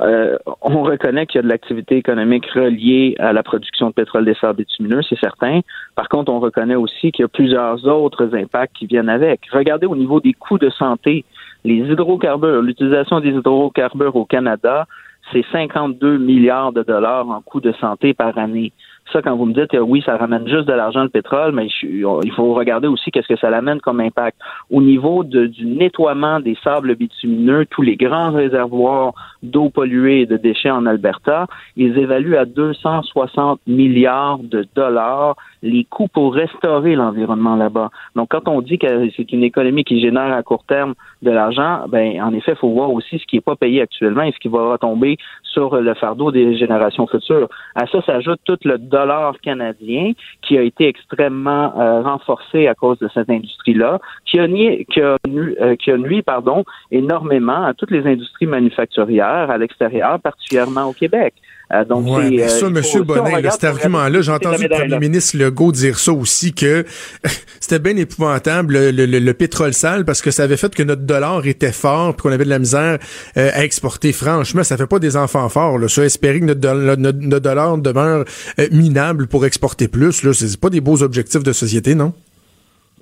Euh, 0.00 0.38
on 0.62 0.82
reconnaît 0.82 1.26
qu'il 1.26 1.38
y 1.38 1.40
a 1.40 1.42
de 1.42 1.48
l'activité 1.48 1.96
économique 1.96 2.46
reliée 2.46 3.14
à 3.18 3.32
la 3.32 3.42
production 3.42 3.88
de 3.88 3.92
pétrole 3.92 4.24
des 4.24 4.34
sables 4.34 4.58
bitumineux, 4.58 5.02
c'est 5.02 5.18
certain. 5.18 5.60
Par 5.94 6.08
contre, 6.08 6.32
on 6.32 6.40
reconnaît 6.40 6.74
aussi 6.74 7.12
qu'il 7.12 7.22
y 7.22 7.24
a 7.24 7.28
plusieurs 7.28 7.86
autres 7.86 8.34
impacts 8.34 8.76
qui 8.76 8.86
viennent 8.86 9.10
avec. 9.10 9.42
Regardez 9.52 9.86
au 9.86 9.96
niveau 9.96 10.20
des 10.20 10.32
coûts 10.32 10.58
de 10.58 10.70
santé, 10.70 11.24
les 11.64 11.74
hydrocarbures, 11.74 12.62
l'utilisation 12.62 13.20
des 13.20 13.30
hydrocarbures 13.30 14.16
au 14.16 14.24
Canada, 14.24 14.86
c'est 15.32 15.44
52 15.52 16.18
milliards 16.18 16.72
de 16.72 16.82
dollars 16.82 17.28
en 17.28 17.40
coûts 17.42 17.60
de 17.60 17.72
santé 17.72 18.14
par 18.14 18.36
année. 18.38 18.72
Ça, 19.12 19.22
quand 19.22 19.34
vous 19.36 19.46
me 19.46 19.52
dites, 19.52 19.76
oui, 19.80 20.02
ça 20.06 20.16
ramène 20.16 20.46
juste 20.46 20.68
de 20.68 20.72
l'argent 20.72 21.02
le 21.02 21.08
pétrole, 21.08 21.52
mais 21.52 21.66
il 21.82 22.32
faut 22.36 22.54
regarder 22.54 22.86
aussi 22.86 23.10
qu'est-ce 23.10 23.26
que 23.26 23.36
ça 23.36 23.48
amène 23.48 23.80
comme 23.80 24.00
impact. 24.00 24.38
Au 24.70 24.80
niveau 24.80 25.24
du 25.24 25.66
nettoiement 25.66 26.38
des 26.38 26.56
sables 26.62 26.94
bitumineux, 26.94 27.66
tous 27.66 27.82
les 27.82 27.96
grands 27.96 28.30
réservoirs 28.30 29.14
d'eau 29.42 29.68
polluée 29.68 30.20
et 30.20 30.26
de 30.26 30.36
déchets 30.36 30.70
en 30.70 30.86
Alberta, 30.86 31.46
ils 31.76 31.98
évaluent 31.98 32.36
à 32.36 32.44
260 32.44 33.60
milliards 33.66 34.38
de 34.38 34.66
dollars 34.74 35.36
les 35.62 35.84
coûts 35.84 36.08
pour 36.08 36.34
restaurer 36.34 36.94
l'environnement 36.94 37.56
là-bas. 37.56 37.90
Donc, 38.16 38.28
quand 38.30 38.48
on 38.48 38.60
dit 38.60 38.78
que 38.78 39.10
c'est 39.16 39.32
une 39.32 39.44
économie 39.44 39.84
qui 39.84 40.00
génère 40.00 40.32
à 40.32 40.42
court 40.42 40.64
terme 40.64 40.94
de 41.22 41.30
l'argent, 41.30 41.84
ben, 41.88 42.20
en 42.22 42.32
effet, 42.32 42.52
il 42.52 42.58
faut 42.58 42.70
voir 42.70 42.90
aussi 42.90 43.18
ce 43.18 43.26
qui 43.26 43.36
n'est 43.36 43.42
pas 43.42 43.56
payé 43.56 43.82
actuellement 43.82 44.22
et 44.22 44.32
ce 44.32 44.38
qui 44.38 44.48
va 44.48 44.72
retomber 44.72 45.18
sur 45.42 45.76
le 45.76 45.94
fardeau 45.94 46.30
des 46.30 46.56
générations 46.56 47.06
futures. 47.06 47.48
À 47.74 47.86
ça 47.86 48.02
s'ajoute 48.02 48.40
tout 48.44 48.58
le 48.64 48.78
dollar 48.78 49.38
canadien 49.40 50.12
qui 50.42 50.56
a 50.56 50.62
été 50.62 50.86
extrêmement 50.88 51.78
euh, 51.78 52.02
renforcé 52.02 52.66
à 52.66 52.74
cause 52.74 52.98
de 52.98 53.08
cette 53.12 53.30
industrie-là, 53.30 54.00
qui 54.24 54.38
a, 54.38 54.46
qui 54.48 55.00
euh, 55.00 55.76
qui 55.76 55.90
a 55.90 55.96
nuit 55.96 56.22
pardon, 56.22 56.64
énormément 56.90 57.64
à 57.64 57.74
toutes 57.74 57.90
les 57.90 58.06
industries 58.06 58.46
manufacturières 58.46 59.50
à 59.50 59.58
l'extérieur, 59.58 60.20
particulièrement 60.20 60.84
au 60.84 60.92
Québec. 60.92 61.34
Euh, 61.72 61.84
donc, 61.84 62.06
ouais, 62.06 62.48
ça, 62.48 62.66
M. 62.66 62.80
Bonnet, 63.04 63.50
cet 63.50 63.64
argument-là, 63.64 64.22
j'ai 64.22 64.32
entendu 64.32 64.64
le 64.64 64.68
premier 64.68 64.98
ministre 64.98 65.36
Legault 65.36 65.70
dire 65.70 65.98
ça 65.98 66.12
aussi, 66.12 66.52
que 66.52 66.84
c'était 67.60 67.78
bien 67.78 67.96
épouvantable, 67.96 68.76
le, 68.90 69.32
pétrole 69.32 69.72
sale, 69.72 70.04
parce 70.04 70.20
que 70.20 70.30
ça 70.30 70.42
avait 70.42 70.56
fait 70.56 70.74
que 70.74 70.82
notre 70.82 71.02
dollar 71.02 71.46
était 71.46 71.72
fort, 71.72 72.14
puis 72.14 72.22
qu'on 72.22 72.32
avait 72.32 72.44
de 72.44 72.50
la 72.50 72.58
misère 72.58 72.98
à 73.36 73.64
exporter. 73.64 74.12
Franchement, 74.12 74.64
ça 74.64 74.76
fait 74.76 74.86
pas 74.86 74.98
des 74.98 75.16
enfants 75.16 75.48
forts. 75.48 75.78
Là. 75.78 75.88
Ça, 75.88 76.04
espérer 76.04 76.40
que 76.40 76.46
notre, 76.46 76.96
notre, 76.96 77.38
dollar 77.38 77.78
demeure 77.78 78.24
minable 78.72 79.28
pour 79.28 79.46
exporter 79.46 79.86
plus, 79.88 80.22
là, 80.24 80.32
c'est 80.32 80.58
pas 80.58 80.70
des 80.70 80.80
beaux 80.80 81.02
objectifs 81.02 81.42
de 81.42 81.52
société, 81.52 81.94
non? 81.94 82.12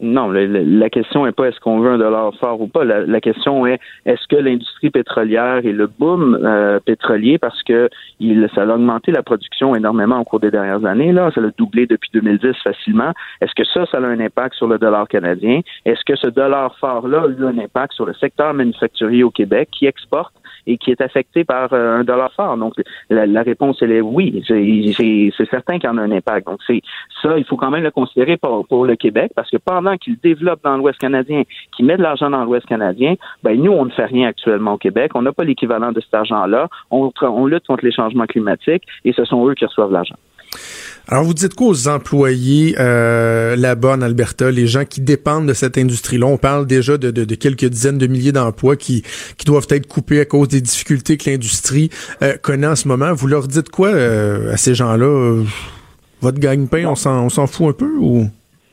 Non, 0.01 0.31
la, 0.31 0.91
question 0.91 1.27
n'est 1.27 1.33
pas 1.33 1.49
est-ce 1.49 1.59
qu'on 1.59 1.81
veut 1.81 1.91
un 1.91 1.99
dollar 1.99 2.33
fort 2.37 2.61
ou 2.61 2.69
pas. 2.69 2.85
La, 2.85 3.21
question 3.21 3.67
est 3.67 3.81
est-ce 4.07 4.29
que 4.29 4.37
l'industrie 4.37 4.91
pétrolière 4.91 5.65
et 5.65 5.73
le 5.73 5.89
boom 5.89 6.39
euh, 6.41 6.79
pétrolier, 6.79 7.39
parce 7.39 7.61
que 7.65 7.91
il, 8.21 8.49
ça 8.55 8.63
a 8.63 8.67
augmenté 8.67 9.11
la 9.11 9.25
production 9.25 9.75
énormément 9.75 10.21
au 10.21 10.25
cours 10.25 10.39
des 10.39 10.53
dernières 10.53 10.85
années, 10.85 11.13
là, 11.13 11.33
ça 11.35 11.41
l'a 11.41 11.51
doublé 11.59 11.87
depuis 11.87 12.11
2010 12.13 12.55
facilement. 12.63 13.13
Est-ce 13.41 13.55
que 13.57 13.65
ça, 13.65 13.87
ça 13.87 13.99
a 13.99 14.03
un 14.03 14.21
impact 14.21 14.55
sur 14.55 14.69
le 14.69 14.79
dollar 14.79 15.09
canadien? 15.09 15.63
Est-ce 15.85 16.05
que 16.07 16.15
ce 16.15 16.29
dollar 16.29 16.77
fort-là 16.79 17.23
a 17.23 17.29
eu 17.29 17.45
un 17.45 17.59
impact 17.59 17.95
sur 17.95 18.07
le 18.07 18.15
secteur 18.15 18.55
manufacturier 18.55 19.25
au 19.25 19.31
Québec 19.31 19.69
qui 19.73 19.87
exporte? 19.87 20.35
Et 20.69 20.77
qui 20.77 20.91
est 20.91 21.01
affecté 21.01 21.45
par 21.45 21.73
euh, 21.73 21.99
un 21.99 22.05
dollar 22.05 22.33
fort. 22.35 22.57
Donc, 22.57 22.75
la, 23.09 23.43
réponse, 23.43 23.79
elle 23.81 23.93
est 23.93 24.01
oui. 24.01 24.45
C'est 24.47 25.51
certain 25.51 25.79
qu'il 25.79 25.89
y 25.89 25.93
en 25.93 25.99
a 25.99 26.03
un 26.03 26.13
impact. 26.13 26.47
Donc, 26.47 26.61
c'est 26.67 26.83
ça, 27.23 27.37
il 27.39 27.45
faut 27.45 27.57
quand 27.57 27.71
même 27.71 27.83
le 27.83 27.91
considérer 27.91 28.37
pour, 28.37 28.85
le 28.85 28.97
Québec, 28.97 29.33
parce 29.35 29.51
que 29.51 29.57
pendant 29.57 29.97
qu'il 29.97 30.19
développe 30.19 30.61
dans 30.63 30.77
l'Ouest 30.77 30.99
canadien, 30.99 31.43
qu'il 31.75 31.87
met 31.87 31.97
de 31.97 32.03
l'argent 32.03 32.31
dans 32.31 32.45
l'Ouest 32.45 32.67
canadien, 32.67 33.15
ben 33.43 33.61
nous, 33.61 33.73
on 33.73 33.87
ne 33.87 33.91
fait 33.91 34.05
rien 34.05 34.29
actuellement 34.29 34.75
au 34.75 34.79
Québec. 34.79 35.13
On 35.15 35.23
n'a 35.23 35.33
pas 35.33 35.45
l'équivalent 35.45 35.93
de 35.93 36.01
cet 36.01 36.15
argent-là. 36.15 36.69
On 36.91 37.47
lutte 37.47 37.67
contre 37.67 37.85
les 37.85 37.93
changements 37.93 38.27
climatiques 38.27 38.85
et 39.05 39.13
ce 39.13 39.25
sont 39.25 39.49
eux 39.49 39.55
qui 39.55 39.65
reçoivent 39.65 39.93
l'argent. 39.93 40.17
Alors, 41.11 41.25
vous 41.25 41.33
dites 41.33 41.55
quoi 41.55 41.69
aux 41.69 41.89
employés 41.89 42.75
euh, 42.79 43.57
là-bas 43.57 43.95
en 43.95 44.03
Alberta, 44.03 44.51
les 44.51 44.67
gens 44.67 44.85
qui 44.85 45.01
dépendent 45.01 45.47
de 45.47 45.55
cette 45.55 45.79
industrie-là? 45.79 46.27
On 46.27 46.37
parle 46.37 46.67
déjà 46.67 46.99
de, 46.99 47.35
quelques 47.35 47.65
dizaines 47.65 47.97
de 47.97 48.07
milliers 48.07 48.33
d'emplois 48.33 48.77
qui, 48.77 49.03
qui 49.39 49.47
doivent 49.47 49.69
être 49.71 49.87
coupés 49.87 50.21
à 50.21 50.27
cause 50.27 50.49
des 50.49 50.61
difficultés 50.61 51.17
que 51.17 51.31
l'industrie 51.31 51.89
euh, 52.23 52.35
connaît 52.43 52.67
en 52.67 52.77
ce 52.77 52.89
moment. 52.89 53.15
Vous 53.15 53.27
leur 53.27 53.49
dites 53.49 53.71
quoi 53.71 53.89
euh, 53.89 54.53
à 54.53 54.57
ces 54.59 54.75
gens-là? 54.75 55.43
votre 56.21 56.41
gagne-pain, 56.41 56.85
on 56.87 56.95
s'en 56.95 57.47
fout 57.47 57.69
un 57.69 57.73
peu 57.73 57.97
ou? 57.99 58.27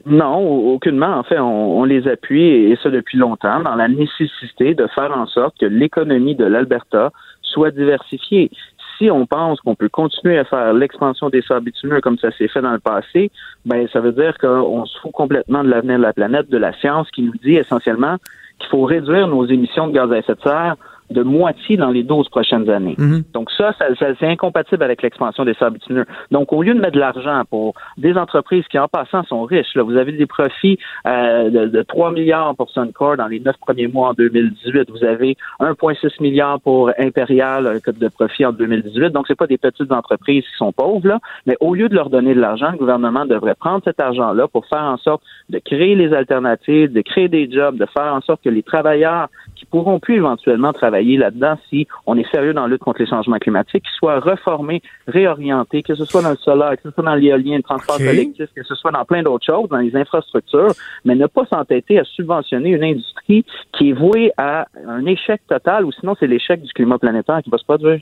Non, 0.05 0.37
aucunement. 0.73 1.17
En 1.17 1.23
fait, 1.23 1.39
on, 1.39 1.79
on, 1.79 1.83
les 1.83 2.07
appuie, 2.07 2.71
et 2.71 2.77
ça 2.81 2.89
depuis 2.89 3.17
longtemps, 3.17 3.61
dans 3.61 3.75
la 3.75 3.87
nécessité 3.87 4.75
de 4.75 4.87
faire 4.93 5.11
en 5.15 5.25
sorte 5.25 5.55
que 5.59 5.65
l'économie 5.65 6.35
de 6.35 6.45
l'Alberta 6.45 7.11
soit 7.41 7.71
diversifiée 7.71 8.51
si 8.97 9.09
on 9.11 9.25
pense 9.25 9.59
qu'on 9.61 9.75
peut 9.75 9.89
continuer 9.89 10.37
à 10.37 10.45
faire 10.45 10.73
l'expansion 10.73 11.29
des 11.29 11.41
sables 11.41 11.65
bitumineux 11.65 12.01
comme 12.01 12.17
ça 12.17 12.31
s'est 12.31 12.47
fait 12.47 12.61
dans 12.61 12.71
le 12.71 12.79
passé, 12.79 13.31
ben 13.65 13.87
ça 13.91 13.99
veut 13.99 14.11
dire 14.11 14.37
qu'on 14.37 14.85
se 14.85 14.99
fout 14.99 15.11
complètement 15.11 15.63
de 15.63 15.69
l'avenir 15.69 15.97
de 15.97 16.03
la 16.03 16.13
planète, 16.13 16.49
de 16.49 16.57
la 16.57 16.73
science 16.73 17.09
qui 17.11 17.23
nous 17.23 17.37
dit 17.43 17.55
essentiellement 17.55 18.17
qu'il 18.59 18.69
faut 18.69 18.83
réduire 18.83 19.27
nos 19.27 19.45
émissions 19.45 19.87
de 19.87 19.93
gaz 19.93 20.11
à 20.11 20.17
effet 20.17 20.35
de 20.35 20.41
serre 20.41 20.75
de 21.09 21.21
moitié 21.21 21.77
dans 21.77 21.91
les 21.91 22.03
12 22.03 22.29
prochaines 22.29 22.69
années. 22.69 22.95
Mhm. 22.97 23.23
Donc 23.33 23.51
ça, 23.51 23.73
ça, 23.77 23.85
c'est 24.19 24.27
incompatible 24.27 24.83
avec 24.83 25.01
l'expansion 25.01 25.45
des 25.45 25.53
sables 25.53 25.75
bitumineux. 25.75 26.05
Donc 26.31 26.51
au 26.51 26.63
lieu 26.63 26.73
de 26.73 26.79
mettre 26.79 26.93
de 26.93 26.99
l'argent 26.99 27.43
pour 27.49 27.73
des 27.97 28.17
entreprises 28.17 28.65
qui 28.69 28.79
en 28.79 28.87
passant 28.87 29.23
sont 29.23 29.43
riches, 29.43 29.75
là, 29.75 29.83
vous 29.83 29.97
avez 29.97 30.11
des 30.11 30.25
profits 30.25 30.79
euh, 31.07 31.49
de, 31.49 31.65
de, 31.67 31.81
3 31.83 32.11
milliards 32.11 32.55
pour 32.55 32.69
Suncor 32.71 33.17
dans 33.17 33.27
les 33.27 33.39
9 33.39 33.55
premiers 33.57 33.87
mois 33.87 34.09
en 34.09 34.13
2018, 34.13 34.89
vous 34.89 35.03
avez 35.03 35.37
1,6 35.59 36.21
milliard 36.21 36.59
pour 36.59 36.91
Imperial, 36.97 37.67
un 37.67 37.79
code 37.79 37.99
de 37.99 38.07
profit 38.07 38.45
en 38.45 38.51
2018. 38.51 39.09
Donc 39.09 39.25
c'est 39.27 39.37
pas 39.37 39.47
des 39.47 39.57
petites 39.57 39.91
entreprises 39.91 40.43
qui 40.43 40.57
sont 40.57 40.71
pauvres 40.71 41.07
là, 41.07 41.19
mais 41.45 41.55
au 41.59 41.75
lieu 41.75 41.87
de 41.87 41.95
leur 41.95 42.09
donner 42.09 42.33
de 42.33 42.41
l'argent, 42.41 42.71
le 42.71 42.77
gouvernement 42.77 43.25
devrait 43.25 43.55
prendre 43.55 43.83
cet 43.83 43.99
argent-là 43.99 44.47
pour 44.47 44.65
faire 44.65 44.83
en 44.83 44.97
sorte 44.97 45.21
de 45.49 45.59
créer 45.59 45.95
les 45.95 46.13
alternatives, 46.13 46.91
de 46.91 47.01
créer 47.01 47.27
des 47.27 47.49
jobs, 47.51 47.77
de 47.77 47.85
faire 47.85 48.13
en 48.13 48.21
sorte 48.21 48.41
que 48.43 48.49
les 48.49 48.63
travailleurs 48.63 49.27
qui 49.55 49.65
pourront 49.65 49.99
plus 49.99 50.15
éventuellement 50.15 50.73
travailler 50.73 50.94
là-dedans 51.01 51.57
si 51.69 51.87
on 52.05 52.17
est 52.17 52.29
sérieux 52.31 52.53
dans 52.53 52.63
la 52.63 52.67
lutte 52.69 52.81
contre 52.81 52.99
les 52.99 53.07
changements 53.07 53.37
climatiques, 53.37 53.83
qu'ils 53.83 53.97
soient 53.97 54.19
reformés, 54.19 54.81
réorientés, 55.07 55.83
que 55.83 55.95
ce 55.95 56.05
soit 56.05 56.21
dans 56.21 56.31
le 56.31 56.37
solaire, 56.37 56.71
que 56.71 56.83
ce 56.83 56.91
soit 56.91 57.03
dans 57.03 57.15
l'éolien, 57.15 57.57
le 57.57 57.63
transport 57.63 57.97
collectif, 57.97 58.47
que 58.55 58.63
ce 58.63 58.75
soit 58.75 58.91
dans 58.91 59.05
plein 59.05 59.23
d'autres 59.23 59.45
choses, 59.45 59.69
dans 59.69 59.77
les 59.77 59.95
infrastructures, 59.95 60.73
mais 61.03 61.15
ne 61.15 61.27
pas 61.27 61.45
s'entêter 61.45 61.99
à 61.99 62.03
subventionner 62.03 62.69
une 62.71 62.83
industrie 62.83 63.45
qui 63.73 63.89
est 63.89 63.93
vouée 63.93 64.31
à 64.37 64.67
un 64.87 65.05
échec 65.05 65.41
total, 65.47 65.85
ou 65.85 65.91
sinon 65.91 66.15
c'est 66.19 66.27
l'échec 66.27 66.61
du 66.61 66.71
climat 66.73 66.97
planétaire 66.97 67.41
qui 67.43 67.49
va 67.49 67.57
se 67.57 67.63
produire. 67.63 67.99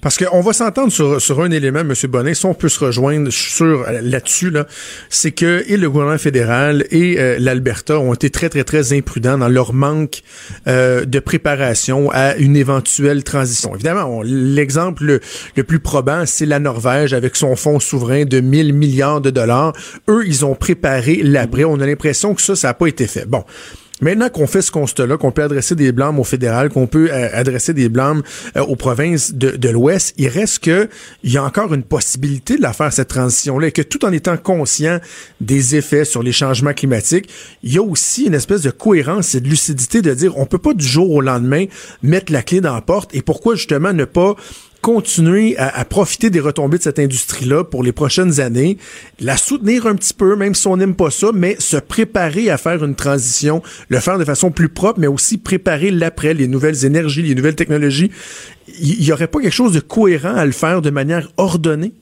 Parce 0.00 0.16
qu'on 0.16 0.40
va 0.40 0.52
s'entendre 0.52 0.92
sur, 0.92 1.20
sur 1.20 1.40
un 1.40 1.50
élément, 1.50 1.80
M. 1.80 1.92
Bonnet, 2.08 2.34
si 2.34 2.46
on 2.46 2.54
peut 2.54 2.68
se 2.68 2.84
rejoindre 2.84 3.30
sur 3.30 3.84
là-dessus, 3.90 4.50
là, 4.50 4.66
c'est 5.08 5.32
que 5.32 5.64
et 5.68 5.76
le 5.76 5.90
gouvernement 5.90 6.18
fédéral 6.18 6.84
et 6.90 7.18
euh, 7.18 7.36
l'Alberta 7.38 7.98
ont 7.98 8.14
été 8.14 8.30
très, 8.30 8.48
très, 8.48 8.64
très 8.64 8.92
imprudents 8.92 9.38
dans 9.38 9.48
leur 9.48 9.72
manque 9.72 10.22
euh, 10.66 11.04
de 11.04 11.18
préparation 11.18 12.10
à 12.12 12.36
une 12.36 12.56
éventuelle 12.56 13.24
transition. 13.24 13.74
Évidemment, 13.74 14.22
l'exemple 14.24 15.04
le, 15.04 15.20
le, 15.56 15.64
plus 15.64 15.80
probant, 15.80 16.24
c'est 16.26 16.46
la 16.46 16.58
Norvège 16.58 17.12
avec 17.14 17.36
son 17.36 17.56
fonds 17.56 17.80
souverain 17.80 18.24
de 18.24 18.40
1000 18.40 18.72
milliards 18.72 19.20
de 19.20 19.30
dollars. 19.30 19.72
Eux, 20.08 20.24
ils 20.26 20.44
ont 20.44 20.54
préparé 20.54 21.20
l'après. 21.22 21.64
On 21.64 21.80
a 21.80 21.86
l'impression 21.86 22.34
que 22.34 22.42
ça, 22.42 22.56
ça 22.56 22.68
n'a 22.68 22.74
pas 22.74 22.86
été 22.86 23.06
fait. 23.06 23.26
Bon. 23.26 23.44
Maintenant 24.00 24.28
qu'on 24.28 24.48
fait 24.48 24.60
ce 24.60 24.72
constat-là, 24.72 25.16
qu'on 25.18 25.30
peut 25.30 25.44
adresser 25.44 25.76
des 25.76 25.92
blâmes 25.92 26.18
au 26.18 26.24
fédéral, 26.24 26.68
qu'on 26.68 26.88
peut 26.88 27.10
euh, 27.12 27.28
adresser 27.32 27.74
des 27.74 27.88
blâmes 27.88 28.22
euh, 28.56 28.62
aux 28.62 28.74
provinces 28.74 29.32
de, 29.34 29.68
l'Ouest, 29.68 30.14
il 30.18 30.26
reste 30.26 30.58
que 30.64 30.88
il 31.22 31.32
y 31.32 31.36
a 31.36 31.44
encore 31.44 31.72
une 31.72 31.84
possibilité 31.84 32.56
de 32.56 32.62
la 32.62 32.72
faire 32.72 32.92
cette 32.92 33.08
transition-là, 33.08 33.68
et 33.68 33.72
que 33.72 33.82
tout 33.82 34.04
en 34.04 34.10
étant 34.10 34.36
conscient 34.36 34.98
des 35.40 35.76
effets 35.76 36.04
sur 36.04 36.24
les 36.24 36.32
changements 36.32 36.72
climatiques, 36.72 37.30
il 37.62 37.72
y 37.72 37.78
a 37.78 37.82
aussi 37.82 38.24
une 38.24 38.34
espèce 38.34 38.62
de 38.62 38.70
cohérence 38.70 39.36
et 39.36 39.40
de 39.40 39.48
lucidité 39.48 40.02
de 40.02 40.12
dire 40.12 40.36
on 40.38 40.46
peut 40.46 40.58
pas 40.58 40.74
du 40.74 40.84
jour 40.84 41.10
au 41.12 41.20
lendemain 41.20 41.66
mettre 42.02 42.32
la 42.32 42.42
clé 42.42 42.60
dans 42.60 42.74
la 42.74 42.80
porte, 42.80 43.14
et 43.14 43.22
pourquoi 43.22 43.54
justement 43.54 43.92
ne 43.92 44.04
pas 44.04 44.34
continuer 44.84 45.56
à, 45.56 45.82
profiter 45.86 46.28
des 46.28 46.40
retombées 46.40 46.76
de 46.76 46.82
cette 46.82 46.98
industrie-là 46.98 47.64
pour 47.64 47.82
les 47.82 47.92
prochaines 47.92 48.38
années, 48.38 48.76
la 49.18 49.38
soutenir 49.38 49.86
un 49.86 49.94
petit 49.94 50.12
peu, 50.12 50.36
même 50.36 50.54
si 50.54 50.66
on 50.66 50.76
n'aime 50.76 50.94
pas 50.94 51.10
ça, 51.10 51.28
mais 51.32 51.56
se 51.58 51.78
préparer 51.78 52.50
à 52.50 52.58
faire 52.58 52.84
une 52.84 52.94
transition, 52.94 53.62
le 53.88 53.98
faire 53.98 54.18
de 54.18 54.26
façon 54.26 54.50
plus 54.50 54.68
propre, 54.68 55.00
mais 55.00 55.06
aussi 55.06 55.38
préparer 55.38 55.90
l'après, 55.90 56.34
les 56.34 56.48
nouvelles 56.48 56.84
énergies, 56.84 57.22
les 57.22 57.34
nouvelles 57.34 57.54
technologies. 57.54 58.10
Il 58.78 59.02
y, 59.02 59.10
aurait 59.10 59.26
pas 59.26 59.40
quelque 59.40 59.54
chose 59.54 59.72
de 59.72 59.80
cohérent 59.80 60.34
à 60.34 60.44
le 60.44 60.52
faire 60.52 60.82
de 60.82 60.90
manière 60.90 61.30
ordonnée? 61.38 61.94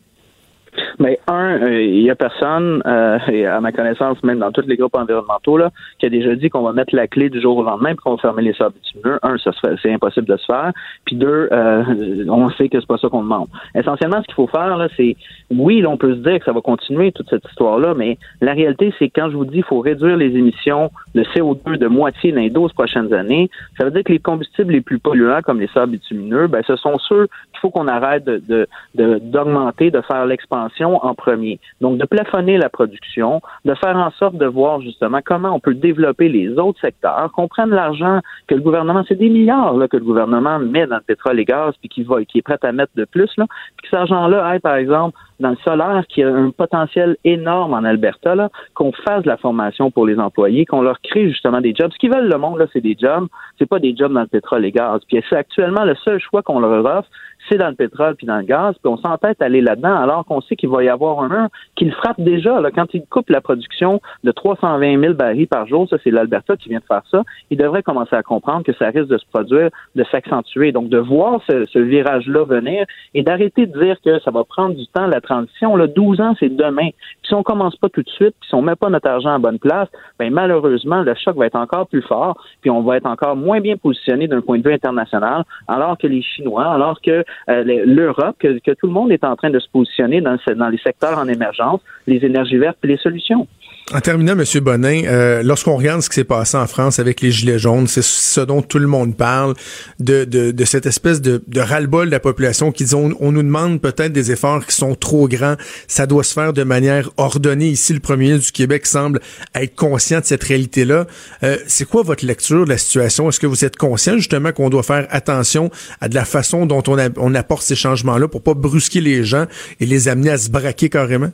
Mais 0.99 1.19
un, 1.27 1.63
euh, 1.63 1.83
il 1.83 2.03
y 2.03 2.11
a 2.11 2.15
personne, 2.15 2.83
euh, 2.87 3.19
et 3.29 3.47
à 3.47 3.61
ma 3.61 3.73
connaissance, 3.73 4.23
même 4.23 4.39
dans 4.39 4.53
tous 4.53 4.67
les 4.67 4.77
groupes 4.77 4.97
environnementaux, 4.97 5.57
là, 5.57 5.71
qui 5.99 6.07
a 6.07 6.09
déjà 6.09 6.35
dit 6.35 6.51
qu'on 6.51 6.63
va 6.63 6.73
mettre 6.73 6.95
la 6.95 7.07
clé 7.07 7.31
du 7.31 7.41
jour 7.41 7.57
au 7.57 7.63
lendemain 7.63 7.95
pour 7.95 8.05
qu'on 8.05 8.15
va 8.17 8.19
fermer 8.19 8.43
les 8.43 8.55
sables 8.55 8.75
bitumineux. 8.75 9.19
Un, 9.23 9.39
ça 9.39 9.51
c'est 9.83 9.93
impossible 9.93 10.27
de 10.27 10.37
se 10.37 10.47
faire. 10.47 10.73
Puis 11.05 11.17
deux, 11.17 11.49
euh, 11.53 12.25
on 12.29 12.51
sait 12.51 12.69
que 12.69 12.81
c'est 12.81 12.87
pas 12.87 12.99
ça 12.99 13.09
qu'on 13.09 13.23
demande. 13.23 13.49
Essentiellement, 13.75 14.21
ce 14.23 14.27
qu'il 14.27 14.35
faut 14.35 14.47
faire, 14.47 14.77
là, 14.77 14.89
c'est 14.97 15.17
oui, 15.51 15.85
on 15.87 15.97
peut 15.97 16.15
se 16.15 16.21
dire 16.21 16.39
que 16.39 16.45
ça 16.45 16.53
va 16.53 16.61
continuer 16.61 17.13
toute 17.13 17.29
cette 17.31 17.45
histoire-là, 17.49 17.95
mais 17.95 18.19
la 18.41 18.53
réalité, 18.53 18.93
c'est 18.99 19.09
quand 19.09 19.31
je 19.31 19.37
vous 19.37 19.45
dis 19.45 19.55
qu'il 19.55 19.65
faut 19.65 19.81
réduire 19.81 20.17
les 20.17 20.37
émissions 20.37 20.91
de 21.15 21.23
CO2 21.23 21.79
de 21.79 21.87
moitié 21.87 22.33
dans 22.33 22.41
les 22.41 22.51
12 22.51 22.73
prochaines 22.73 23.13
années, 23.13 23.51
ça 23.79 23.85
veut 23.85 23.91
dire 23.91 24.05
que 24.05 24.13
les 24.13 24.19
combustibles 24.19 24.73
les 24.73 24.81
plus 24.81 24.99
polluants, 24.99 25.43
comme 25.43 25.61
les 25.61 25.69
sables 25.69 25.93
bitumineux, 25.93 26.47
ben, 26.47 26.63
ce 26.67 26.77
sont 26.77 26.99
ceux 26.99 27.27
qu'il 27.27 27.61
faut 27.61 27.71
qu'on 27.71 27.89
arrête 27.89 28.25
de, 28.25 28.67
d'augmenter, 28.95 29.91
de, 29.91 29.99
de 29.99 30.03
faire 30.03 30.27
l'expansion 30.27 30.82
en 30.85 31.15
premier. 31.15 31.59
Donc, 31.81 31.99
de 31.99 32.07
plafonner 32.07 32.59
la 32.59 32.69
production, 32.69 33.41
de 33.65 33.75
faire 33.75 33.97
en 33.97 34.11
sorte 34.13 34.37
de 34.37 34.47
voir 34.47 34.81
justement 34.81 35.21
comment 35.25 35.55
on 35.55 35.61
peut 35.61 35.75
développer 35.75 36.29
les 36.29 36.51
autres 36.59 36.81
secteurs, 36.81 37.31
qu'on 37.33 37.49
prenne 37.49 37.71
l'argent 37.71 38.21
que 38.47 38.55
le 38.55 38.61
gouvernement, 38.61 39.05
c'est 39.09 39.19
des 39.19 39.29
milliards 39.29 39.75
que 39.91 39.97
le 39.97 40.05
gouvernement 40.05 40.59
met 40.59 40.87
dans 40.87 40.97
le 40.97 41.03
pétrole 41.03 41.41
et 41.41 41.45
gaz, 41.45 41.75
puis 41.81 41.89
qui 41.89 42.03
est 42.03 42.43
prêt 42.43 42.59
à 42.63 42.73
mettre 42.73 42.93
de 42.97 43.05
plus, 43.05 43.31
là, 43.37 43.47
puis 43.77 43.85
que 43.85 43.89
cet 43.91 44.01
argent-là 44.01 44.45
aille, 44.47 44.61
par 44.61 44.77
exemple, 44.77 45.17
dans 45.43 45.51
le 45.51 45.57
solaire, 45.57 46.05
qui 46.09 46.23
a 46.23 46.29
un 46.29 46.51
potentiel 46.51 47.17
énorme 47.25 47.75
en 47.75 47.85
Alberta, 47.85 48.49
qu'on 48.75 48.93
fasse 48.93 49.23
de 49.23 49.29
la 49.29 49.37
formation 49.37 49.91
pour 49.91 50.07
les 50.07 50.19
employés, 50.19 50.65
qu'on 50.65 50.81
leur 50.81 51.01
crée 51.03 51.29
justement 51.29 51.61
des 51.61 51.75
jobs. 51.75 51.93
Ce 51.93 51.99
qu'ils 51.99 52.13
veulent 52.13 52.31
le 52.31 52.39
monde, 52.39 52.67
c'est 52.73 52.81
des 52.81 52.97
jobs. 52.99 53.27
C'est 53.59 53.69
pas 53.69 53.79
des 53.79 53.95
jobs 53.97 54.13
dans 54.13 54.23
le 54.23 54.27
pétrole 54.27 54.65
et 54.65 54.73
gaz. 54.73 55.01
Puis 55.07 55.23
c'est 55.29 55.37
actuellement 55.37 55.85
le 55.85 55.95
seul 55.97 56.19
choix 56.19 56.43
qu'on 56.43 56.61
leur 56.61 56.85
offre, 56.85 57.09
c'est 57.49 57.59
dans 57.59 57.69
le 57.69 57.75
pétrole 57.75 58.15
puis 58.15 58.27
dans 58.27 58.39
le 58.39 58.45
gaz, 58.45 58.75
puis 58.83 58.93
on 58.93 58.97
s'entête 58.97 59.41
à 59.43 59.47
aller 59.47 59.61
là-dedans 59.61 59.97
alors 59.97 60.25
qu'on 60.25 60.41
sait 60.41 60.57
qu'il 60.57 60.69
va 60.69 60.85
y 60.85 60.89
avoir 60.89 61.21
un 61.21 61.29
mur 61.29 61.49
qui 61.77 61.85
le 61.85 61.93
frappe 61.93 62.21
déjà. 62.21 62.61
Là, 62.61 62.71
quand 62.71 62.95
il 62.95 63.05
coupe 63.07 63.31
la 63.31 63.41
production 63.41 64.01
de 64.25 64.31
320 64.31 65.01
000 65.01 65.15
barils 65.15 65.49
par 65.49 65.67
jour, 65.67 65.89
ça 65.89 65.97
c'est 66.03 66.11
l'Alberta 66.11 66.57
qui 66.57 66.69
vient 66.69 66.79
de 66.79 66.85
faire 66.85 67.03
ça, 67.11 67.23
il 67.51 67.59
devrait 67.59 67.83
commencer 67.83 68.15
à 68.15 68.23
comprendre 68.23 68.65
que 68.65 68.73
ça 68.75 68.87
risque 68.87 69.09
de 69.09 69.19
se 69.19 69.27
produire, 69.27 69.71
de 69.95 70.05
s'accentuer. 70.05 70.73
Donc 70.73 70.89
de 70.89 70.99
voir 70.99 71.41
ce, 71.49 71.65
ce 71.67 71.79
virage-là 71.79 72.45
venir 72.45 72.87
et 73.15 73.23
d'arrêter 73.23 73.67
de 73.67 73.79
dire 73.81 73.97
que 74.05 74.21
ça 74.21 74.31
va 74.31 74.45
prendre 74.45 74.75
du 74.75 74.87
temps 74.87 75.07
la 75.07 75.21
transition. 75.33 75.77
Là, 75.77 75.87
12 75.87 76.21
ans, 76.21 76.35
c'est 76.39 76.55
demain. 76.55 76.91
Puis 76.91 77.29
si 77.29 77.35
on 77.35 77.43
commence 77.43 77.77
pas 77.77 77.89
tout 77.89 78.03
de 78.03 78.09
suite, 78.09 78.35
puis 78.41 78.49
si 78.49 78.55
on 78.55 78.63
met 78.63 78.77
pas 78.77 78.91
notre 78.91 79.09
argent 79.09 79.35
à 79.35 79.39
bonne 79.39 79.59
place, 79.59 79.89
ben 80.19 80.33
malheureusement, 80.33 81.03
le 81.03 81.15
choc 81.15 81.37
va 81.37 81.47
être 81.47 81.57
encore 81.57 81.87
plus 81.87 82.03
fort, 82.03 82.37
puis 82.61 82.71
on 82.71 82.83
va 82.83 82.97
être 82.99 83.07
encore 83.07 83.37
moins 83.37 83.61
bien 83.61 83.77
positionné 83.77 84.29
d'un 84.29 84.41
point 84.41 84.59
de 84.59 84.69
vue 84.69 84.75
international, 84.75 85.45
alors 85.69 85.97
que 85.99 86.07
les 86.07 86.23
Chinois, 86.23 86.67
alors 86.67 87.01
que 87.01 87.25
euh, 87.49 87.85
l'Europe, 87.87 88.37
que, 88.39 88.73
tout 88.75 88.87
le 88.87 88.93
monde 88.93 89.13
est 89.13 89.25
en 89.25 89.37
train 89.37 89.51
de 89.51 89.59
se 89.59 89.69
positionner 89.71 90.21
dans, 90.21 90.37
dans 90.57 90.69
les 90.69 90.79
secteurs 90.79 91.19
en 91.19 91.29
émergence, 91.29 91.81
les 92.07 92.25
énergies 92.25 92.59
vertes 92.59 92.79
et 92.83 92.89
les 92.89 92.97
solutions. 92.97 93.47
En 93.91 94.01
terminant, 94.01 94.33
M. 94.39 94.45
Bonin, 94.61 95.05
euh, 95.05 95.43
lorsqu'on 95.43 95.77
regarde 95.77 96.01
ce 96.01 96.09
qui 96.09 96.15
s'est 96.15 96.25
passé 96.25 96.57
en 96.57 96.67
France 96.67 96.99
avec 96.99 97.21
les 97.21 97.31
Gilets 97.33 97.59
jaunes, 97.59 97.89
c'est 97.89 98.03
ce 98.03 98.41
dont 98.41 98.63
tout 98.63 98.79
le 98.79 98.87
monde 98.87 99.17
parle, 99.17 99.55
de, 99.99 100.25
de, 100.25 100.65
cette 100.65 100.87
espèce 100.87 101.21
de, 101.21 101.43
de 101.47 101.61
ras-le-bol 101.61 102.07
de 102.07 102.11
la 102.11 102.21
population 102.21 102.71
qui 102.71 102.85
dit 102.85 102.95
on, 102.95 103.33
nous 103.33 103.43
demande 103.43 103.81
peut-être 103.81 104.13
des 104.13 104.31
efforts 104.31 104.65
qui 104.65 104.77
sont 104.77 104.95
trop 104.95 105.27
grands, 105.29 105.57
ça 105.89 106.07
doit 106.07 106.23
se 106.23 106.33
faire 106.33 106.53
de 106.53 106.63
manière 106.63 107.11
ordonnée. 107.17 107.69
Ici, 107.69 107.93
le 107.93 108.01
premier 108.01 108.27
ministre 108.27 108.47
du 108.47 108.53
Québec 108.53 108.87
semble 108.87 109.21
être 109.55 109.75
conscient 109.75 110.21
de 110.21 110.25
cette 110.25 110.45
réalité-là. 110.45 111.07
Euh, 111.43 111.59
c'est 111.67 111.85
quoi 111.85 112.03
votre 112.03 112.25
lecture 112.25 112.65
de 112.65 112.71
la 112.71 112.79
situation? 112.79 113.29
Est-ce 113.29 113.41
que 113.41 113.49
vous 113.49 113.65
êtes 113.65 113.77
conscient 113.77 114.17
justement 114.17 114.53
qu'on 114.53 114.71
doit 114.71 114.85
faire 114.85 115.07
attention 115.11 115.71
à 116.01 116.09
de 116.09 116.15
la 116.15 116.25
façon 116.25 116.67
dont 116.67 116.85
on, 116.87 116.97
on 117.17 117.35
apporte 117.35 117.65
ces 117.65 117.77
changements-là 117.77 118.29
pour 118.29 118.43
pas 118.43 118.55
brusquer 118.55 119.01
les 119.01 119.25
gens 119.25 119.47
et 119.81 119.87
les 119.87 120.09
amener 120.09 120.31
à 120.31 120.39
se 120.39 120.51
braquer 120.51 120.89
carrément? 120.89 121.33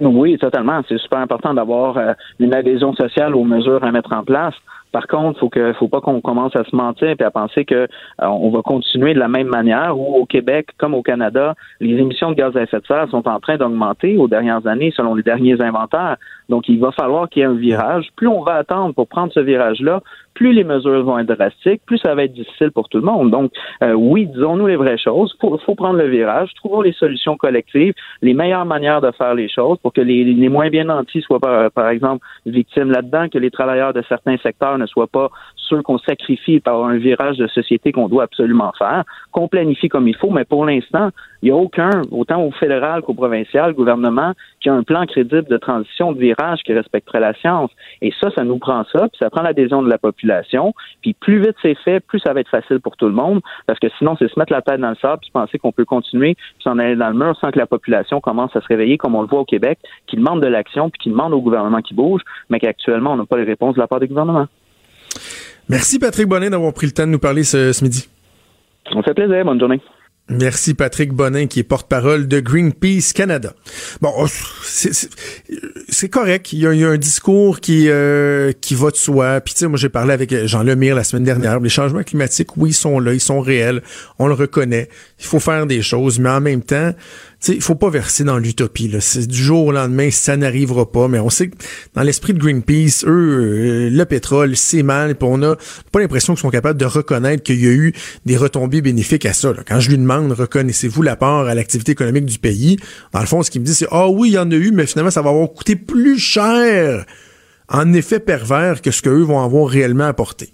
Oui, 0.00 0.38
totalement. 0.38 0.80
C'est 0.88 0.98
super 0.98 1.18
important 1.18 1.54
d'avoir 1.54 1.96
euh, 1.96 2.12
une 2.38 2.54
adhésion 2.54 2.94
sociale 2.94 3.34
aux 3.34 3.44
mesures 3.44 3.82
à 3.84 3.90
mettre 3.90 4.12
en 4.12 4.22
place. 4.22 4.54
Par 4.92 5.06
contre, 5.06 5.38
faut 5.40 5.48
que, 5.48 5.72
faut 5.74 5.88
pas 5.88 6.00
qu'on 6.00 6.20
commence 6.20 6.56
à 6.56 6.64
se 6.64 6.74
mentir 6.74 7.14
et 7.18 7.22
à 7.22 7.30
penser 7.30 7.64
que 7.64 7.74
euh, 7.74 7.86
on 8.20 8.50
va 8.50 8.62
continuer 8.62 9.14
de 9.14 9.18
la 9.18 9.28
même 9.28 9.48
manière. 9.48 9.98
Où 9.98 10.16
au 10.16 10.26
Québec, 10.26 10.68
comme 10.78 10.94
au 10.94 11.02
Canada, 11.02 11.54
les 11.80 11.96
émissions 11.96 12.30
de 12.30 12.36
gaz 12.36 12.56
à 12.56 12.62
effet 12.62 12.80
de 12.80 12.86
serre 12.86 13.08
sont 13.10 13.28
en 13.28 13.40
train 13.40 13.56
d'augmenter 13.56 14.16
aux 14.16 14.28
dernières 14.28 14.66
années, 14.66 14.92
selon 14.96 15.14
les 15.14 15.22
derniers 15.22 15.60
inventaires. 15.60 16.16
Donc, 16.48 16.68
il 16.68 16.80
va 16.80 16.92
falloir 16.92 17.28
qu'il 17.28 17.40
y 17.40 17.42
ait 17.42 17.48
un 17.48 17.54
virage. 17.54 18.08
Plus 18.16 18.28
on 18.28 18.42
va 18.42 18.54
attendre 18.54 18.94
pour 18.94 19.06
prendre 19.08 19.32
ce 19.32 19.40
virage-là, 19.40 20.00
plus 20.34 20.52
les 20.52 20.64
mesures 20.64 21.04
vont 21.04 21.18
être 21.18 21.26
drastiques, 21.26 21.82
plus 21.84 21.98
ça 21.98 22.14
va 22.14 22.24
être 22.24 22.32
difficile 22.32 22.70
pour 22.70 22.88
tout 22.88 22.98
le 22.98 23.04
monde. 23.04 23.30
Donc, 23.30 23.52
euh, 23.82 23.92
oui, 23.92 24.26
disons-nous 24.26 24.66
les 24.66 24.76
vraies 24.76 24.96
choses. 24.96 25.36
Il 25.42 25.58
faut, 25.64 25.74
prendre 25.74 25.98
le 25.98 26.08
virage, 26.08 26.54
trouvons 26.54 26.80
les 26.80 26.92
solutions 26.92 27.36
collectives, 27.36 27.92
les 28.22 28.34
meilleures 28.34 28.64
manières 28.64 29.00
de 29.00 29.10
faire 29.10 29.34
les 29.34 29.48
choses 29.48 29.78
pour 29.82 29.92
que 29.92 30.00
les, 30.00 30.24
les 30.24 30.48
moins 30.48 30.70
bien 30.70 30.84
nantis 30.84 31.22
soient, 31.22 31.40
par, 31.40 31.70
par 31.72 31.88
exemple, 31.88 32.24
victimes 32.46 32.90
là-dedans, 32.90 33.28
que 33.28 33.38
les 33.38 33.50
travailleurs 33.50 33.92
de 33.92 34.02
certains 34.08 34.38
secteurs 34.38 34.77
ne 34.78 34.86
soient 34.86 35.06
pas 35.06 35.30
ceux 35.56 35.82
qu'on 35.82 35.98
sacrifie 35.98 36.60
par 36.60 36.84
un 36.84 36.96
virage 36.96 37.36
de 37.36 37.46
société 37.48 37.92
qu'on 37.92 38.08
doit 38.08 38.24
absolument 38.24 38.72
faire, 38.78 39.04
qu'on 39.32 39.48
planifie 39.48 39.88
comme 39.88 40.08
il 40.08 40.16
faut, 40.16 40.30
mais 40.30 40.44
pour 40.44 40.64
l'instant, 40.64 41.10
il 41.42 41.46
n'y 41.46 41.50
a 41.50 41.56
aucun, 41.56 42.02
autant 42.10 42.42
au 42.42 42.50
fédéral 42.50 43.02
qu'au 43.02 43.14
provincial, 43.14 43.74
gouvernement, 43.74 44.32
qui 44.60 44.68
a 44.68 44.74
un 44.74 44.82
plan 44.82 45.06
crédible 45.06 45.44
de 45.44 45.56
transition, 45.56 46.12
de 46.12 46.18
virage 46.18 46.60
qui 46.64 46.72
respecterait 46.72 47.20
la 47.20 47.34
science. 47.34 47.70
Et 48.02 48.12
ça, 48.20 48.30
ça 48.36 48.44
nous 48.44 48.58
prend 48.58 48.84
ça, 48.92 49.08
puis 49.08 49.18
ça 49.18 49.30
prend 49.30 49.42
l'adhésion 49.42 49.82
de 49.82 49.88
la 49.88 49.98
population. 49.98 50.74
Puis 51.02 51.14
plus 51.14 51.40
vite 51.40 51.56
c'est 51.62 51.76
fait, 51.76 52.00
plus 52.00 52.20
ça 52.20 52.32
va 52.32 52.40
être 52.40 52.48
facile 52.48 52.80
pour 52.80 52.96
tout 52.96 53.06
le 53.06 53.12
monde, 53.12 53.40
parce 53.66 53.78
que 53.78 53.88
sinon, 53.98 54.16
c'est 54.18 54.28
se 54.28 54.38
mettre 54.38 54.52
la 54.52 54.62
tête 54.62 54.80
dans 54.80 54.90
le 54.90 54.96
sable, 54.96 55.20
puis 55.20 55.30
penser 55.32 55.58
qu'on 55.58 55.72
peut 55.72 55.84
continuer, 55.84 56.34
puis 56.34 56.62
s'en 56.62 56.78
aller 56.78 56.96
dans 56.96 57.10
le 57.10 57.14
mur 57.14 57.36
sans 57.40 57.50
que 57.50 57.58
la 57.58 57.66
population 57.66 58.20
commence 58.20 58.54
à 58.56 58.60
se 58.60 58.66
réveiller, 58.66 58.98
comme 58.98 59.14
on 59.14 59.22
le 59.22 59.28
voit 59.28 59.40
au 59.40 59.44
Québec, 59.44 59.78
qui 60.06 60.16
demande 60.16 60.42
de 60.42 60.48
l'action, 60.48 60.90
puis 60.90 60.98
qui 60.98 61.10
demande 61.10 61.32
au 61.32 61.40
gouvernement 61.40 61.82
qui 61.82 61.94
bouge, 61.94 62.22
mais 62.50 62.58
qu'actuellement, 62.58 63.12
on 63.12 63.16
n'a 63.16 63.26
pas 63.26 63.36
les 63.36 63.44
réponses 63.44 63.74
de 63.74 63.80
la 63.80 63.86
part 63.86 64.00
du 64.00 64.06
gouvernement. 64.06 64.46
Merci 65.68 65.98
Patrick 65.98 66.26
Bonnet 66.26 66.50
d'avoir 66.50 66.72
pris 66.72 66.86
le 66.86 66.92
temps 66.92 67.06
de 67.06 67.12
nous 67.12 67.18
parler 67.18 67.44
ce, 67.44 67.72
ce 67.72 67.84
midi. 67.84 68.08
On 68.94 69.02
fait 69.02 69.14
plaisir. 69.14 69.44
Bonne 69.44 69.60
journée. 69.60 69.80
Merci 70.30 70.74
Patrick 70.74 71.14
Bonin 71.14 71.46
qui 71.46 71.60
est 71.60 71.64
porte-parole 71.64 72.28
de 72.28 72.40
Greenpeace 72.40 73.14
Canada. 73.14 73.54
Bon, 74.02 74.12
oh, 74.18 74.26
c'est 74.28 76.08
correct. 76.10 76.52
Il 76.52 76.58
y, 76.58 76.66
a, 76.66 76.88
un 76.88 76.98
discours 76.98 77.60
qui 77.60 77.88
euh, 77.88 78.52
qui 78.60 78.74
va 78.74 78.90
de 78.90 78.96
soi. 78.96 79.40
Puis 79.40 79.54
tu 79.54 79.60
sais, 79.60 79.68
moi 79.68 79.78
j'ai 79.78 79.88
parlé 79.88 80.12
avec 80.12 80.34
Jean 80.44 80.62
Lemire 80.62 80.94
la 80.94 81.04
semaine 81.04 81.24
dernière. 81.24 81.60
Les 81.60 81.70
changements 81.70 82.02
climatiques, 82.02 82.58
oui, 82.58 82.70
ils 82.70 82.74
sont 82.74 83.00
là, 83.00 83.14
ils 83.14 83.20
sont 83.20 83.40
réels. 83.40 83.80
On 84.18 84.26
le 84.26 84.34
reconnaît. 84.34 84.90
Il 85.20 85.26
faut 85.26 85.40
faire 85.40 85.66
des 85.66 85.82
choses, 85.82 86.20
mais 86.20 86.28
en 86.28 86.40
même 86.40 86.62
temps, 86.62 86.92
il 87.48 87.60
faut 87.60 87.74
pas 87.74 87.90
verser 87.90 88.22
dans 88.22 88.38
l'utopie. 88.38 88.88
Du 88.88 89.36
jour 89.36 89.66
au 89.66 89.72
lendemain, 89.72 90.10
ça 90.12 90.36
n'arrivera 90.36 90.90
pas. 90.90 91.08
Mais 91.08 91.18
on 91.18 91.28
sait 91.28 91.48
que 91.48 91.56
dans 91.94 92.02
l'esprit 92.02 92.34
de 92.34 92.38
Greenpeace, 92.38 93.04
eux, 93.04 93.08
euh, 93.08 93.90
le 93.90 94.04
pétrole, 94.04 94.56
c'est 94.56 94.84
mal. 94.84 95.16
Puis 95.16 95.28
on 95.28 95.42
a 95.42 95.56
pas 95.90 96.00
l'impression 96.00 96.34
qu'ils 96.34 96.42
sont 96.42 96.50
capables 96.50 96.78
de 96.78 96.84
reconnaître 96.84 97.42
qu'il 97.42 97.62
y 97.62 97.66
a 97.66 97.72
eu 97.72 97.94
des 98.26 98.36
retombées 98.36 98.80
bénéfiques 98.80 99.26
à 99.26 99.32
ça. 99.32 99.52
Quand 99.66 99.80
je 99.80 99.90
lui 99.90 99.98
demande, 99.98 100.30
reconnaissez-vous 100.30 101.02
l'apport 101.02 101.46
à 101.48 101.54
l'activité 101.54 101.92
économique 101.92 102.26
du 102.26 102.38
pays, 102.38 102.78
dans 103.12 103.20
le 103.20 103.26
fond, 103.26 103.42
ce 103.42 103.50
qu'il 103.50 103.60
me 103.60 103.66
dit, 103.66 103.74
c'est 103.74 103.88
ah 103.90 104.08
oui, 104.08 104.30
il 104.30 104.34
y 104.34 104.38
en 104.38 104.50
a 104.50 104.54
eu, 104.54 104.70
mais 104.70 104.86
finalement, 104.86 105.10
ça 105.10 105.22
va 105.22 105.30
avoir 105.30 105.52
coûté 105.52 105.74
plus 105.74 106.18
cher 106.18 107.04
en 107.68 107.92
effet 107.92 108.20
pervers 108.20 108.80
que 108.82 108.90
ce 108.90 109.02
qu'eux 109.02 109.22
vont 109.22 109.42
avoir 109.42 109.68
réellement 109.68 110.06
apporté. 110.06 110.52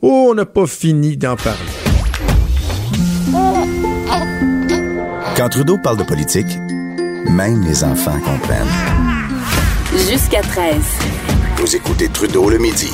Oh, 0.00 0.28
on 0.30 0.34
n'a 0.34 0.46
pas 0.46 0.66
fini 0.66 1.16
d'en 1.16 1.36
parler. 1.36 1.83
Quand 5.36 5.48
Trudeau 5.48 5.78
parle 5.78 5.96
de 5.96 6.04
politique, 6.04 6.46
même 7.28 7.64
les 7.64 7.82
enfants 7.82 8.20
comprennent. 8.20 8.68
Jusqu'à 10.08 10.42
13. 10.42 10.76
Vous 11.56 11.74
écoutez 11.74 12.08
Trudeau 12.08 12.48
le 12.48 12.58
midi. 12.58 12.90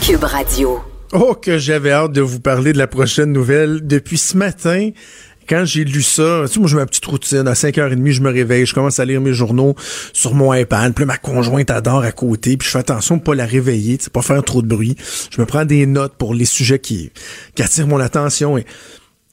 Cube 0.00 0.22
Radio. 0.22 0.78
Oh, 1.12 1.34
que 1.34 1.58
j'avais 1.58 1.90
hâte 1.90 2.12
de 2.12 2.20
vous 2.20 2.38
parler 2.38 2.72
de 2.72 2.78
la 2.78 2.86
prochaine 2.86 3.32
nouvelle. 3.32 3.84
Depuis 3.84 4.18
ce 4.18 4.36
matin, 4.36 4.90
quand 5.48 5.64
j'ai 5.64 5.82
lu 5.82 6.00
ça, 6.00 6.42
tu 6.46 6.52
sais, 6.52 6.60
moi, 6.60 6.68
je 6.68 6.76
mets 6.76 6.82
ma 6.82 6.86
petite 6.86 7.06
routine. 7.06 7.48
À 7.48 7.54
5h30, 7.54 8.08
je 8.12 8.20
me 8.20 8.30
réveille, 8.30 8.64
je 8.64 8.74
commence 8.74 9.00
à 9.00 9.04
lire 9.04 9.20
mes 9.20 9.32
journaux 9.32 9.74
sur 10.12 10.32
mon 10.32 10.54
iPad. 10.54 10.94
Puis 10.94 11.06
ma 11.06 11.16
conjointe 11.16 11.72
adore 11.72 12.04
à 12.04 12.12
côté. 12.12 12.56
Puis 12.56 12.66
je 12.66 12.70
fais 12.70 12.78
attention 12.78 13.16
de 13.16 13.22
pas 13.22 13.34
la 13.34 13.46
réveiller, 13.46 13.98
tu 13.98 14.10
pas 14.10 14.22
faire 14.22 14.44
trop 14.44 14.62
de 14.62 14.68
bruit. 14.68 14.94
Je 15.32 15.40
me 15.40 15.46
prends 15.46 15.64
des 15.64 15.86
notes 15.86 16.14
pour 16.16 16.34
les 16.34 16.44
sujets 16.44 16.78
qui, 16.78 17.10
qui 17.56 17.62
attirent 17.64 17.88
mon 17.88 17.98
attention. 17.98 18.58
Et 18.58 18.64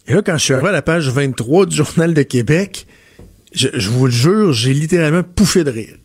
et 0.08 0.14
là, 0.14 0.22
quand 0.22 0.38
je 0.38 0.44
suis 0.44 0.54
arrivé 0.54 0.70
à 0.70 0.74
la 0.74 0.82
page 0.82 1.10
23 1.10 1.66
du 1.66 1.76
Journal 1.76 2.14
de 2.14 2.22
Québec, 2.24 2.88
je, 3.54 3.68
vous 3.90 4.06
le 4.06 4.12
jure, 4.12 4.54
j'ai 4.54 4.74
littéralement 4.74 5.24
pouffé 5.24 5.64
de 5.64 5.72
rire. 5.72 5.96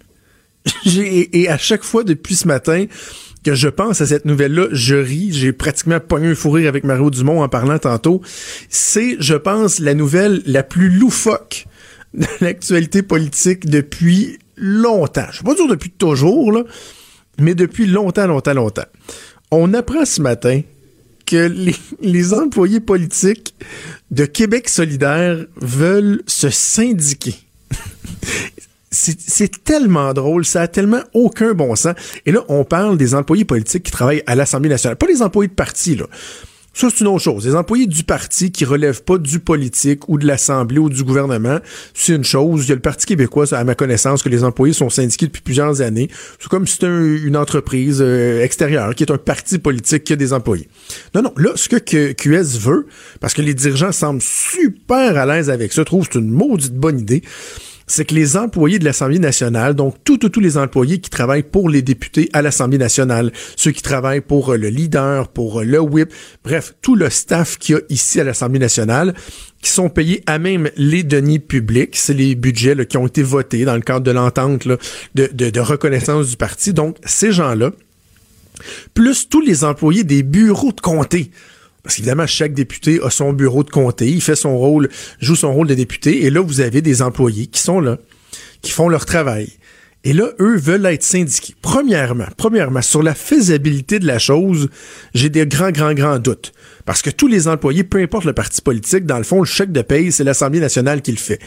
et 1.33 1.49
à 1.49 1.57
chaque 1.57 1.83
fois 1.83 2.05
depuis 2.05 2.35
ce 2.35 2.47
matin 2.47 2.87
que 3.45 3.55
je 3.55 3.69
pense 3.69 4.01
à 4.01 4.07
cette 4.07 4.25
nouvelle-là, 4.25 4.67
je 4.73 4.97
ris. 4.97 5.31
J'ai 5.33 5.53
pratiquement 5.53 6.01
pogné 6.01 6.29
un 6.29 6.35
fou 6.35 6.51
rire 6.51 6.69
avec 6.69 6.85
Mario 6.85 7.11
Dumont 7.11 7.43
en 7.43 7.49
parlant 7.49 7.79
tantôt. 7.79 8.21
C'est, 8.69 9.17
je 9.21 9.35
pense, 9.35 9.79
la 9.79 9.95
nouvelle 9.95 10.43
la 10.47 10.63
plus 10.63 10.91
loufoque 10.91 11.67
de 12.15 12.27
l'actualité 12.41 13.03
politique 13.03 13.67
depuis 13.67 14.39
longtemps. 14.57 15.27
Je 15.33 15.43
ne 15.43 15.45
vais 15.45 15.55
pas 15.55 15.55
dire 15.55 15.69
depuis 15.69 15.91
toujours, 15.91 16.65
mais 17.39 17.55
depuis 17.55 17.87
longtemps, 17.87 18.27
longtemps, 18.27 18.55
longtemps. 18.55 18.87
On 19.51 19.73
apprend 19.73 20.05
ce 20.05 20.21
matin 20.21 20.61
que 21.29 21.53
les, 22.01 22.33
employés 22.33 22.81
politiques 22.81 23.55
de 24.11 24.25
Québec 24.25 24.69
solidaire 24.69 25.45
veulent 25.57 26.23
se 26.27 26.49
syndiquer. 26.49 27.35
c'est 28.91 29.63
tellement 29.63 30.15
drôle, 30.15 30.47
ça 30.47 30.63
a 30.63 30.69
tellement 30.69 31.03
aucun 31.13 31.53
bon 31.53 31.77
sens. 31.77 31.95
Et 32.25 32.33
là, 32.33 32.45
on 32.49 32.65
parle 32.65 32.97
des 32.97 33.15
employés 33.15 33.45
politiques 33.45 33.83
qui 33.83 33.93
travaillent 33.93 34.23
à 34.27 34.35
l'Assemblée 34.35 34.71
nationale, 34.71 34.97
pas 34.97 35.07
les 35.07 35.21
employés 35.21 35.49
de 35.49 35.55
parti, 35.55 35.97
là. 35.97 36.07
Ça, 36.75 36.89
c'est 36.91 37.01
une 37.01 37.09
autre 37.09 37.25
chose. 37.25 37.47
Les 37.47 37.57
employés 37.57 37.87
du 37.87 38.05
parti 38.05 38.53
qui 38.53 38.65
relèvent 38.65 39.03
pas 39.03 39.19
du 39.19 39.41
politique 39.41 40.09
ou 40.09 40.17
de 40.17 40.27
l'Assemblée 40.27 40.79
ou 40.79 40.89
du 40.89 41.03
gouvernement, 41.03 41.59
c'est 41.93 42.15
une 42.15 42.25
chose. 42.25 42.67
Il 42.67 42.69
y 42.69 42.73
a 42.73 42.77
le 42.77 42.81
Parti 42.81 43.07
québécois, 43.07 43.53
à 43.53 43.65
ma 43.65 43.75
connaissance, 43.75 44.23
que 44.23 44.29
les 44.29 44.45
employés 44.45 44.75
sont 44.75 44.89
syndiqués 44.89 45.27
depuis 45.27 45.43
plusieurs 45.43 45.81
années. 45.81 46.09
C'est 46.39 46.49
comme 46.49 46.67
si 46.67 46.75
c'était 46.75 46.87
une 46.87 47.37
entreprise 47.37 47.99
euh, 48.01 48.45
extérieure 48.45 48.95
qui 48.95 49.03
est 49.03 49.11
un 49.11 49.19
parti 49.19 49.59
politique 49.59 50.05
qui 50.05 50.13
a 50.13 50.17
des 50.17 50.33
employés. 50.33 50.69
Non, 51.15 51.23
non. 51.23 51.33
Là, 51.37 51.51
ce 51.57 51.69
que 51.69 52.13
QS 52.13 52.59
veut, 52.61 52.87
parce 53.21 53.35
que 53.35 53.43
les 53.43 53.55
dirigeants 53.55 53.93
semblent 53.93 54.23
super 54.23 55.17
à 55.17 55.27
l'aise 55.27 55.51
avec 55.51 55.73
ça, 55.73 55.85
trouvent 55.85 56.07
que 56.07 56.15
c'est 56.15 56.21
une 56.21 56.31
maudite 56.31 56.75
bonne 56.75 57.01
idée, 57.01 57.23
c'est 57.89 58.05
que 58.05 58.15
les 58.15 58.37
employés 58.37 58.79
de 58.79 58.85
l'Assemblée 58.85 59.19
nationale, 59.19 59.75
donc 59.75 59.97
tous, 60.05 60.19
tous, 60.19 60.41
les 60.41 60.57
employés 60.57 61.01
qui 61.01 61.11
travaillent 61.11 61.43
pour 61.43 61.69
les 61.69 61.83
députés 61.83 62.29
à 62.33 62.43
l'Assemblée 62.43 62.79
nationale, 62.79 63.33
ceux 63.57 63.73
qui 63.73 63.83
travaillent 63.83 64.21
pour 64.21 64.53
euh, 64.53 64.57
le 64.57 64.69
leader, 64.69 65.29
pour 65.29 65.61
euh, 65.61 65.65
le 65.65 65.81
whip, 65.81 66.13
bref, 66.45 66.75
tout 66.83 66.95
le 66.95 67.11
staff 67.11 67.59
qu'il 67.59 67.75
y 67.75 67.79
a 67.79 67.81
ici 67.89 68.21
à 68.21 68.25
l'Assemblée 68.25 68.59
nationale, 68.61 69.15
qui 69.63 69.71
sont 69.71 69.89
payés 69.89 70.23
à 70.27 70.39
même 70.39 70.71
les 70.77 71.03
deniers 71.03 71.41
publics, 71.41 71.97
c'est 71.97 72.15
les 72.15 72.35
budgets 72.35 72.87
qui 72.87 72.97
ont 72.97 73.07
été 73.07 73.23
votés 73.23 73.65
dans 73.65 73.75
le 73.75 73.81
cadre 73.81 74.05
de 74.05 74.11
l'entente 74.11 74.69
de, 74.69 74.79
de, 75.15 75.51
de 75.51 75.61
reconnaissance 75.61 76.29
du 76.29 76.37
parti. 76.37 76.73
Donc, 76.73 76.97
ces 77.05 77.33
gens-là, 77.33 77.73
plus 78.95 79.29
tous 79.29 79.41
les 79.41 79.65
employés 79.65 80.05
des 80.05 80.23
bureaux 80.23 80.73
de 80.73 80.81
comté, 80.81 81.31
parce 81.83 81.97
qu'évidemment, 81.97 82.27
chaque 82.27 82.55
député 82.55 83.01
a 83.03 83.11
son 83.11 83.33
bureau 83.33 83.65
de 83.65 83.71
comté, 83.71 84.09
il 84.09 84.21
fait 84.21 84.37
son 84.37 84.57
rôle, 84.57 84.89
joue 85.21 85.37
son 85.37 85.53
rôle 85.53 85.67
de 85.67 85.75
député, 85.75 86.25
et 86.25 86.31
là, 86.31 86.41
vous 86.41 86.61
avez 86.61 86.83
des 86.83 87.03
employés 87.03 87.47
qui 87.47 87.61
sont 87.61 87.81
là, 87.81 87.99
qui 88.63 88.73
font 88.73 88.89
leur 88.89 89.07
travail. 89.07 89.49
Et 90.05 90.13
là, 90.13 90.29
eux 90.41 90.57
veulent 90.57 90.87
être 90.87 91.03
syndiqués. 91.03 91.55
Premièrement, 91.61 92.29
premièrement, 92.37 92.83
sur 92.83 93.03
la 93.03 93.15
faisabilité 93.15 93.99
de 93.99 94.07
la 94.07 94.19
chose, 94.19 94.69
j'ai 95.13 95.29
des 95.29 95.47
grands, 95.47 95.71
grands, 95.71 95.95
grands 95.95 96.19
doutes. 96.19 96.53
Parce 96.89 97.03
que 97.03 97.11
tous 97.11 97.27
les 97.27 97.49
employés, 97.49 97.85
peu 97.85 97.99
importe 97.99 98.25
le 98.25 98.33
parti 98.33 98.63
politique, 98.63 99.05
dans 99.05 99.19
le 99.19 99.23
fond, 99.23 99.41
le 99.41 99.45
chèque 99.45 99.73
de 99.73 99.83
paye, 99.83 100.11
c'est 100.11 100.25
l'Assemblée 100.25 100.59
nationale 100.59 101.03
qui 101.03 101.11
le 101.11 101.19
fait. 101.19 101.39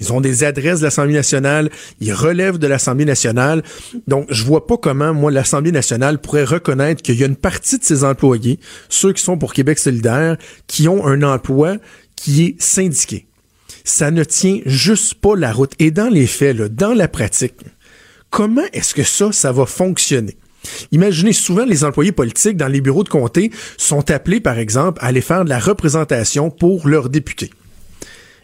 Ils 0.00 0.12
ont 0.12 0.20
des 0.20 0.42
adresses 0.42 0.80
de 0.80 0.86
l'Assemblée 0.86 1.14
nationale, 1.14 1.70
ils 2.00 2.12
relèvent 2.12 2.58
de 2.58 2.66
l'Assemblée 2.66 3.04
nationale. 3.04 3.62
Donc, 4.08 4.26
je 4.28 4.42
vois 4.42 4.66
pas 4.66 4.76
comment, 4.76 5.14
moi, 5.14 5.30
l'Assemblée 5.30 5.70
nationale 5.70 6.20
pourrait 6.20 6.42
reconnaître 6.42 7.00
qu'il 7.00 7.14
y 7.14 7.22
a 7.22 7.28
une 7.28 7.36
partie 7.36 7.78
de 7.78 7.84
ses 7.84 8.02
employés, 8.02 8.58
ceux 8.88 9.12
qui 9.12 9.22
sont 9.22 9.38
pour 9.38 9.52
Québec 9.52 9.78
solidaire, 9.78 10.36
qui 10.66 10.88
ont 10.88 11.06
un 11.06 11.22
emploi 11.22 11.76
qui 12.16 12.42
est 12.42 12.60
syndiqué. 12.60 13.28
Ça 13.84 14.10
ne 14.10 14.24
tient 14.24 14.58
juste 14.66 15.14
pas 15.14 15.36
la 15.36 15.52
route. 15.52 15.74
Et 15.78 15.92
dans 15.92 16.08
les 16.08 16.26
faits, 16.26 16.58
là, 16.58 16.68
dans 16.68 16.92
la 16.92 17.06
pratique, 17.06 17.54
Comment 18.30 18.66
est-ce 18.72 18.94
que 18.94 19.02
ça, 19.02 19.32
ça 19.32 19.52
va 19.52 19.66
fonctionner? 19.66 20.36
Imaginez 20.92 21.32
souvent 21.32 21.64
les 21.64 21.84
employés 21.84 22.12
politiques 22.12 22.56
dans 22.56 22.68
les 22.68 22.80
bureaux 22.80 23.04
de 23.04 23.08
comté 23.08 23.50
sont 23.76 24.10
appelés, 24.10 24.40
par 24.40 24.58
exemple, 24.58 25.00
à 25.02 25.06
aller 25.06 25.20
faire 25.20 25.44
de 25.44 25.48
la 25.48 25.58
représentation 25.58 26.50
pour 26.50 26.88
leurs 26.88 27.08
députés. 27.08 27.50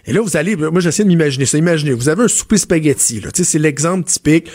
Et 0.07 0.12
là, 0.12 0.21
vous 0.21 0.37
allez, 0.37 0.55
moi 0.57 0.81
j'essaie 0.81 1.03
de 1.03 1.09
m'imaginer 1.09 1.47
ça. 1.47 1.57
Imaginez, 1.57 1.93
vous 1.93 2.09
avez 2.09 2.25
un 2.25 2.29
souper 2.29 2.59
spaghetti, 2.59 3.21
là. 3.21 3.31
c'est 3.33 3.59
l'exemple 3.59 4.05
typique. 4.05 4.51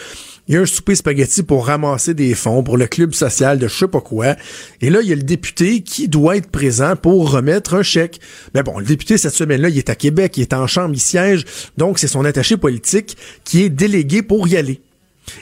Il 0.47 0.55
y 0.55 0.57
a 0.57 0.61
un 0.61 0.65
souper 0.65 0.95
spaghetti 0.95 1.43
pour 1.43 1.67
ramasser 1.67 2.15
des 2.15 2.33
fonds 2.33 2.63
pour 2.63 2.75
le 2.75 2.87
club 2.87 3.13
social 3.13 3.59
de 3.59 3.67
je 3.67 3.77
sais 3.77 3.87
pas 3.87 4.01
quoi. 4.01 4.35
Et 4.81 4.89
là, 4.89 5.01
il 5.03 5.07
y 5.07 5.13
a 5.13 5.15
le 5.15 5.21
député 5.21 5.81
qui 5.81 6.07
doit 6.07 6.37
être 6.37 6.49
présent 6.49 6.95
pour 6.95 7.31
remettre 7.31 7.75
un 7.75 7.83
chèque. 7.83 8.19
Mais 8.55 8.63
bon, 8.63 8.79
le 8.79 8.85
député, 8.85 9.19
cette 9.19 9.35
semaine-là, 9.35 9.69
il 9.69 9.77
est 9.77 9.91
à 9.91 9.95
Québec, 9.95 10.37
il 10.37 10.41
est 10.41 10.53
en 10.53 10.65
chambre, 10.65 10.95
il 10.95 10.99
siège. 10.99 11.45
Donc, 11.77 11.99
c'est 11.99 12.07
son 12.07 12.25
attaché 12.25 12.57
politique 12.57 13.15
qui 13.43 13.61
est 13.61 13.69
délégué 13.69 14.23
pour 14.23 14.47
y 14.47 14.57
aller. 14.57 14.81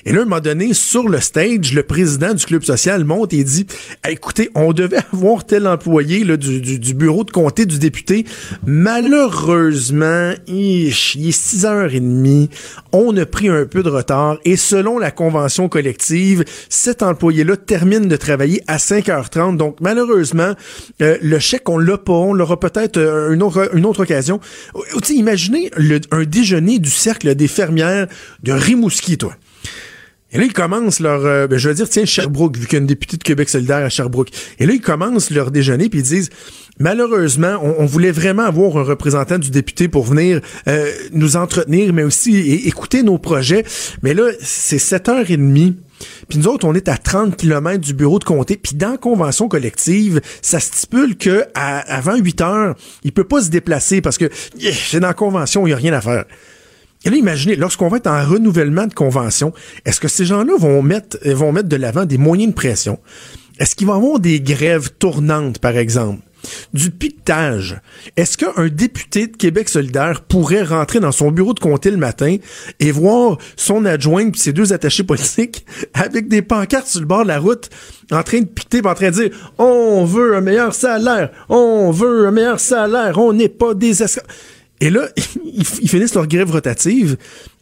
Et 0.06 0.12
là, 0.12 0.20
à 0.20 0.22
un 0.22 0.26
moment 0.26 0.42
donné, 0.42 0.74
sur 0.74 1.10
le 1.10 1.20
stage, 1.20 1.74
le 1.74 1.84
président 1.84 2.34
du 2.34 2.46
club 2.46 2.64
social 2.64 3.04
monte 3.04 3.34
et 3.34 3.44
dit 3.44 3.66
Écoutez, 4.08 4.50
on 4.56 4.74
devait 4.74 4.98
avoir 5.14 5.46
tel 5.46 5.68
employé 5.68 6.24
là, 6.24 6.38
du, 6.38 6.62
du, 6.62 6.94
bureau 6.94 7.24
de 7.24 7.32
comté 7.32 7.66
du 7.66 7.80
député. 7.80 8.26
Malheureusement, 8.66 10.34
il, 10.48 10.88
est 10.88 11.30
6h30. 11.30 12.50
On 12.92 13.16
a 13.18 13.26
pris 13.26 13.50
un 13.50 13.66
peu 13.66 13.84
de 13.84 13.90
retard. 13.90 14.38
Et 14.46 14.56
selon 14.56 15.00
la 15.00 15.12
convention 15.12 15.70
collective, 15.70 16.44
cet 16.70 17.04
employé-là 17.04 17.58
termine 17.58 18.08
de 18.08 18.16
travailler 18.16 18.64
à 18.68 18.78
5h30. 18.78 19.58
Donc, 19.58 19.78
malheureusement, 19.82 20.54
euh, 21.02 21.18
le 21.22 21.40
chèque, 21.40 21.70
on 21.70 21.78
l'a 21.78 21.98
pas. 21.98 22.14
On 22.14 22.34
l'aura 22.34 22.60
peut-être 22.60 22.98
euh, 22.98 23.34
une, 23.34 23.44
autre, 23.44 23.70
une 23.74 23.86
autre 23.86 24.04
occasion. 24.04 24.40
imaginez 25.10 25.72
le, 25.78 26.00
un 26.12 26.24
déjeuner 26.24 26.80
du 26.80 26.90
cercle 26.90 27.36
des 27.36 27.48
fermières 27.48 28.08
de 28.44 28.52
Rimouski, 28.52 29.18
toi. 29.18 29.36
Et 30.32 30.38
là, 30.38 30.44
ils 30.44 30.54
commencent 30.54 31.00
leur, 31.00 31.26
euh, 31.26 31.48
ben, 31.48 31.58
je 31.58 31.70
veux 31.70 31.76
dire, 31.76 31.88
tiens, 31.88 32.06
Sherbrooke, 32.06 32.58
vu 32.58 32.66
qu'il 32.66 32.74
y 32.74 32.76
a 32.78 32.80
une 32.80 32.88
députée 32.88 33.16
de 33.16 33.24
Québec 33.24 33.48
solidaire 33.48 33.78
à 33.78 33.90
Sherbrooke. 33.90 34.30
Et 34.60 34.66
là, 34.66 34.74
ils 34.74 34.82
commencent 34.82 35.32
leur 35.32 35.52
déjeuner, 35.52 35.88
puis 35.88 36.00
ils 36.00 36.04
disent, 36.04 36.30
malheureusement, 36.80 37.60
on, 37.62 37.86
voulait 37.86 38.12
vraiment 38.12 38.44
avoir 38.44 38.78
un 38.78 38.84
représentant 38.84 39.40
du 39.40 39.52
député 39.52 39.88
pour 39.88 40.04
venir 40.04 40.42
euh, 40.68 40.92
nous 41.14 41.38
entretenir, 41.38 41.94
mais 41.94 42.04
aussi 42.04 42.36
écouter 42.66 43.04
nos 43.04 43.18
projets. 43.18 43.64
Mais 44.04 44.14
là, 44.14 44.30
c'est 44.42 44.78
7h30. 44.78 45.76
Puis 46.28 46.38
nous 46.38 46.48
autres, 46.48 46.68
on 46.68 46.76
est 46.76 46.90
à 46.90 46.98
30 46.98 47.38
km 47.38 47.80
du 47.80 47.94
bureau 47.94 48.20
de 48.20 48.26
comté. 48.26 48.58
Puis 48.58 48.76
dans 48.76 48.92
la 48.92 48.98
convention 48.98 49.48
collective, 49.48 50.22
ça 50.42 50.60
stipule 50.60 51.16
que 51.16 51.46
à, 51.56 51.80
avant 51.80 52.18
8 52.18 52.42
heures, 52.42 52.76
il 53.04 53.14
peut 53.14 53.24
pas 53.24 53.42
se 53.42 53.50
déplacer 53.50 54.02
parce 54.02 54.18
que 54.18 54.30
c'est 54.60 55.00
dans 55.00 55.08
la 55.08 55.14
convention, 55.14 55.66
il 55.66 55.72
y 55.72 55.74
a 55.74 55.78
rien 55.78 55.94
à 55.94 56.02
faire. 56.02 56.26
Et 57.06 57.10
là, 57.10 57.16
imaginez, 57.16 57.56
lorsqu'on 57.56 57.88
va 57.88 57.98
être 57.98 58.08
en 58.08 58.26
renouvellement 58.26 58.88
de 58.88 58.94
convention, 58.94 59.54
est-ce 59.86 60.00
que 60.00 60.08
ces 60.08 60.26
gens-là 60.26 60.54
vont 60.58 60.82
mettre, 60.82 61.18
vont 61.34 61.52
mettre 61.52 61.70
de 61.70 61.76
l'avant 61.76 62.06
des 62.06 62.18
moyens 62.18 62.50
de 62.50 62.56
pression? 62.56 63.00
Est-ce 63.60 63.76
qu'ils 63.76 63.88
vont 63.88 63.94
avoir 63.94 64.20
des 64.20 64.40
grèves 64.40 64.92
tournantes, 65.00 65.60
par 65.60 65.78
exemple? 65.78 66.22
Du 66.74 66.92
piquetage. 66.92 67.82
Est-ce 68.16 68.38
qu'un 68.38 68.68
député 68.68 69.28
de 69.28 69.36
Québec 69.36 69.68
solidaire 69.70 70.22
pourrait 70.22 70.64
rentrer 70.64 71.00
dans 71.00 71.12
son 71.12 71.32
bureau 71.32 71.54
de 71.54 71.60
comté 71.60 71.90
le 71.90 71.98
matin 71.98 72.38
et 72.80 72.92
voir 72.92 73.38
son 73.56 73.86
adjoint 73.86 74.28
et 74.28 74.38
ses 74.38 74.54
deux 74.54 74.72
attachés 74.72 75.04
politiques 75.04 75.66
avec 75.94 76.28
des 76.28 76.44
pancartes 76.44 76.88
sur 76.88 77.02
le 77.02 77.08
bord 77.08 77.24
de 77.24 77.30
la 77.30 77.40
route 77.40 77.70
en 78.12 78.24
train 78.24 78.42
de 78.42 78.46
piqueter, 78.46 78.88
en 78.88 78.94
train 78.94 79.10
de 79.10 79.16
dire 79.16 79.52
on 79.58 80.06
veut 80.06 80.36
un 80.36 80.42
meilleur 80.42 80.74
salaire, 80.74 81.32
on 81.50 81.92
veut 81.92 82.28
un 82.28 82.32
meilleur 82.32 82.60
salaire, 82.60 83.18
on 83.18 83.34
n'est 83.34 83.50
pas 83.50 83.74
des 83.74 84.04
et 84.82 84.90
là, 84.90 85.08
ils, 85.46 85.66
finissent 85.66 86.16
leur 86.16 86.28
grève 86.28 86.52
rotative. 86.52 87.18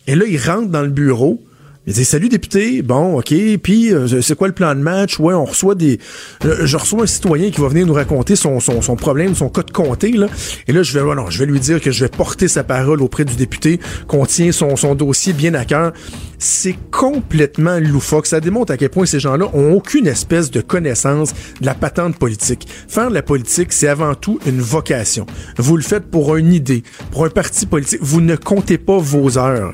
Et 0.07 0.15
là, 0.15 0.25
ils 0.27 0.37
rentrent 0.37 0.69
dans 0.69 0.83
le 0.83 0.89
bureau. 0.89 1.43
Ils 1.87 1.93
disent 1.93 2.09
salut 2.09 2.29
député, 2.29 2.81
bon 2.81 3.19
ok, 3.19 3.33
puis 3.61 3.93
euh, 3.93 4.21
c'est 4.21 4.35
quoi 4.35 4.47
le 4.47 4.55
plan 4.55 4.73
de 4.73 4.79
match? 4.79 5.19
Ouais, 5.19 5.35
on 5.35 5.45
reçoit 5.45 5.75
des, 5.75 5.99
je 6.41 6.77
reçois 6.77 7.03
un 7.03 7.05
citoyen 7.05 7.51
qui 7.51 7.61
va 7.61 7.67
venir 7.67 7.85
nous 7.85 7.93
raconter 7.93 8.35
son, 8.35 8.59
son, 8.59 8.81
son 8.81 8.95
problème, 8.95 9.35
son 9.35 9.49
cas 9.49 9.61
de 9.61 9.69
comté 9.71 10.11
là, 10.11 10.25
et 10.67 10.73
là 10.73 10.81
je 10.81 10.97
vais, 10.97 11.15
non, 11.15 11.29
je 11.29 11.37
vais 11.37 11.45
lui 11.45 11.59
dire 11.59 11.79
que 11.79 11.91
je 11.91 12.05
vais 12.05 12.09
porter 12.09 12.47
sa 12.47 12.63
parole 12.63 13.03
auprès 13.03 13.23
du 13.23 13.35
député, 13.35 13.79
qu'on 14.07 14.25
tient 14.25 14.51
son, 14.51 14.75
son 14.75 14.95
dossier 14.95 15.33
bien 15.33 15.53
à 15.53 15.63
cœur. 15.63 15.93
C'est 16.37 16.75
complètement 16.91 17.79
loufoque. 17.79 18.25
Ça 18.27 18.39
démontre 18.39 18.73
à 18.73 18.77
quel 18.77 18.89
point 18.89 19.05
ces 19.05 19.19
gens-là 19.19 19.49
ont 19.53 19.73
aucune 19.73 20.05
espèce 20.05 20.51
de 20.51 20.61
connaissance 20.61 21.33
de 21.61 21.65
la 21.65 21.73
patente 21.73 22.17
politique. 22.17 22.67
Faire 22.87 23.09
de 23.09 23.13
la 23.13 23.21
politique, 23.21 23.71
c'est 23.71 23.87
avant 23.87 24.15
tout 24.15 24.39
une 24.45 24.59
vocation. 24.59 25.25
Vous 25.57 25.77
le 25.77 25.83
faites 25.83 26.05
pour 26.05 26.35
une 26.35 26.51
idée, 26.51 26.83
pour 27.11 27.25
un 27.25 27.29
parti 27.29 27.65
politique. 27.65 27.99
Vous 28.01 28.21
ne 28.21 28.35
comptez 28.35 28.77
pas 28.77 28.97
vos 28.97 29.37
heures. 29.37 29.73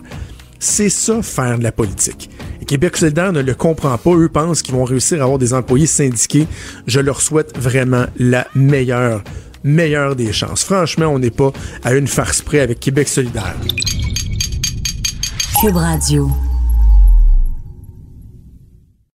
C'est 0.63 0.89
ça, 0.89 1.23
faire 1.23 1.57
de 1.57 1.63
la 1.63 1.71
politique. 1.71 2.29
Et 2.61 2.65
Québec 2.65 2.95
solidaire 2.95 3.33
ne 3.33 3.41
le 3.41 3.55
comprend 3.55 3.97
pas. 3.97 4.11
Eux 4.11 4.29
pensent 4.29 4.61
qu'ils 4.61 4.75
vont 4.75 4.83
réussir 4.83 5.19
à 5.19 5.23
avoir 5.23 5.39
des 5.39 5.55
employés 5.55 5.87
syndiqués. 5.87 6.47
Je 6.85 6.99
leur 6.99 7.19
souhaite 7.19 7.57
vraiment 7.57 8.05
la 8.19 8.45
meilleure, 8.53 9.23
meilleure 9.63 10.15
des 10.15 10.31
chances. 10.31 10.63
Franchement, 10.63 11.07
on 11.07 11.17
n'est 11.17 11.31
pas 11.31 11.51
à 11.83 11.95
une 11.95 12.07
farce 12.07 12.43
près 12.43 12.59
avec 12.59 12.79
Québec 12.79 13.07
solidaire. 13.07 13.55
Cube 15.59 15.77
Radio. 15.77 16.29